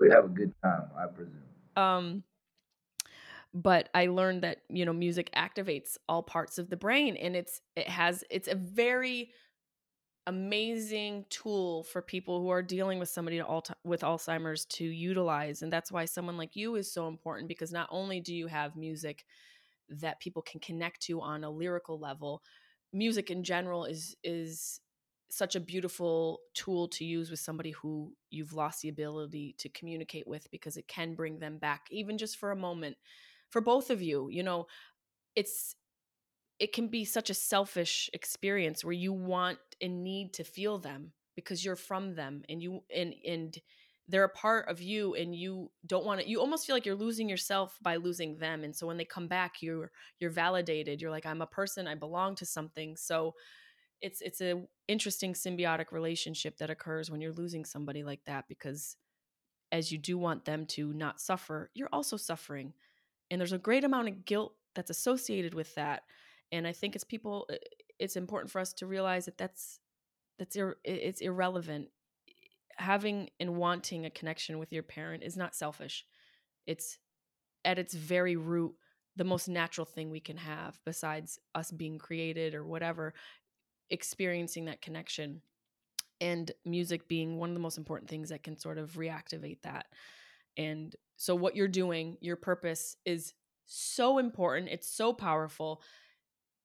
We 0.00 0.10
have 0.10 0.24
a 0.24 0.28
good 0.28 0.52
time, 0.62 0.84
I 0.98 1.06
presume. 1.06 1.42
um 1.76 2.22
but 3.54 3.88
i 3.94 4.06
learned 4.06 4.42
that 4.42 4.58
you 4.68 4.84
know 4.84 4.92
music 4.92 5.30
activates 5.34 5.96
all 6.08 6.22
parts 6.22 6.58
of 6.58 6.68
the 6.68 6.76
brain 6.76 7.16
and 7.16 7.34
it's 7.34 7.60
it 7.74 7.88
has 7.88 8.22
it's 8.30 8.48
a 8.48 8.54
very 8.54 9.30
amazing 10.26 11.24
tool 11.30 11.84
for 11.84 12.02
people 12.02 12.40
who 12.40 12.48
are 12.48 12.62
dealing 12.62 12.98
with 12.98 13.08
somebody 13.08 13.40
with 13.84 14.00
alzheimer's 14.00 14.64
to 14.66 14.84
utilize 14.84 15.62
and 15.62 15.72
that's 15.72 15.92
why 15.92 16.04
someone 16.04 16.36
like 16.36 16.56
you 16.56 16.74
is 16.74 16.92
so 16.92 17.08
important 17.08 17.48
because 17.48 17.72
not 17.72 17.88
only 17.90 18.20
do 18.20 18.34
you 18.34 18.46
have 18.46 18.76
music 18.76 19.24
that 19.88 20.20
people 20.20 20.42
can 20.42 20.60
connect 20.60 21.00
to 21.00 21.20
on 21.20 21.44
a 21.44 21.50
lyrical 21.50 21.98
level 21.98 22.42
music 22.92 23.30
in 23.30 23.42
general 23.44 23.84
is 23.84 24.16
is 24.24 24.80
such 25.28 25.56
a 25.56 25.60
beautiful 25.60 26.40
tool 26.54 26.88
to 26.88 27.04
use 27.04 27.30
with 27.30 27.40
somebody 27.40 27.72
who 27.72 28.12
you've 28.30 28.52
lost 28.52 28.82
the 28.82 28.88
ability 28.88 29.54
to 29.58 29.68
communicate 29.68 30.26
with 30.26 30.48
because 30.50 30.76
it 30.76 30.86
can 30.86 31.14
bring 31.14 31.38
them 31.38 31.58
back 31.58 31.86
even 31.90 32.16
just 32.16 32.36
for 32.36 32.52
a 32.52 32.56
moment 32.56 32.96
for 33.50 33.60
both 33.60 33.90
of 33.90 34.00
you 34.00 34.28
you 34.30 34.42
know 34.42 34.66
it's 35.34 35.74
it 36.58 36.72
can 36.72 36.88
be 36.88 37.04
such 37.04 37.28
a 37.28 37.34
selfish 37.34 38.08
experience 38.12 38.84
where 38.84 38.92
you 38.92 39.12
want 39.12 39.58
and 39.80 40.02
need 40.02 40.32
to 40.34 40.44
feel 40.44 40.78
them 40.78 41.12
because 41.34 41.64
you're 41.64 41.76
from 41.76 42.14
them 42.14 42.42
and 42.48 42.62
you 42.62 42.82
and 42.94 43.14
and 43.26 43.58
they're 44.08 44.24
a 44.24 44.28
part 44.28 44.68
of 44.68 44.80
you 44.80 45.14
and 45.14 45.34
you 45.34 45.70
don't 45.86 46.06
want 46.06 46.20
to 46.20 46.28
you 46.28 46.40
almost 46.40 46.66
feel 46.66 46.76
like 46.76 46.86
you're 46.86 46.94
losing 46.94 47.28
yourself 47.28 47.76
by 47.82 47.96
losing 47.96 48.38
them. 48.38 48.62
And 48.62 48.74
so 48.74 48.86
when 48.86 48.96
they 48.96 49.04
come 49.04 49.28
back 49.28 49.60
you're 49.60 49.90
you're 50.18 50.30
validated. 50.30 51.00
You're 51.00 51.10
like 51.10 51.26
i'm 51.26 51.42
a 51.42 51.46
person. 51.46 51.86
I 51.86 51.94
belong 51.94 52.34
to 52.36 52.46
something. 52.46 52.96
So 52.96 53.34
it's 54.00 54.20
it's 54.20 54.40
a 54.40 54.62
interesting 54.88 55.32
symbiotic 55.32 55.92
relationship 55.92 56.58
that 56.58 56.70
occurs 56.70 57.10
when 57.10 57.20
you're 57.20 57.32
losing 57.32 57.64
somebody 57.64 58.02
like 58.04 58.24
that 58.26 58.46
because 58.48 58.96
as 59.72 59.90
you 59.90 59.98
do 59.98 60.16
want 60.16 60.44
them 60.44 60.66
to 60.66 60.92
not 60.92 61.20
suffer 61.20 61.70
you're 61.74 61.88
also 61.92 62.16
suffering. 62.16 62.72
And 63.30 63.40
there's 63.40 63.52
a 63.52 63.58
great 63.58 63.82
amount 63.84 64.08
of 64.08 64.24
guilt 64.24 64.54
that's 64.74 64.90
associated 64.90 65.54
with 65.54 65.74
that. 65.74 66.02
And 66.52 66.66
i 66.66 66.72
think 66.72 66.94
it's 66.94 67.04
people 67.04 67.48
it's 67.98 68.16
important 68.16 68.50
for 68.50 68.60
us 68.60 68.72
to 68.74 68.86
realize 68.86 69.24
that 69.24 69.38
that's 69.38 69.80
that's 70.38 70.56
ir- 70.56 70.76
it's 70.84 71.20
irrelevant. 71.20 71.88
Having 72.78 73.30
and 73.40 73.56
wanting 73.56 74.04
a 74.04 74.10
connection 74.10 74.58
with 74.58 74.72
your 74.72 74.82
parent 74.82 75.22
is 75.22 75.36
not 75.36 75.54
selfish. 75.54 76.04
It's 76.66 76.98
at 77.64 77.78
its 77.78 77.94
very 77.94 78.36
root 78.36 78.74
the 79.16 79.24
most 79.24 79.48
natural 79.48 79.86
thing 79.86 80.10
we 80.10 80.20
can 80.20 80.36
have 80.36 80.78
besides 80.84 81.38
us 81.54 81.70
being 81.70 81.98
created 81.98 82.54
or 82.54 82.64
whatever 82.64 83.14
experiencing 83.90 84.66
that 84.66 84.82
connection 84.82 85.40
and 86.20 86.50
music 86.64 87.08
being 87.08 87.36
one 87.36 87.50
of 87.50 87.54
the 87.54 87.60
most 87.60 87.78
important 87.78 88.08
things 88.08 88.30
that 88.30 88.42
can 88.42 88.56
sort 88.56 88.78
of 88.78 88.92
reactivate 88.92 89.60
that 89.62 89.86
and 90.56 90.96
so 91.16 91.34
what 91.34 91.56
you're 91.56 91.68
doing 91.68 92.16
your 92.20 92.36
purpose 92.36 92.96
is 93.04 93.34
so 93.66 94.18
important 94.18 94.68
it's 94.70 94.88
so 94.88 95.12
powerful 95.12 95.82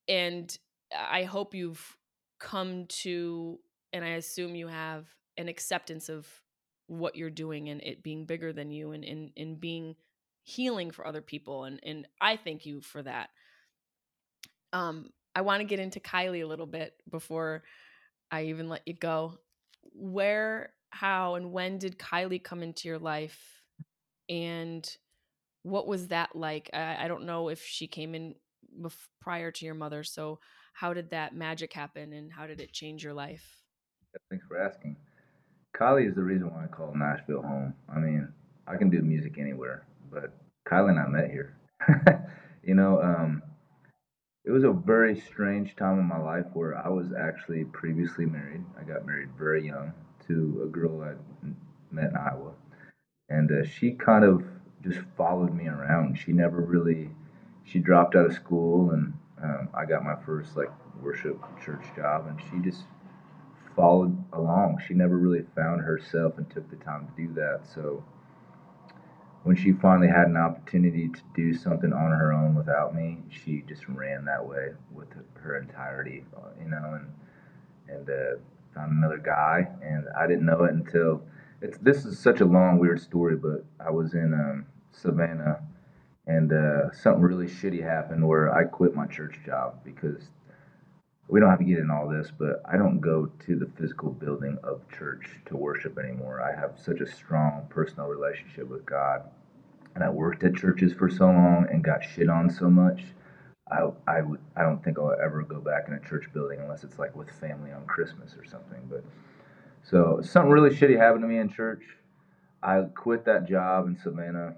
and 0.07 0.57
i 0.97 1.23
hope 1.23 1.53
you've 1.53 1.97
come 2.39 2.85
to 2.87 3.59
and 3.93 4.05
i 4.05 4.09
assume 4.09 4.55
you 4.55 4.67
have 4.67 5.07
an 5.37 5.47
acceptance 5.47 6.09
of 6.09 6.27
what 6.87 7.15
you're 7.15 7.29
doing 7.29 7.69
and 7.69 7.81
it 7.81 8.03
being 8.03 8.25
bigger 8.25 8.51
than 8.51 8.69
you 8.69 8.91
and 8.91 9.03
in 9.03 9.31
and 9.37 9.59
being 9.61 9.95
healing 10.43 10.91
for 10.91 11.07
other 11.07 11.21
people 11.21 11.63
and 11.63 11.79
and 11.83 12.07
I 12.19 12.35
thank 12.35 12.65
you 12.65 12.81
for 12.81 13.01
that. 13.03 13.29
Um 14.73 15.09
I 15.35 15.41
want 15.41 15.61
to 15.61 15.65
get 15.65 15.79
into 15.79 15.99
Kylie 15.99 16.43
a 16.43 16.47
little 16.47 16.65
bit 16.65 16.93
before 17.09 17.63
I 18.29 18.45
even 18.45 18.69
let 18.69 18.81
you 18.85 18.93
go. 18.93 19.37
Where, 19.93 20.73
how, 20.89 21.35
and 21.35 21.51
when 21.51 21.77
did 21.77 21.97
Kylie 21.97 22.43
come 22.43 22.63
into 22.63 22.87
your 22.87 22.99
life? 22.99 23.39
And 24.29 24.87
what 25.63 25.87
was 25.87 26.07
that 26.07 26.35
like? 26.35 26.69
I, 26.73 27.05
I 27.05 27.07
don't 27.07 27.25
know 27.25 27.49
if 27.49 27.63
she 27.63 27.87
came 27.87 28.15
in 28.15 28.35
bef- 28.79 29.07
prior 29.21 29.51
to 29.51 29.65
your 29.65 29.75
mother. 29.75 30.03
So, 30.03 30.39
how 30.73 30.93
did 30.93 31.09
that 31.09 31.35
magic 31.35 31.73
happen 31.73 32.13
and 32.13 32.31
how 32.31 32.47
did 32.47 32.61
it 32.61 32.71
change 32.71 33.03
your 33.03 33.13
life? 33.13 33.43
Thanks 34.29 34.45
for 34.47 34.57
asking. 34.57 34.95
Kylie 35.75 36.07
is 36.07 36.15
the 36.15 36.23
reason 36.23 36.49
why 36.49 36.63
I 36.63 36.67
call 36.67 36.93
Nashville 36.95 37.41
home. 37.41 37.73
I 37.93 37.99
mean, 37.99 38.27
I 38.67 38.77
can 38.77 38.89
do 38.89 39.01
music 39.01 39.37
anywhere, 39.37 39.85
but 40.11 40.33
Kylie 40.67 40.91
and 40.91 40.99
I 40.99 41.07
met 41.07 41.29
here. 41.29 41.57
you 42.63 42.73
know, 42.73 43.01
um, 43.01 43.41
it 44.43 44.51
was 44.51 44.63
a 44.63 44.71
very 44.71 45.19
strange 45.19 45.75
time 45.75 45.99
in 45.99 46.07
my 46.07 46.17
life 46.19 46.45
where 46.53 46.75
I 46.77 46.89
was 46.89 47.07
actually 47.13 47.63
previously 47.65 48.25
married. 48.25 48.63
I 48.79 48.83
got 48.83 49.05
married 49.05 49.29
very 49.37 49.65
young 49.65 49.93
to 50.27 50.61
a 50.63 50.67
girl 50.67 51.01
I 51.01 51.13
met 51.91 52.09
in 52.09 52.17
Iowa, 52.17 52.53
and 53.29 53.51
uh, 53.51 53.65
she 53.65 53.91
kind 53.91 54.23
of 54.23 54.43
just 54.83 54.99
followed 55.15 55.53
me 55.53 55.67
around. 55.67 56.17
She 56.17 56.31
never 56.31 56.61
really, 56.61 57.11
she 57.65 57.79
dropped 57.79 58.15
out 58.15 58.25
of 58.25 58.33
school, 58.33 58.91
and 58.91 59.13
um, 59.43 59.69
I 59.75 59.85
got 59.85 60.03
my 60.03 60.15
first 60.25 60.57
like 60.57 60.71
worship 61.01 61.39
church 61.63 61.83
job, 61.95 62.27
and 62.27 62.39
she 62.41 62.67
just 62.67 62.85
followed 63.75 64.17
along. 64.33 64.81
She 64.87 64.95
never 64.95 65.17
really 65.17 65.45
found 65.55 65.81
herself 65.81 66.37
and 66.37 66.49
took 66.49 66.69
the 66.69 66.77
time 66.77 67.07
to 67.07 67.27
do 67.27 67.33
that. 67.35 67.61
So 67.67 68.03
when 69.43 69.55
she 69.55 69.71
finally 69.71 70.07
had 70.07 70.27
an 70.27 70.37
opportunity 70.37 71.09
to 71.09 71.21
do 71.35 71.53
something 71.53 71.91
on 71.93 72.11
her 72.11 72.31
own 72.31 72.53
without 72.55 72.93
me, 72.93 73.17
she 73.29 73.63
just 73.67 73.87
ran 73.87 74.25
that 74.25 74.45
way 74.45 74.69
with 74.91 75.07
her 75.35 75.57
entirety, 75.57 76.23
you 76.61 76.69
know, 76.69 76.99
and 76.99 77.07
and 77.87 78.09
uh, 78.09 78.39
found 78.73 78.91
another 78.91 79.17
guy. 79.17 79.67
And 79.81 80.05
I 80.17 80.27
didn't 80.27 80.45
know 80.45 80.63
it 80.63 80.73
until 80.73 81.23
it's 81.61 81.77
this 81.79 82.05
is 82.05 82.19
such 82.19 82.41
a 82.41 82.45
long 82.45 82.77
weird 82.77 83.01
story, 83.01 83.35
but 83.35 83.65
I 83.83 83.89
was 83.89 84.13
in 84.13 84.33
um, 84.33 84.65
Savannah. 84.91 85.61
And 86.27 86.53
uh, 86.53 86.91
something 86.93 87.23
really 87.23 87.47
shitty 87.47 87.83
happened 87.83 88.25
where 88.25 88.53
I 88.55 88.63
quit 88.63 88.95
my 88.95 89.07
church 89.07 89.39
job 89.43 89.83
because 89.83 90.29
we 91.31 91.39
don't 91.39 91.49
have 91.49 91.59
to 91.59 91.65
get 91.65 91.79
in 91.79 91.89
all 91.89 92.09
this, 92.09 92.29
but 92.37 92.61
I 92.69 92.75
don't 92.75 92.99
go 92.99 93.31
to 93.45 93.55
the 93.55 93.71
physical 93.79 94.09
building 94.11 94.57
of 94.63 94.81
church 94.91 95.39
to 95.45 95.55
worship 95.55 95.97
anymore. 95.97 96.41
I 96.41 96.59
have 96.59 96.73
such 96.77 96.99
a 96.99 97.09
strong 97.09 97.67
personal 97.69 98.07
relationship 98.07 98.67
with 98.67 98.85
God. 98.85 99.23
And 99.95 100.03
I 100.03 100.09
worked 100.09 100.43
at 100.43 100.55
churches 100.55 100.91
for 100.91 101.09
so 101.09 101.27
long 101.27 101.67
and 101.71 101.81
got 101.81 102.03
shit 102.03 102.29
on 102.29 102.49
so 102.49 102.69
much. 102.69 103.03
I, 103.71 103.87
I 104.07 104.21
would 104.21 104.41
I 104.57 104.63
don't 104.63 104.83
think 104.83 104.99
I'll 104.99 105.15
ever 105.23 105.41
go 105.43 105.61
back 105.61 105.85
in 105.87 105.93
a 105.93 106.01
church 106.01 106.25
building 106.33 106.59
unless 106.59 106.83
it's 106.83 106.99
like 106.99 107.15
with 107.15 107.29
family 107.39 107.71
on 107.71 107.85
Christmas 107.85 108.35
or 108.37 108.43
something. 108.43 108.81
But 108.89 109.05
so 109.83 110.19
something 110.21 110.51
really 110.51 110.75
shitty 110.75 110.97
happened 110.97 111.21
to 111.21 111.27
me 111.29 111.37
in 111.37 111.47
church. 111.47 111.83
I 112.61 112.81
quit 112.93 113.23
that 113.25 113.47
job 113.47 113.87
in 113.87 113.97
Savannah, 113.97 114.55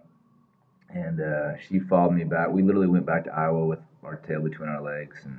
and 0.90 1.22
uh, 1.22 1.58
she 1.60 1.80
followed 1.80 2.14
me 2.14 2.24
back. 2.24 2.50
We 2.50 2.64
literally 2.64 2.88
went 2.88 3.06
back 3.06 3.26
to 3.26 3.32
Iowa 3.32 3.66
with 3.66 3.80
our 4.04 4.16
tail 4.16 4.42
between 4.42 4.70
our 4.70 4.82
legs, 4.82 5.18
and 5.24 5.38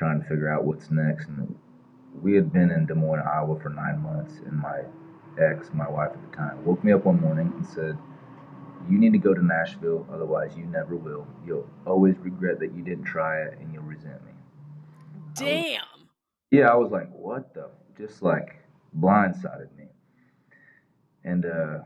trying 0.00 0.18
to 0.18 0.26
figure 0.26 0.50
out 0.50 0.64
what's 0.64 0.90
next. 0.90 1.28
And 1.28 1.54
we 2.22 2.34
had 2.34 2.50
been 2.54 2.70
in 2.70 2.86
Des 2.86 2.94
Moines, 2.94 3.20
Iowa 3.20 3.60
for 3.60 3.68
nine 3.68 4.00
months, 4.00 4.32
and 4.46 4.58
my 4.58 4.80
ex, 5.38 5.68
my 5.74 5.88
wife 5.88 6.12
at 6.14 6.30
the 6.30 6.34
time, 6.34 6.64
woke 6.64 6.82
me 6.82 6.92
up 6.92 7.04
one 7.04 7.20
morning 7.20 7.52
and 7.54 7.66
said, 7.66 7.98
You 8.88 8.98
need 8.98 9.12
to 9.12 9.18
go 9.18 9.34
to 9.34 9.44
Nashville, 9.44 10.06
otherwise, 10.10 10.52
you 10.56 10.64
never 10.64 10.96
will. 10.96 11.26
You'll 11.46 11.68
always 11.86 12.16
regret 12.20 12.58
that 12.60 12.74
you 12.74 12.82
didn't 12.82 13.04
try 13.04 13.42
it, 13.42 13.58
and 13.60 13.74
you'll 13.74 13.82
resent 13.82 14.24
me. 14.24 14.32
Damn. 15.34 15.46
I 15.46 15.58
was, 15.58 16.06
yeah, 16.50 16.68
I 16.68 16.74
was 16.76 16.90
like, 16.90 17.10
What 17.12 17.52
the? 17.52 17.68
Just 17.98 18.22
like 18.22 18.56
blindsided 18.98 19.68
me. 19.76 19.84
And 21.24 21.44
uh, 21.44 21.80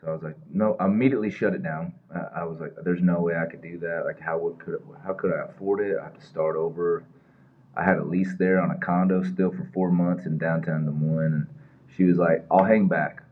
so 0.00 0.08
I 0.08 0.12
was 0.12 0.24
like, 0.24 0.34
no, 0.52 0.76
I 0.80 0.86
immediately 0.86 1.30
shut 1.30 1.54
it 1.54 1.62
down. 1.62 1.92
I, 2.12 2.40
I 2.40 2.44
was 2.44 2.58
like, 2.58 2.72
there's 2.82 3.00
no 3.00 3.20
way 3.20 3.36
I 3.36 3.46
could 3.46 3.62
do 3.62 3.78
that. 3.78 4.02
Like, 4.04 4.18
how 4.18 4.38
would 4.38 4.58
could 4.58 4.82
how 5.04 5.12
could 5.12 5.32
I 5.32 5.44
afford 5.48 5.80
it? 5.86 5.96
I 6.00 6.02
have 6.02 6.18
to 6.18 6.26
start 6.26 6.56
over. 6.56 7.04
I 7.78 7.84
had 7.84 7.98
a 7.98 8.04
lease 8.04 8.34
there 8.38 8.60
on 8.60 8.72
a 8.72 8.78
condo 8.78 9.22
still 9.22 9.52
for 9.52 9.70
four 9.72 9.90
months 9.92 10.26
in 10.26 10.36
downtown 10.36 10.84
Des 10.84 10.90
Moines. 10.90 11.32
And 11.32 11.46
she 11.96 12.02
was 12.04 12.18
like, 12.18 12.44
I'll 12.50 12.64
hang 12.64 12.88
back. 12.88 13.22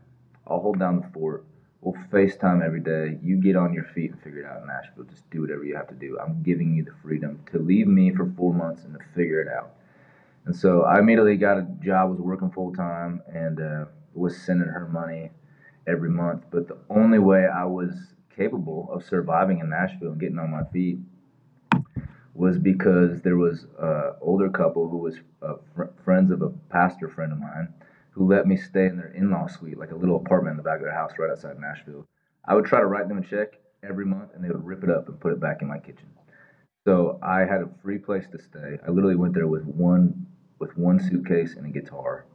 I'll 0.47 0.61
hold 0.61 0.79
down 0.79 1.01
the 1.01 1.07
fort. 1.13 1.43
We'll 1.81 2.01
FaceTime 2.11 2.65
every 2.65 2.79
day. 2.79 3.19
You 3.21 3.35
get 3.41 3.57
on 3.57 3.73
your 3.73 3.83
feet 3.83 4.11
and 4.11 4.21
figure 4.21 4.39
it 4.39 4.45
out 4.45 4.61
in 4.61 4.67
Nashville. 4.67 5.03
Just 5.03 5.29
do 5.29 5.41
whatever 5.41 5.65
you 5.65 5.75
have 5.75 5.89
to 5.89 5.95
do. 5.95 6.17
I'm 6.19 6.41
giving 6.43 6.73
you 6.73 6.83
the 6.83 6.93
freedom 7.03 7.41
to 7.51 7.59
leave 7.59 7.87
me 7.87 8.13
for 8.15 8.31
four 8.37 8.53
months 8.53 8.85
and 8.85 8.93
to 8.93 8.99
figure 9.13 9.41
it 9.41 9.49
out. 9.49 9.71
And 10.45 10.55
so 10.55 10.83
I 10.83 10.99
immediately 10.99 11.35
got 11.35 11.57
a 11.57 11.67
job, 11.83 12.09
was 12.09 12.19
working 12.19 12.49
full 12.49 12.73
time, 12.73 13.21
and 13.27 13.59
uh, 13.59 13.85
was 14.13 14.37
sending 14.37 14.69
her 14.69 14.87
money 14.87 15.31
every 15.85 16.09
month. 16.09 16.45
But 16.51 16.69
the 16.69 16.77
only 16.89 17.19
way 17.19 17.45
I 17.45 17.65
was 17.65 17.91
capable 18.33 18.89
of 18.91 19.03
surviving 19.03 19.59
in 19.59 19.69
Nashville 19.69 20.11
and 20.11 20.19
getting 20.19 20.39
on 20.39 20.51
my 20.51 20.63
feet 20.71 20.99
was 22.37 22.57
because 22.59 23.21
there 23.21 23.37
was 23.37 23.65
an 23.79 24.13
older 24.21 24.49
couple 24.49 24.87
who 24.87 24.97
was 24.97 25.19
uh, 25.41 25.55
fr- 25.75 25.85
friends 26.05 26.31
of 26.31 26.41
a 26.43 26.49
pastor 26.69 27.09
friend 27.09 27.31
of 27.31 27.39
mine 27.39 27.73
who 28.11 28.27
let 28.27 28.47
me 28.47 28.55
stay 28.55 28.85
in 28.85 28.97
their 28.97 29.09
in-law 29.09 29.47
suite, 29.47 29.77
like 29.77 29.91
a 29.91 29.95
little 29.95 30.17
apartment 30.17 30.53
in 30.53 30.57
the 30.57 30.63
back 30.63 30.77
of 30.77 30.83
their 30.83 30.93
house 30.93 31.11
right 31.17 31.31
outside 31.31 31.59
Nashville. 31.59 32.05
I 32.45 32.55
would 32.55 32.65
try 32.65 32.79
to 32.79 32.85
write 32.85 33.07
them 33.07 33.17
a 33.17 33.21
check 33.21 33.59
every 33.83 34.05
month, 34.05 34.31
and 34.33 34.43
they 34.43 34.49
would 34.49 34.65
rip 34.65 34.83
it 34.83 34.89
up 34.89 35.07
and 35.09 35.19
put 35.19 35.33
it 35.33 35.39
back 35.39 35.61
in 35.61 35.67
my 35.67 35.79
kitchen. 35.79 36.07
So 36.85 37.19
I 37.21 37.39
had 37.39 37.61
a 37.61 37.69
free 37.83 37.97
place 37.97 38.27
to 38.31 38.39
stay. 38.39 38.79
I 38.85 38.91
literally 38.91 39.15
went 39.15 39.33
there 39.33 39.47
with 39.47 39.65
one 39.65 40.25
with 40.59 40.77
one 40.77 40.99
suitcase 40.99 41.55
and 41.55 41.65
a 41.65 41.69
guitar. 41.69 42.25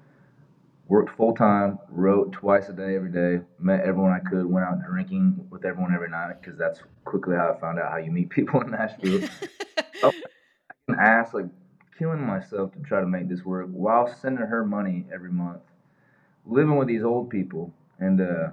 Worked 0.92 1.16
full 1.16 1.34
time, 1.34 1.78
wrote 1.88 2.32
twice 2.32 2.68
a 2.68 2.74
day 2.74 2.96
every 2.96 3.10
day, 3.10 3.42
met 3.58 3.80
everyone 3.80 4.12
I 4.12 4.18
could, 4.18 4.44
went 4.44 4.66
out 4.66 4.82
drinking 4.86 5.46
with 5.48 5.64
everyone 5.64 5.94
every 5.94 6.10
night 6.10 6.34
because 6.38 6.58
that's 6.58 6.80
quickly 7.06 7.34
how 7.34 7.50
I 7.50 7.58
found 7.58 7.78
out 7.78 7.92
how 7.92 7.96
you 7.96 8.10
meet 8.10 8.28
people 8.38 8.60
in 8.60 8.72
Nashville. 8.72 9.26
oh, 10.02 10.12
I 10.90 10.92
ass 11.02 11.32
like 11.32 11.46
killing 11.98 12.20
myself 12.20 12.74
to 12.74 12.78
try 12.80 13.00
to 13.00 13.06
make 13.06 13.26
this 13.26 13.42
work 13.42 13.68
while 13.70 14.06
sending 14.20 14.44
her 14.44 14.66
money 14.66 15.06
every 15.10 15.32
month, 15.32 15.62
living 16.44 16.76
with 16.76 16.88
these 16.88 17.04
old 17.04 17.30
people, 17.30 17.72
and 17.98 18.20
uh, 18.20 18.48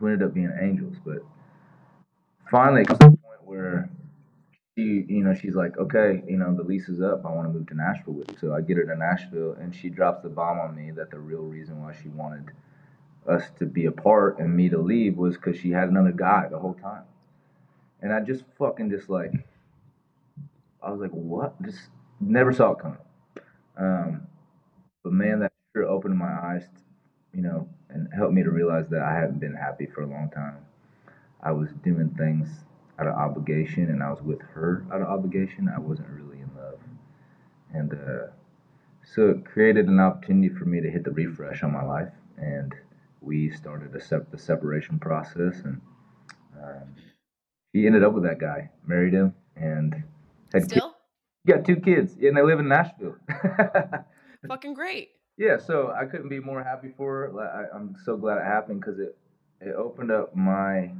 who 0.00 0.08
ended 0.08 0.26
up 0.26 0.34
being 0.34 0.52
angels. 0.60 0.96
But 1.06 1.18
finally, 2.50 2.80
it 2.80 2.88
comes 2.88 2.98
to 2.98 3.10
the 3.10 3.16
point 3.16 3.44
where 3.44 3.88
she, 4.78 5.04
you 5.08 5.24
know, 5.24 5.34
she's 5.34 5.56
like, 5.56 5.76
okay, 5.76 6.22
you 6.28 6.36
know, 6.36 6.54
the 6.54 6.62
lease 6.62 6.88
is 6.88 7.02
up. 7.02 7.26
I 7.26 7.32
want 7.32 7.48
to 7.48 7.52
move 7.52 7.66
to 7.68 7.74
Nashville 7.74 8.14
with 8.14 8.30
you. 8.30 8.36
So 8.40 8.54
I 8.54 8.60
get 8.60 8.76
her 8.76 8.84
to 8.84 8.96
Nashville, 8.96 9.56
and 9.60 9.74
she 9.74 9.88
drops 9.88 10.22
the 10.22 10.28
bomb 10.28 10.60
on 10.60 10.76
me 10.76 10.92
that 10.92 11.10
the 11.10 11.18
real 11.18 11.42
reason 11.42 11.82
why 11.82 11.96
she 12.00 12.08
wanted 12.10 12.52
us 13.28 13.42
to 13.58 13.66
be 13.66 13.86
apart 13.86 14.38
and 14.38 14.56
me 14.56 14.68
to 14.68 14.78
leave 14.78 15.16
was 15.16 15.34
because 15.34 15.58
she 15.58 15.72
had 15.72 15.88
another 15.88 16.12
guy 16.12 16.46
the 16.48 16.58
whole 16.58 16.74
time. 16.74 17.02
and 18.00 18.12
I 18.12 18.20
just 18.20 18.44
fucking 18.56 18.90
just 18.90 19.10
like, 19.10 19.32
I 20.80 20.92
was 20.92 21.00
like, 21.00 21.10
what? 21.10 21.60
Just 21.62 21.80
never 22.20 22.52
saw 22.52 22.72
it 22.72 22.78
coming. 22.78 22.98
Um, 23.76 24.28
but 25.02 25.12
man, 25.12 25.40
that 25.40 25.52
sure 25.74 25.86
opened 25.86 26.16
my 26.16 26.32
eyes, 26.32 26.62
you 27.34 27.42
know, 27.42 27.68
and 27.90 28.08
helped 28.14 28.32
me 28.32 28.44
to 28.44 28.50
realize 28.50 28.88
that 28.90 29.02
I 29.02 29.12
hadn't 29.12 29.40
been 29.40 29.54
happy 29.54 29.86
for 29.86 30.02
a 30.02 30.06
long 30.06 30.30
time. 30.30 30.58
I 31.42 31.50
was 31.50 31.70
doing 31.82 32.10
things 32.16 32.48
out 32.98 33.06
of 33.06 33.14
obligation, 33.14 33.84
and 33.84 34.02
I 34.02 34.10
was 34.10 34.22
with 34.22 34.40
her 34.54 34.84
out 34.92 35.00
of 35.02 35.08
obligation. 35.08 35.70
I 35.74 35.78
wasn't 35.78 36.08
really 36.08 36.40
in 36.40 36.50
love, 36.56 36.78
and 37.72 37.92
uh, 37.92 38.32
so 39.04 39.30
it 39.30 39.44
created 39.44 39.86
an 39.86 40.00
opportunity 40.00 40.48
for 40.48 40.64
me 40.64 40.80
to 40.80 40.90
hit 40.90 41.04
the 41.04 41.10
refresh 41.10 41.62
on 41.62 41.72
my 41.72 41.84
life, 41.84 42.12
and 42.36 42.74
we 43.20 43.50
started 43.50 43.94
a 43.94 44.00
sep- 44.00 44.30
the 44.30 44.38
separation 44.38 44.98
process, 44.98 45.60
and 45.64 45.80
um, 46.62 46.94
he 47.72 47.86
ended 47.86 48.04
up 48.04 48.12
with 48.12 48.24
that 48.24 48.38
guy, 48.38 48.70
married 48.86 49.14
him, 49.14 49.34
and 49.56 50.04
had. 50.52 50.64
Still? 50.64 50.94
got 51.46 51.64
two 51.64 51.76
kids, 51.76 52.14
and 52.20 52.36
they 52.36 52.42
live 52.42 52.60
in 52.60 52.68
Nashville. 52.68 53.16
Fucking 54.48 54.74
great. 54.74 55.10
yeah, 55.36 55.58
so 55.58 55.90
I 55.90 56.04
couldn't 56.04 56.28
be 56.28 56.40
more 56.40 56.62
happy 56.62 56.92
for 56.96 57.30
her. 57.32 57.40
I, 57.40 57.76
I'm 57.76 57.96
so 58.04 58.16
glad 58.16 58.38
it 58.38 58.44
happened 58.44 58.80
because 58.80 58.98
it 58.98 59.16
it 59.60 59.74
opened 59.74 60.12
up 60.12 60.36
my 60.36 60.92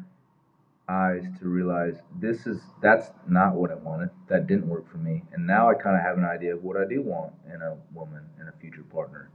eyes 0.88 1.24
to 1.40 1.48
realize 1.48 1.96
this 2.20 2.46
is 2.46 2.60
that's 2.82 3.10
not 3.28 3.54
what 3.54 3.70
I 3.70 3.76
wanted. 3.76 4.10
That 4.28 4.46
didn't 4.46 4.68
work 4.68 4.90
for 4.90 4.98
me, 4.98 5.22
and 5.32 5.46
now 5.46 5.70
I 5.70 5.74
kind 5.74 5.96
of 5.96 6.02
have 6.02 6.18
an 6.18 6.24
idea 6.24 6.54
of 6.54 6.64
what 6.64 6.76
I 6.76 6.86
do 6.88 7.02
want 7.02 7.32
in 7.46 7.62
a 7.62 7.76
woman 7.94 8.22
and 8.38 8.48
a 8.48 8.52
future 8.60 8.84
partner. 8.84 9.30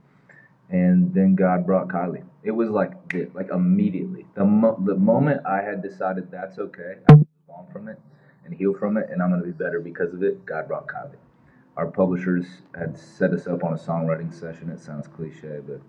And 0.69 1.13
then 1.13 1.35
God 1.35 1.65
brought 1.65 1.89
Kylie. 1.89 2.25
It 2.43 2.51
was 2.51 2.69
like 2.69 3.09
the, 3.09 3.29
like 3.33 3.49
immediately 3.51 4.25
the 4.35 4.45
mo- 4.45 4.81
the 4.85 4.95
moment 4.95 5.41
I 5.45 5.61
had 5.61 5.81
decided 5.83 6.31
that's 6.31 6.59
okay, 6.59 6.95
I 7.09 7.15
move 7.15 7.27
on 7.49 7.67
from 7.71 7.87
it 7.89 7.99
and 8.45 8.53
heal 8.53 8.73
from 8.73 8.97
it, 8.97 9.09
and 9.11 9.21
I'm 9.21 9.29
gonna 9.31 9.43
be 9.43 9.51
better 9.51 9.79
because 9.79 10.13
of 10.13 10.23
it. 10.23 10.45
God 10.45 10.67
brought 10.67 10.87
Kylie. 10.87 11.17
Our 11.77 11.87
publishers 11.87 12.45
had 12.77 12.97
set 12.97 13.31
us 13.31 13.47
up 13.47 13.63
on 13.63 13.73
a 13.73 13.77
songwriting 13.77 14.33
session. 14.33 14.69
It 14.69 14.79
sounds 14.79 15.07
cliche, 15.07 15.59
but 15.67 15.81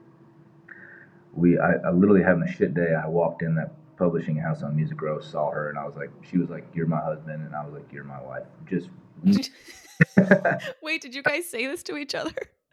we 1.34 1.58
I, 1.58 1.74
I 1.86 1.90
literally 1.90 2.22
having 2.22 2.42
a 2.42 2.52
shit 2.52 2.74
day. 2.74 2.94
I 2.94 3.08
walked 3.08 3.42
in 3.42 3.54
that 3.56 3.72
publishing 3.96 4.36
house 4.36 4.62
on 4.62 4.74
Music 4.76 5.00
Row, 5.00 5.20
saw 5.20 5.50
her, 5.50 5.70
and 5.70 5.78
I 5.78 5.84
was 5.84 5.96
like, 5.96 6.10
she 6.30 6.38
was 6.38 6.50
like, 6.50 6.66
"You're 6.74 6.86
my 6.86 7.00
husband," 7.00 7.44
and 7.44 7.54
I 7.54 7.64
was 7.64 7.74
like, 7.74 7.92
"You're 7.92 8.04
my 8.04 8.20
wife." 8.22 8.44
Just, 8.68 8.90
Wait, 10.82 11.00
did 11.00 11.14
you 11.14 11.22
guys 11.22 11.48
say 11.48 11.66
this 11.66 11.82
to 11.84 11.96
each 11.96 12.14
other? 12.14 12.32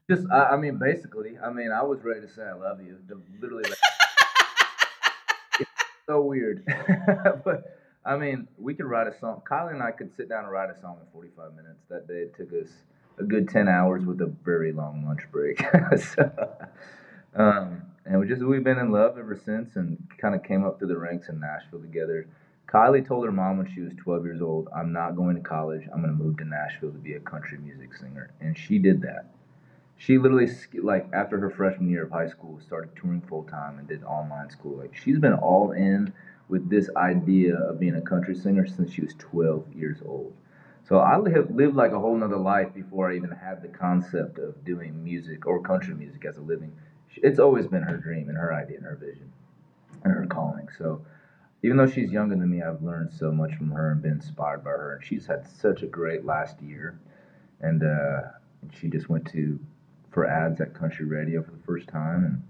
just 0.10 0.28
I, 0.32 0.50
I 0.52 0.58
mean, 0.58 0.78
basically, 0.78 1.38
I 1.44 1.52
mean, 1.52 1.72
I 1.72 1.84
was 1.84 2.04
ready 2.04 2.22
to 2.22 2.30
say 2.30 2.44
I 2.44 2.54
love 2.54 2.82
you. 2.82 2.98
The, 3.08 3.22
literally, 3.40 3.64
like, 3.64 3.78
it's 5.60 5.70
so 6.08 6.22
weird, 6.22 6.64
but 7.46 7.78
I 8.06 8.18
mean, 8.18 8.48
we 8.58 8.74
could 8.74 8.86
write 8.86 9.08
a 9.08 9.18
song. 9.20 9.42
Kylie 9.50 9.74
and 9.74 9.84
I 9.84 9.92
could 9.92 10.16
sit 10.16 10.28
down 10.28 10.44
and 10.44 10.52
write 10.52 10.70
a 10.70 10.80
song 10.82 10.98
in 11.00 11.08
45 11.14 11.56
minutes. 11.56 11.80
That 11.90 12.08
day, 12.08 12.22
it 12.22 12.36
took 12.36 12.52
us 12.54 12.70
a 13.20 13.24
good 13.24 13.48
10 13.48 13.68
hours 13.68 14.06
with 14.06 14.22
a 14.22 14.34
very 14.44 14.72
long 14.72 15.06
lunch 15.06 15.22
break. 15.32 15.64
so, 16.16 16.32
um, 17.36 17.84
and 18.06 18.20
we 18.20 18.28
just 18.28 18.42
we've 18.42 18.64
been 18.64 18.80
in 18.80 18.92
love 18.92 19.18
ever 19.18 19.36
since, 19.36 19.76
and 19.76 19.98
kind 20.18 20.36
of 20.36 20.44
came 20.44 20.64
up 20.64 20.80
through 20.80 20.90
the 20.90 20.98
ranks 20.98 21.30
in 21.30 21.40
Nashville 21.40 21.82
together. 21.82 22.28
Kylie 22.68 23.06
told 23.06 23.26
her 23.26 23.32
mom 23.32 23.58
when 23.58 23.68
she 23.68 23.82
was 23.82 23.94
12 23.96 24.26
years 24.26 24.42
old, 24.42 24.70
"I'm 24.76 24.94
not 24.94 25.16
going 25.16 25.36
to 25.36 25.42
college. 25.42 25.88
I'm 25.92 26.02
going 26.02 26.18
to 26.18 26.24
move 26.24 26.38
to 26.38 26.46
Nashville 26.46 26.92
to 26.92 26.98
be 26.98 27.14
a 27.14 27.20
country 27.20 27.58
music 27.58 27.94
singer," 27.96 28.32
and 28.40 28.58
she 28.58 28.80
did 28.80 29.02
that. 29.02 29.26
She 29.98 30.18
literally, 30.18 30.50
like 30.82 31.08
after 31.14 31.38
her 31.40 31.52
freshman 31.52 31.90
year 31.90 32.04
of 32.04 32.12
high 32.12 32.28
school, 32.28 32.60
started 32.60 32.96
touring 32.96 33.22
full 33.22 33.44
time 33.44 33.78
and 33.78 33.88
did 33.88 34.04
online 34.04 34.50
school. 34.50 34.78
Like 34.78 34.96
she's 34.96 35.20
been 35.20 35.34
all 35.34 35.72
in 35.74 36.12
with 36.48 36.70
this 36.70 36.90
idea 36.96 37.56
of 37.56 37.80
being 37.80 37.96
a 37.96 38.02
country 38.02 38.36
singer 38.36 38.66
since 38.66 38.92
she 38.92 39.02
was 39.02 39.14
12 39.20 39.74
years 39.74 40.02
old. 40.04 40.34
So 40.84 40.98
I 40.98 41.18
lived, 41.18 41.52
lived 41.52 41.76
like 41.76 41.92
a 41.92 42.00
whole 42.00 42.18
nother 42.18 42.38
life 42.38 42.74
before 42.74 43.12
I 43.12 43.16
even 43.16 43.30
had 43.30 43.62
the 43.62 43.68
concept 43.68 44.40
of 44.40 44.66
doing 44.66 45.04
music 45.04 45.46
or 45.46 45.62
country 45.62 45.94
music 45.94 46.26
as 46.26 46.38
a 46.38 46.42
living. 46.42 46.74
It's 47.18 47.40
always 47.40 47.68
been 47.68 47.84
her 47.84 47.98
dream 47.98 48.30
and 48.30 48.38
her 48.38 48.54
idea 48.54 48.78
and 48.78 48.86
her 48.86 48.96
vision 48.96 49.32
and 50.04 50.14
her 50.14 50.26
calling. 50.28 50.68
So 50.78 51.02
even 51.64 51.78
though 51.78 51.88
she's 51.88 52.12
younger 52.12 52.36
than 52.36 52.50
me, 52.50 52.62
I've 52.62 52.82
learned 52.82 53.12
so 53.14 53.32
much 53.32 53.54
from 53.56 53.72
her 53.72 53.92
and 53.92 54.02
been 54.02 54.14
inspired 54.14 54.64
by 54.64 54.72
her. 54.72 54.96
And 54.96 55.06
she's 55.06 55.26
had 55.26 55.48
such 55.48 55.84
a 55.84 55.88
great 55.88 56.26
last 56.26 56.62
year. 56.62 57.00
And 57.60 57.84
uh, 57.84 58.22
she 58.74 58.88
just 58.88 59.10
went 59.10 59.26
to 59.32 59.60
for 60.10 60.28
ads 60.28 60.60
at 60.60 60.74
country 60.74 61.06
radio 61.06 61.42
for 61.44 61.52
the 61.52 61.64
first 61.66 61.88
time. 61.88 62.44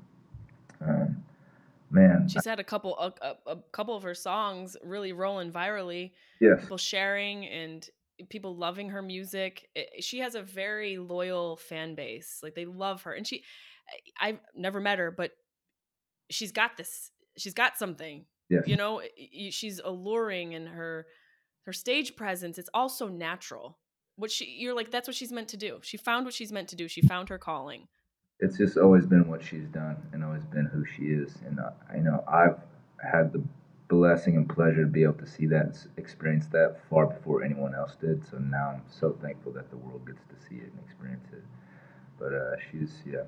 And 0.80 0.89
um, 0.89 1.24
man, 1.91 2.28
She's 2.30 2.45
had 2.45 2.59
a 2.59 2.64
couple 2.64 2.97
a, 2.97 3.36
a, 3.45 3.57
couple 3.72 3.95
of 3.95 4.03
her 4.03 4.16
songs 4.16 4.78
really 4.84 5.12
rolling 5.14 5.51
virally. 5.51 6.12
yes, 6.39 6.62
People 6.62 6.78
sharing 6.78 7.45
and 7.45 7.88
people 8.30 8.55
loving 8.55 8.89
her 8.89 9.01
music. 9.01 9.70
I- 9.78 9.88
She 9.99 10.20
has 10.20 10.36
a 10.36 10.41
very 10.41 10.97
loyal 10.97 11.57
fan 11.57 11.95
base. 11.95 12.39
Like 12.41 12.55
they 12.55 12.66
love 12.66 13.01
her. 13.03 13.14
And 13.14 13.28
she 13.28 13.43
I've 14.20 14.39
never 14.56 14.80
met 14.80 15.00
her, 15.00 15.12
but 15.12 15.32
she's 16.30 16.52
got 16.52 16.78
this 16.78 17.12
she's 17.38 17.54
got 17.54 17.78
something. 17.78 18.26
yes, 18.50 18.64
You 18.68 18.76
know, 18.76 19.02
she's 19.50 19.80
alluring 19.84 20.54
in 20.54 20.68
her 20.68 21.06
her 21.66 21.74
stage 21.74 22.16
presence. 22.16 22.58
It's 22.58 22.70
also 22.74 23.08
natural. 23.08 23.78
What 24.16 24.32
she 24.32 24.46
you're 24.60 24.76
like 24.76 24.92
that's 24.92 25.08
what 25.08 25.16
she's 25.16 25.32
meant 25.32 25.50
to 25.50 25.58
do. 25.58 25.80
She 25.82 25.98
found 25.98 26.26
what 26.26 26.34
she's 26.34 26.52
meant 26.52 26.70
to 26.70 26.76
do. 26.76 26.88
She 26.88 27.02
found 27.02 27.30
her 27.30 27.38
calling. 27.38 27.88
it's 28.39 28.58
just 28.58 28.78
always 28.78 29.06
been 29.06 29.28
what 29.28 29.44
she's 29.44 29.68
done 29.68 29.98
and 30.14 30.24
always 30.24 30.44
been 30.46 30.66
who 30.66 30.84
she 30.86 31.04
is. 31.04 31.38
And 31.46 31.60
I 31.94 31.98
know 31.98 32.24
I've 32.28 32.58
had 33.12 33.32
the 33.34 33.42
blessing 33.88 34.36
and 34.38 34.48
pleasure 34.48 34.84
to 34.86 34.89
be 34.89 35.04
able 35.04 35.14
to 35.14 35.28
see 35.28 35.46
that, 35.48 35.66
and 35.66 35.78
experience 35.98 36.48
that 36.48 36.78
far 36.89 37.08
before 37.08 37.44
anyone 37.44 37.76
else 37.76 37.96
did. 38.00 38.26
So 38.26 38.38
now 38.38 38.70
I'm 38.74 38.82
so 38.89 39.18
thankful 39.22 39.52
that 39.54 39.70
the 39.70 39.78
world 39.78 40.06
gets 40.08 40.22
to 40.30 40.48
see 40.48 40.56
it 40.56 40.72
and 40.72 40.80
experience 40.86 41.28
it. 41.34 41.44
But 42.22 42.34
uh, 42.34 42.56
she's 42.70 43.02
yeah, 43.06 43.24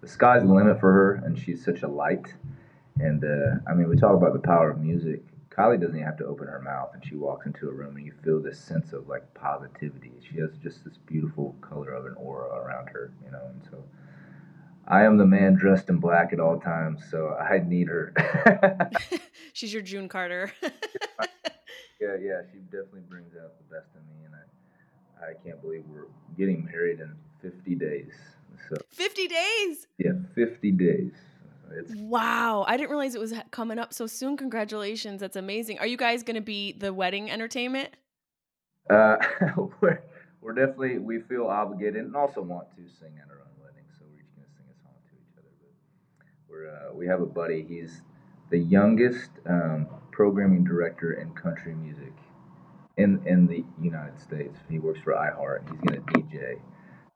the 0.00 0.08
sky's 0.08 0.42
the 0.42 0.52
limit 0.52 0.80
for 0.80 0.92
her, 0.92 1.14
and 1.24 1.38
she's 1.38 1.64
such 1.64 1.82
a 1.82 1.88
light. 1.88 2.34
And 2.98 3.24
uh, 3.24 3.70
I 3.70 3.74
mean, 3.74 3.88
we 3.88 3.96
talk 3.96 4.16
about 4.16 4.32
the 4.32 4.40
power 4.40 4.70
of 4.70 4.80
music. 4.80 5.22
Kylie 5.50 5.80
doesn't 5.80 5.94
even 5.94 6.04
have 6.04 6.18
to 6.18 6.26
open 6.26 6.48
her 6.48 6.60
mouth, 6.60 6.90
and 6.94 7.04
she 7.06 7.14
walks 7.14 7.46
into 7.46 7.68
a 7.68 7.72
room, 7.72 7.96
and 7.96 8.04
you 8.04 8.12
feel 8.24 8.42
this 8.42 8.58
sense 8.58 8.92
of 8.92 9.06
like 9.08 9.32
positivity. 9.34 10.12
She 10.28 10.40
has 10.40 10.50
just 10.60 10.84
this 10.84 10.98
beautiful 11.06 11.54
color 11.60 11.92
of 11.92 12.06
an 12.06 12.14
aura 12.14 12.48
around 12.58 12.88
her, 12.88 13.12
you 13.24 13.30
know. 13.30 13.42
And 13.50 13.62
so, 13.70 13.84
I 14.88 15.04
am 15.04 15.16
the 15.16 15.26
man 15.26 15.54
dressed 15.54 15.88
in 15.88 15.98
black 15.98 16.32
at 16.32 16.40
all 16.40 16.58
times, 16.58 17.04
so 17.08 17.36
I 17.40 17.62
need 17.64 17.86
her. 17.86 18.12
she's 19.52 19.72
your 19.72 19.82
June 19.82 20.08
Carter. 20.08 20.52
yeah, 20.62 22.16
yeah, 22.20 22.42
she 22.52 22.58
definitely 22.64 23.02
brings 23.08 23.36
out 23.36 23.52
the 23.58 23.74
best 23.74 23.90
in 23.94 24.00
me, 24.08 24.24
and 24.24 24.34
I, 24.34 25.30
I 25.30 25.34
can't 25.44 25.62
believe 25.62 25.84
we're 25.88 26.08
getting 26.36 26.64
married 26.64 26.98
in 26.98 27.14
50 27.44 27.74
days. 27.74 28.12
So 28.68 28.76
50 28.90 29.28
days. 29.28 29.86
yeah, 29.98 30.12
50 30.34 30.72
days. 30.72 31.12
It's 31.76 31.92
Wow. 31.94 32.64
I 32.66 32.76
didn't 32.76 32.90
realize 32.90 33.14
it 33.14 33.20
was 33.20 33.34
coming 33.50 33.78
up 33.78 33.92
so 33.92 34.06
soon. 34.06 34.36
Congratulations. 34.36 35.20
That's 35.20 35.36
amazing. 35.36 35.78
Are 35.78 35.86
you 35.86 35.96
guys 35.98 36.22
going 36.22 36.36
to 36.36 36.40
be 36.40 36.72
the 36.72 36.94
wedding 36.94 37.30
entertainment? 37.30 37.90
Uh, 38.88 39.16
we're, 39.80 40.02
we're 40.40 40.54
definitely 40.54 40.98
we 40.98 41.20
feel 41.20 41.46
obligated 41.46 42.04
and 42.04 42.16
also 42.16 42.42
want 42.42 42.70
to 42.76 42.82
sing 43.00 43.12
at 43.22 43.30
our 43.30 43.40
own 43.40 43.62
wedding, 43.62 43.84
so 43.98 44.04
we're 44.10 44.20
each 44.20 44.28
gonna 44.36 44.48
sing 44.54 44.66
a 44.70 44.76
song 44.82 44.92
to 45.08 45.16
each 45.16 45.38
other. 45.38 45.48
But 45.58 45.72
we're 46.48 46.68
uh, 46.68 46.94
we 46.94 47.06
have 47.06 47.22
a 47.22 47.26
buddy. 47.26 47.64
He's 47.66 48.02
the 48.50 48.58
youngest 48.58 49.30
um, 49.48 49.86
programming 50.12 50.62
director 50.62 51.14
in 51.14 51.32
country 51.32 51.74
music 51.74 52.12
in 52.98 53.22
in 53.26 53.46
the 53.46 53.64
United 53.82 54.20
States. 54.20 54.58
He 54.68 54.78
works 54.78 55.00
for 55.02 55.14
iHeart. 55.14 55.70
He's 55.70 55.80
gonna 55.80 56.02
DJ 56.02 56.60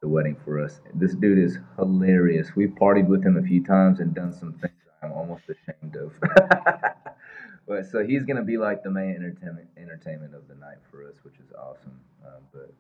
the 0.01 0.09
wedding 0.09 0.37
for 0.45 0.63
us. 0.63 0.81
This 0.95 1.15
dude 1.15 1.39
is 1.39 1.59
hilarious. 1.77 2.55
We've 2.55 2.71
partied 2.71 3.07
with 3.07 3.25
him 3.25 3.37
a 3.37 3.43
few 3.43 3.65
times 3.65 4.01
and 4.01 4.15
done 4.15 4.33
some 4.33 4.53
things 4.55 4.73
I'm 5.03 5.13
almost 5.13 5.45
ashamed 5.45 5.97
of. 5.97 6.13
but 7.69 7.87
so 7.87 8.05
he's 8.05 8.25
gonna 8.25 8.43
be 8.43 8.59
like 8.59 8.83
the 8.83 8.91
main 8.91 9.15
entertainment 9.15 9.69
entertainment 9.77 10.35
of 10.35 10.49
the 10.49 10.55
night 10.55 10.79
for 10.91 11.09
us, 11.09 11.17
which 11.23 11.35
is 11.35 11.53
awesome. 11.53 11.99
Um, 12.27 12.43
but 12.53 12.73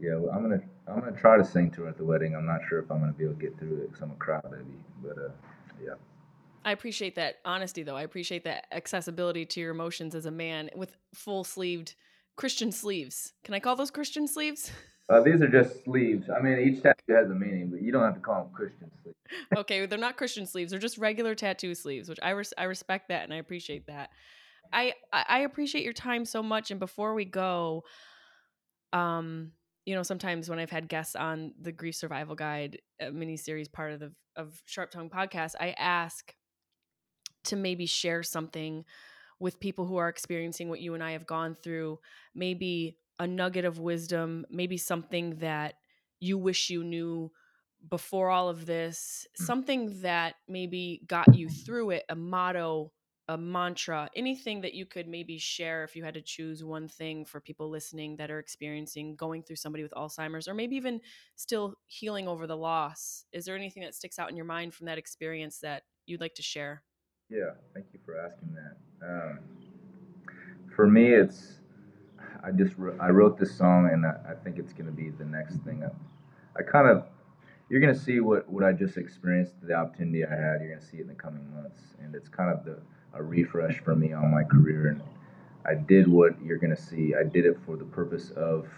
yeah, 0.00 0.16
well, 0.16 0.32
I'm 0.34 0.42
gonna 0.42 0.62
I'm 0.88 1.00
gonna 1.00 1.12
try 1.12 1.36
to 1.36 1.44
sing 1.44 1.70
to 1.72 1.82
her 1.82 1.88
at 1.88 1.96
the 1.96 2.04
wedding. 2.04 2.34
I'm 2.34 2.46
not 2.46 2.60
sure 2.68 2.78
if 2.78 2.90
I'm 2.90 3.00
gonna 3.00 3.12
be 3.12 3.24
able 3.24 3.34
to 3.34 3.40
get 3.40 3.58
through 3.58 3.82
it 3.82 3.90
because 3.90 4.02
I'm 4.02 4.10
a 4.10 4.14
crybaby. 4.14 4.78
But 5.02 5.18
uh, 5.18 5.30
yeah, 5.84 5.94
I 6.64 6.72
appreciate 6.72 7.14
that 7.16 7.36
honesty, 7.44 7.82
though. 7.82 7.96
I 7.96 8.02
appreciate 8.02 8.44
that 8.44 8.66
accessibility 8.72 9.44
to 9.46 9.60
your 9.60 9.70
emotions 9.70 10.14
as 10.14 10.26
a 10.26 10.30
man 10.30 10.70
with 10.74 10.96
full 11.14 11.44
sleeved 11.44 11.94
Christian 12.36 12.72
sleeves. 12.72 13.32
Can 13.44 13.54
I 13.54 13.60
call 13.60 13.76
those 13.76 13.90
Christian 13.90 14.26
sleeves? 14.26 14.70
uh, 15.08 15.20
these 15.20 15.42
are 15.42 15.48
just 15.48 15.84
sleeves. 15.84 16.28
I 16.30 16.40
mean, 16.40 16.58
each 16.58 16.82
tattoo 16.82 17.12
has 17.14 17.30
a 17.30 17.34
meaning, 17.34 17.70
but 17.70 17.82
you 17.82 17.92
don't 17.92 18.02
have 18.02 18.14
to 18.14 18.20
call 18.20 18.44
them 18.44 18.52
Christian 18.54 18.90
sleeves. 19.02 19.16
okay, 19.56 19.86
they're 19.86 19.98
not 19.98 20.16
Christian 20.16 20.46
sleeves. 20.46 20.70
They're 20.70 20.80
just 20.80 20.98
regular 20.98 21.34
tattoo 21.34 21.74
sleeves, 21.74 22.08
which 22.08 22.18
I 22.22 22.30
res- 22.30 22.54
I 22.56 22.64
respect 22.64 23.08
that 23.08 23.24
and 23.24 23.32
I 23.32 23.36
appreciate 23.36 23.86
that. 23.86 24.10
I 24.72 24.94
I 25.12 25.40
appreciate 25.40 25.84
your 25.84 25.92
time 25.92 26.24
so 26.24 26.42
much. 26.42 26.70
And 26.70 26.80
before 26.80 27.14
we 27.14 27.24
go, 27.24 27.84
um, 28.92 29.52
you 29.84 29.94
know, 29.94 30.02
sometimes 30.02 30.48
when 30.48 30.58
I've 30.58 30.70
had 30.70 30.88
guests 30.88 31.14
on 31.16 31.52
the 31.60 31.72
Grief 31.72 31.94
Survival 31.94 32.34
Guide 32.34 32.78
uh, 33.00 33.10
mini 33.10 33.36
series 33.36 33.68
part 33.68 33.92
of 33.92 34.00
the 34.00 34.12
of 34.36 34.60
Sharp 34.64 34.90
Tongue 34.90 35.10
podcast, 35.10 35.54
I 35.60 35.74
ask 35.78 36.34
to 37.44 37.56
maybe 37.56 37.86
share 37.86 38.22
something 38.22 38.84
with 39.38 39.60
people 39.60 39.84
who 39.84 39.96
are 39.96 40.08
experiencing 40.08 40.68
what 40.68 40.80
you 40.80 40.94
and 40.94 41.02
I 41.02 41.12
have 41.12 41.26
gone 41.26 41.56
through, 41.62 41.98
maybe 42.34 42.96
a 43.18 43.26
nugget 43.26 43.64
of 43.64 43.78
wisdom, 43.78 44.44
maybe 44.50 44.76
something 44.76 45.36
that 45.36 45.74
you 46.20 46.38
wish 46.38 46.70
you 46.70 46.82
knew 46.84 47.30
before 47.88 48.30
all 48.30 48.48
of 48.48 48.66
this, 48.66 49.26
Mm. 49.38 49.44
something 49.44 50.00
that 50.00 50.36
maybe 50.48 51.02
got 51.06 51.34
you 51.34 51.48
through 51.48 51.90
it, 51.90 52.04
a 52.08 52.16
motto, 52.16 52.92
a 53.28 53.38
mantra, 53.38 54.10
anything 54.14 54.60
that 54.62 54.74
you 54.74 54.84
could 54.84 55.08
maybe 55.08 55.38
share 55.38 55.82
if 55.84 55.96
you 55.96 56.04
had 56.04 56.14
to 56.14 56.20
choose 56.22 56.62
one 56.62 56.88
thing 56.88 57.24
for 57.24 57.40
people 57.40 57.70
listening 57.70 58.16
that 58.16 58.30
are 58.30 58.38
experiencing 58.38 59.16
going 59.16 59.42
through 59.42 59.56
somebody 59.56 59.82
with 59.82 59.92
Alzheimer's 59.94 60.46
or 60.46 60.54
maybe 60.54 60.76
even 60.76 61.00
still 61.34 61.74
healing 61.86 62.28
over 62.28 62.46
the 62.46 62.56
loss. 62.56 63.24
Is 63.32 63.44
there 63.44 63.56
anything 63.56 63.82
that 63.82 63.94
sticks 63.94 64.18
out 64.18 64.30
in 64.30 64.36
your 64.36 64.44
mind 64.44 64.74
from 64.74 64.86
that 64.86 64.98
experience 64.98 65.58
that 65.60 65.84
you'd 66.06 66.20
like 66.20 66.34
to 66.34 66.42
share? 66.42 66.82
Yeah, 67.30 67.52
thank 67.72 67.86
you 67.94 68.00
for 68.04 68.18
asking 68.18 68.54
that. 68.54 68.76
Um, 69.06 69.38
for 70.74 70.86
me, 70.86 71.14
it's 71.14 71.60
I 72.44 72.50
just 72.50 72.76
wr- 72.76 73.00
I 73.00 73.10
wrote 73.10 73.38
this 73.38 73.56
song, 73.56 73.88
and 73.90 74.04
I, 74.04 74.16
I 74.30 74.34
think 74.34 74.58
it's 74.58 74.72
gonna 74.72 74.90
be 74.90 75.10
the 75.10 75.24
next 75.24 75.56
thing. 75.58 75.82
I, 75.84 76.60
I 76.60 76.62
kind 76.62 76.88
of 76.88 77.06
you're 77.68 77.80
gonna 77.80 77.94
see 77.94 78.20
what 78.20 78.48
what 78.50 78.64
I 78.64 78.72
just 78.72 78.96
experienced, 78.98 79.54
the 79.66 79.74
opportunity 79.74 80.24
I 80.24 80.30
had. 80.30 80.60
You're 80.60 80.74
gonna 80.74 80.86
see 80.86 80.98
it 80.98 81.02
in 81.02 81.08
the 81.08 81.14
coming 81.14 81.52
months, 81.54 81.80
and 82.02 82.14
it's 82.14 82.28
kind 82.28 82.50
of 82.50 82.64
the 82.64 82.78
a 83.14 83.22
refresh 83.22 83.78
for 83.80 83.94
me 83.96 84.12
on 84.12 84.30
my 84.30 84.44
career. 84.44 84.88
And 84.88 85.00
I 85.64 85.74
did 85.74 86.06
what 86.06 86.40
you're 86.44 86.58
gonna 86.58 86.76
see. 86.76 87.14
I 87.14 87.22
did 87.22 87.46
it 87.46 87.56
for 87.64 87.76
the 87.76 87.84
purpose 87.84 88.30
of 88.32 88.68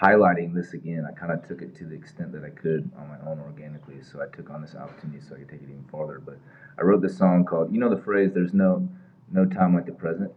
highlighting 0.00 0.54
this 0.54 0.74
again. 0.74 1.04
I 1.08 1.12
kind 1.18 1.32
of 1.32 1.46
took 1.46 1.60
it 1.62 1.74
to 1.76 1.84
the 1.84 1.94
extent 1.94 2.32
that 2.32 2.44
I 2.44 2.50
could 2.50 2.88
on 2.96 3.08
my 3.08 3.18
own 3.28 3.40
organically. 3.40 4.00
So 4.02 4.22
I 4.22 4.26
took 4.36 4.50
on 4.50 4.62
this 4.62 4.76
opportunity 4.76 5.20
so 5.20 5.34
I 5.34 5.38
could 5.38 5.48
take 5.48 5.62
it 5.62 5.68
even 5.70 5.84
farther. 5.90 6.22
But 6.24 6.38
I 6.78 6.82
wrote 6.82 7.02
this 7.02 7.18
song 7.18 7.44
called, 7.44 7.72
you 7.72 7.80
know, 7.80 7.92
the 7.92 8.00
phrase 8.00 8.32
"There's 8.32 8.54
no 8.54 8.88
no 9.32 9.44
time 9.44 9.74
like 9.74 9.86
the 9.86 9.92
present." 9.92 10.32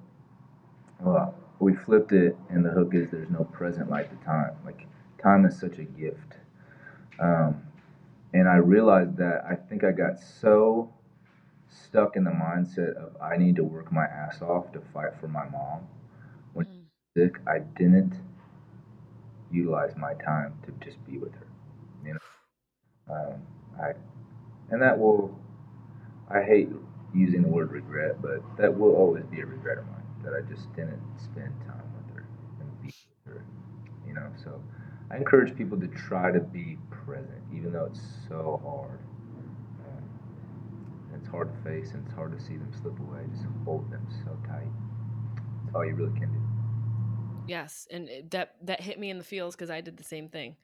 Well, 1.00 1.36
we 1.62 1.76
flipped 1.76 2.14
it, 2.14 2.38
and 2.50 2.66
the 2.66 2.72
hook 2.72 2.96
is 2.96 3.12
"There's 3.12 3.30
no 3.32 3.46
present 3.46 3.90
like 3.92 4.10
the 4.12 4.26
time." 4.26 4.56
Like 4.66 4.88
time 5.22 5.46
is 5.46 5.60
such 5.60 5.80
a 5.80 5.86
gift. 5.86 6.38
Um, 7.20 7.64
and 8.34 8.48
I 8.50 8.58
realized 8.58 9.18
that 9.18 9.46
I 9.46 9.56
think 9.56 9.84
I 9.84 9.92
got 9.92 10.20
so 10.20 10.92
stuck 11.70 12.16
in 12.18 12.24
the 12.26 12.32
mindset 12.32 12.96
of 12.96 13.16
I 13.22 13.38
need 13.38 13.56
to 13.58 13.64
work 13.64 13.92
my 13.92 14.06
ass 14.06 14.42
off 14.42 14.72
to 14.74 14.82
fight 14.94 15.16
for 15.20 15.28
my 15.28 15.46
mom 15.50 15.88
when 16.54 16.66
Mm. 16.66 16.90
she's 17.16 17.24
sick. 17.24 17.42
I 17.48 17.60
didn't 17.60 18.16
utilize 19.52 19.96
my 19.98 20.14
time 20.16 20.54
to 20.66 20.72
just 20.86 21.04
be 21.06 21.18
with 21.18 21.34
her. 21.36 21.48
You 22.06 22.14
know, 22.16 23.14
um, 23.14 23.42
I 23.82 23.94
and 24.72 24.82
that 24.82 25.00
will. 25.00 25.38
I 26.30 26.42
hate 26.44 26.70
using 27.14 27.42
the 27.44 27.50
word 27.50 27.72
regret, 27.72 28.22
but 28.22 28.42
that 28.58 28.78
will 28.78 28.96
always 28.96 29.26
be 29.26 29.42
a 29.42 29.46
regret 29.46 29.78
of 29.80 29.86
mine 29.88 30.01
that 30.24 30.34
I 30.34 30.42
just 30.42 30.74
didn't 30.76 31.02
spend 31.18 31.54
time 31.68 31.90
with 31.98 32.16
her 32.16 32.26
and 32.60 32.82
be 32.82 32.88
with 33.26 33.36
her. 33.36 33.46
You 34.08 34.14
know, 34.14 34.28
so 34.44 34.62
I 35.10 35.18
encourage 35.18 35.56
people 35.56 35.80
to 35.80 35.88
try 35.88 36.32
to 36.32 36.40
be 36.40 36.78
present, 36.90 37.42
even 37.54 37.74
though 37.74 37.86
it's 37.86 38.02
so 38.28 38.62
hard. 38.64 39.00
Um, 39.86 41.16
it's 41.16 41.28
hard 41.30 41.54
to 41.54 41.70
face 41.70 41.92
and 41.94 42.06
it's 42.06 42.16
hard 42.16 42.38
to 42.38 42.44
see 42.44 42.58
them 42.58 42.72
slip 42.82 43.00
away. 43.00 43.22
Just 43.32 43.46
hold 43.66 43.92
them 43.92 44.06
so 44.24 44.32
tight. 44.48 44.68
That's 45.66 45.76
all 45.76 45.86
you 45.86 45.96
really 45.96 46.18
can 46.20 46.32
do. 46.32 46.40
Yes, 47.48 47.88
and 47.92 48.08
it- 48.08 48.32
that 48.32 48.56
that 48.66 48.82
hit 48.82 49.00
me 49.00 49.10
in 49.10 49.18
the 49.18 49.24
feels 49.24 49.56
because 49.56 49.70
I 49.70 49.82
did 49.82 49.98
the 49.98 50.04
same 50.04 50.30
thing. 50.30 50.56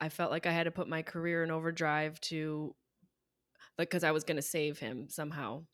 I 0.00 0.08
felt 0.08 0.30
like 0.30 0.46
I 0.46 0.52
had 0.52 0.64
to 0.64 0.70
put 0.70 0.88
my 0.88 1.02
career 1.02 1.44
in 1.44 1.50
overdrive 1.50 2.20
to, 2.22 2.74
like, 3.78 3.88
because 3.90 4.02
I 4.04 4.10
was 4.10 4.24
going 4.24 4.36
to 4.36 4.42
save 4.42 4.78
him 4.78 5.08
somehow. 5.08 5.64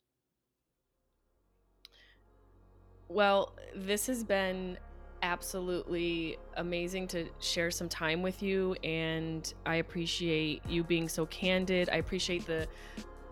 Well, 3.09 3.53
this 3.75 4.07
has 4.07 4.23
been 4.23 4.77
absolutely 5.21 6.37
amazing 6.55 7.07
to 7.07 7.27
share 7.39 7.71
some 7.71 7.89
time 7.89 8.21
with 8.21 8.41
you, 8.41 8.75
and 8.83 9.51
I 9.65 9.75
appreciate 9.75 10.61
you 10.67 10.83
being 10.83 11.09
so 11.09 11.25
candid. 11.25 11.89
I 11.89 11.97
appreciate 11.97 12.45
the 12.45 12.67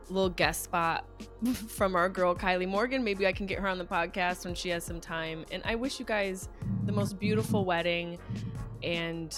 little 0.09 0.29
guest 0.29 0.63
spot 0.63 1.05
from 1.53 1.95
our 1.95 2.09
girl 2.09 2.35
Kylie 2.35 2.67
Morgan. 2.67 3.03
Maybe 3.03 3.27
I 3.27 3.31
can 3.31 3.45
get 3.45 3.59
her 3.59 3.67
on 3.67 3.77
the 3.77 3.85
podcast 3.85 4.45
when 4.45 4.55
she 4.55 4.69
has 4.69 4.83
some 4.83 4.99
time. 4.99 5.45
And 5.51 5.61
I 5.65 5.75
wish 5.75 5.99
you 5.99 6.05
guys 6.05 6.49
the 6.85 6.91
most 6.91 7.19
beautiful 7.19 7.65
wedding 7.65 8.17
and 8.83 9.35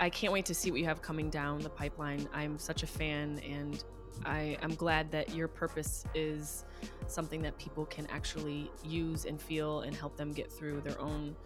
I 0.00 0.10
can't 0.10 0.32
wait 0.32 0.46
to 0.46 0.54
see 0.54 0.70
what 0.70 0.80
you 0.80 0.86
have 0.86 1.02
coming 1.02 1.30
down 1.30 1.60
the 1.60 1.70
pipeline. 1.70 2.28
I'm 2.32 2.58
such 2.58 2.82
a 2.82 2.86
fan 2.86 3.40
and 3.40 3.82
I, 4.24 4.56
I'm 4.62 4.74
glad 4.74 5.10
that 5.12 5.34
your 5.34 5.48
purpose 5.48 6.04
is 6.14 6.64
something 7.06 7.42
that 7.42 7.58
people 7.58 7.86
can 7.86 8.06
actually 8.06 8.70
use 8.84 9.24
and 9.24 9.40
feel 9.40 9.80
and 9.80 9.94
help 9.94 10.16
them 10.16 10.32
get 10.32 10.50
through 10.50 10.80
their 10.80 11.00
own 11.00 11.36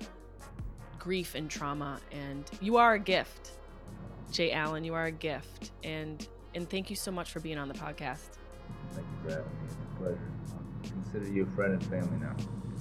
grief 0.98 1.34
and 1.34 1.50
trauma. 1.50 2.00
And 2.12 2.44
you 2.60 2.76
are 2.76 2.94
a 2.94 2.98
gift, 2.98 3.52
Jay 4.30 4.52
Allen. 4.52 4.84
You 4.84 4.94
are 4.94 5.06
a 5.06 5.12
gift. 5.12 5.72
And 5.84 6.26
and 6.54 6.68
thank 6.68 6.88
you 6.88 6.96
so 6.96 7.10
much 7.10 7.30
for 7.30 7.40
being 7.40 7.58
on 7.58 7.68
the 7.68 7.74
podcast. 7.74 8.38
Thank 8.92 9.06
you 9.06 9.22
for 9.24 9.30
having 9.30 9.44
me. 9.44 9.58
It's 9.66 9.74
a 9.74 9.98
pleasure. 9.98 10.32
I 10.84 10.88
consider 10.88 11.32
you 11.32 11.42
a 11.42 11.54
friend 11.54 11.74
and 11.74 11.84
family 11.84 12.18
now. 12.18 12.34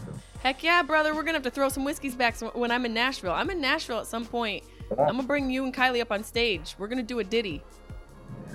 So, 0.06 0.14
Heck 0.40 0.64
yeah, 0.64 0.82
brother. 0.82 1.10
We're 1.14 1.24
going 1.24 1.34
to 1.34 1.40
have 1.40 1.44
to 1.44 1.52
throw 1.52 1.70
some 1.70 1.84
whiskeys 1.84 2.16
back 2.16 2.40
when 2.56 2.72
I'm 2.72 2.86
in 2.86 2.94
Nashville. 2.94 3.34
I'm 3.34 3.50
in 3.50 3.60
Nashville 3.60 4.00
at 4.00 4.08
some 4.08 4.26
point. 4.26 4.64
I'm 4.92 4.98
going 4.98 5.18
to 5.18 5.24
bring 5.24 5.50
you 5.50 5.64
and 5.64 5.74
Kylie 5.74 6.02
up 6.02 6.12
on 6.12 6.24
stage. 6.24 6.76
We're 6.78 6.88
going 6.88 7.00
to 7.00 7.04
do 7.04 7.20
a 7.20 7.24
ditty. 7.24 7.64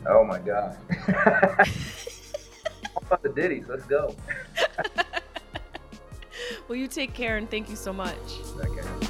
Oh 0.07 0.25
my 0.25 0.39
god. 0.39 0.77
About 2.97 3.23
the 3.23 3.29
ditties? 3.35 3.67
Let's 3.69 3.87
go. 3.87 4.15
Well, 6.71 6.79
you 6.79 6.87
take 6.87 7.15
care 7.15 7.37
and 7.37 7.51
thank 7.51 7.69
you 7.69 7.75
so 7.75 7.93
much. 7.93 8.15
Okay. 8.61 9.10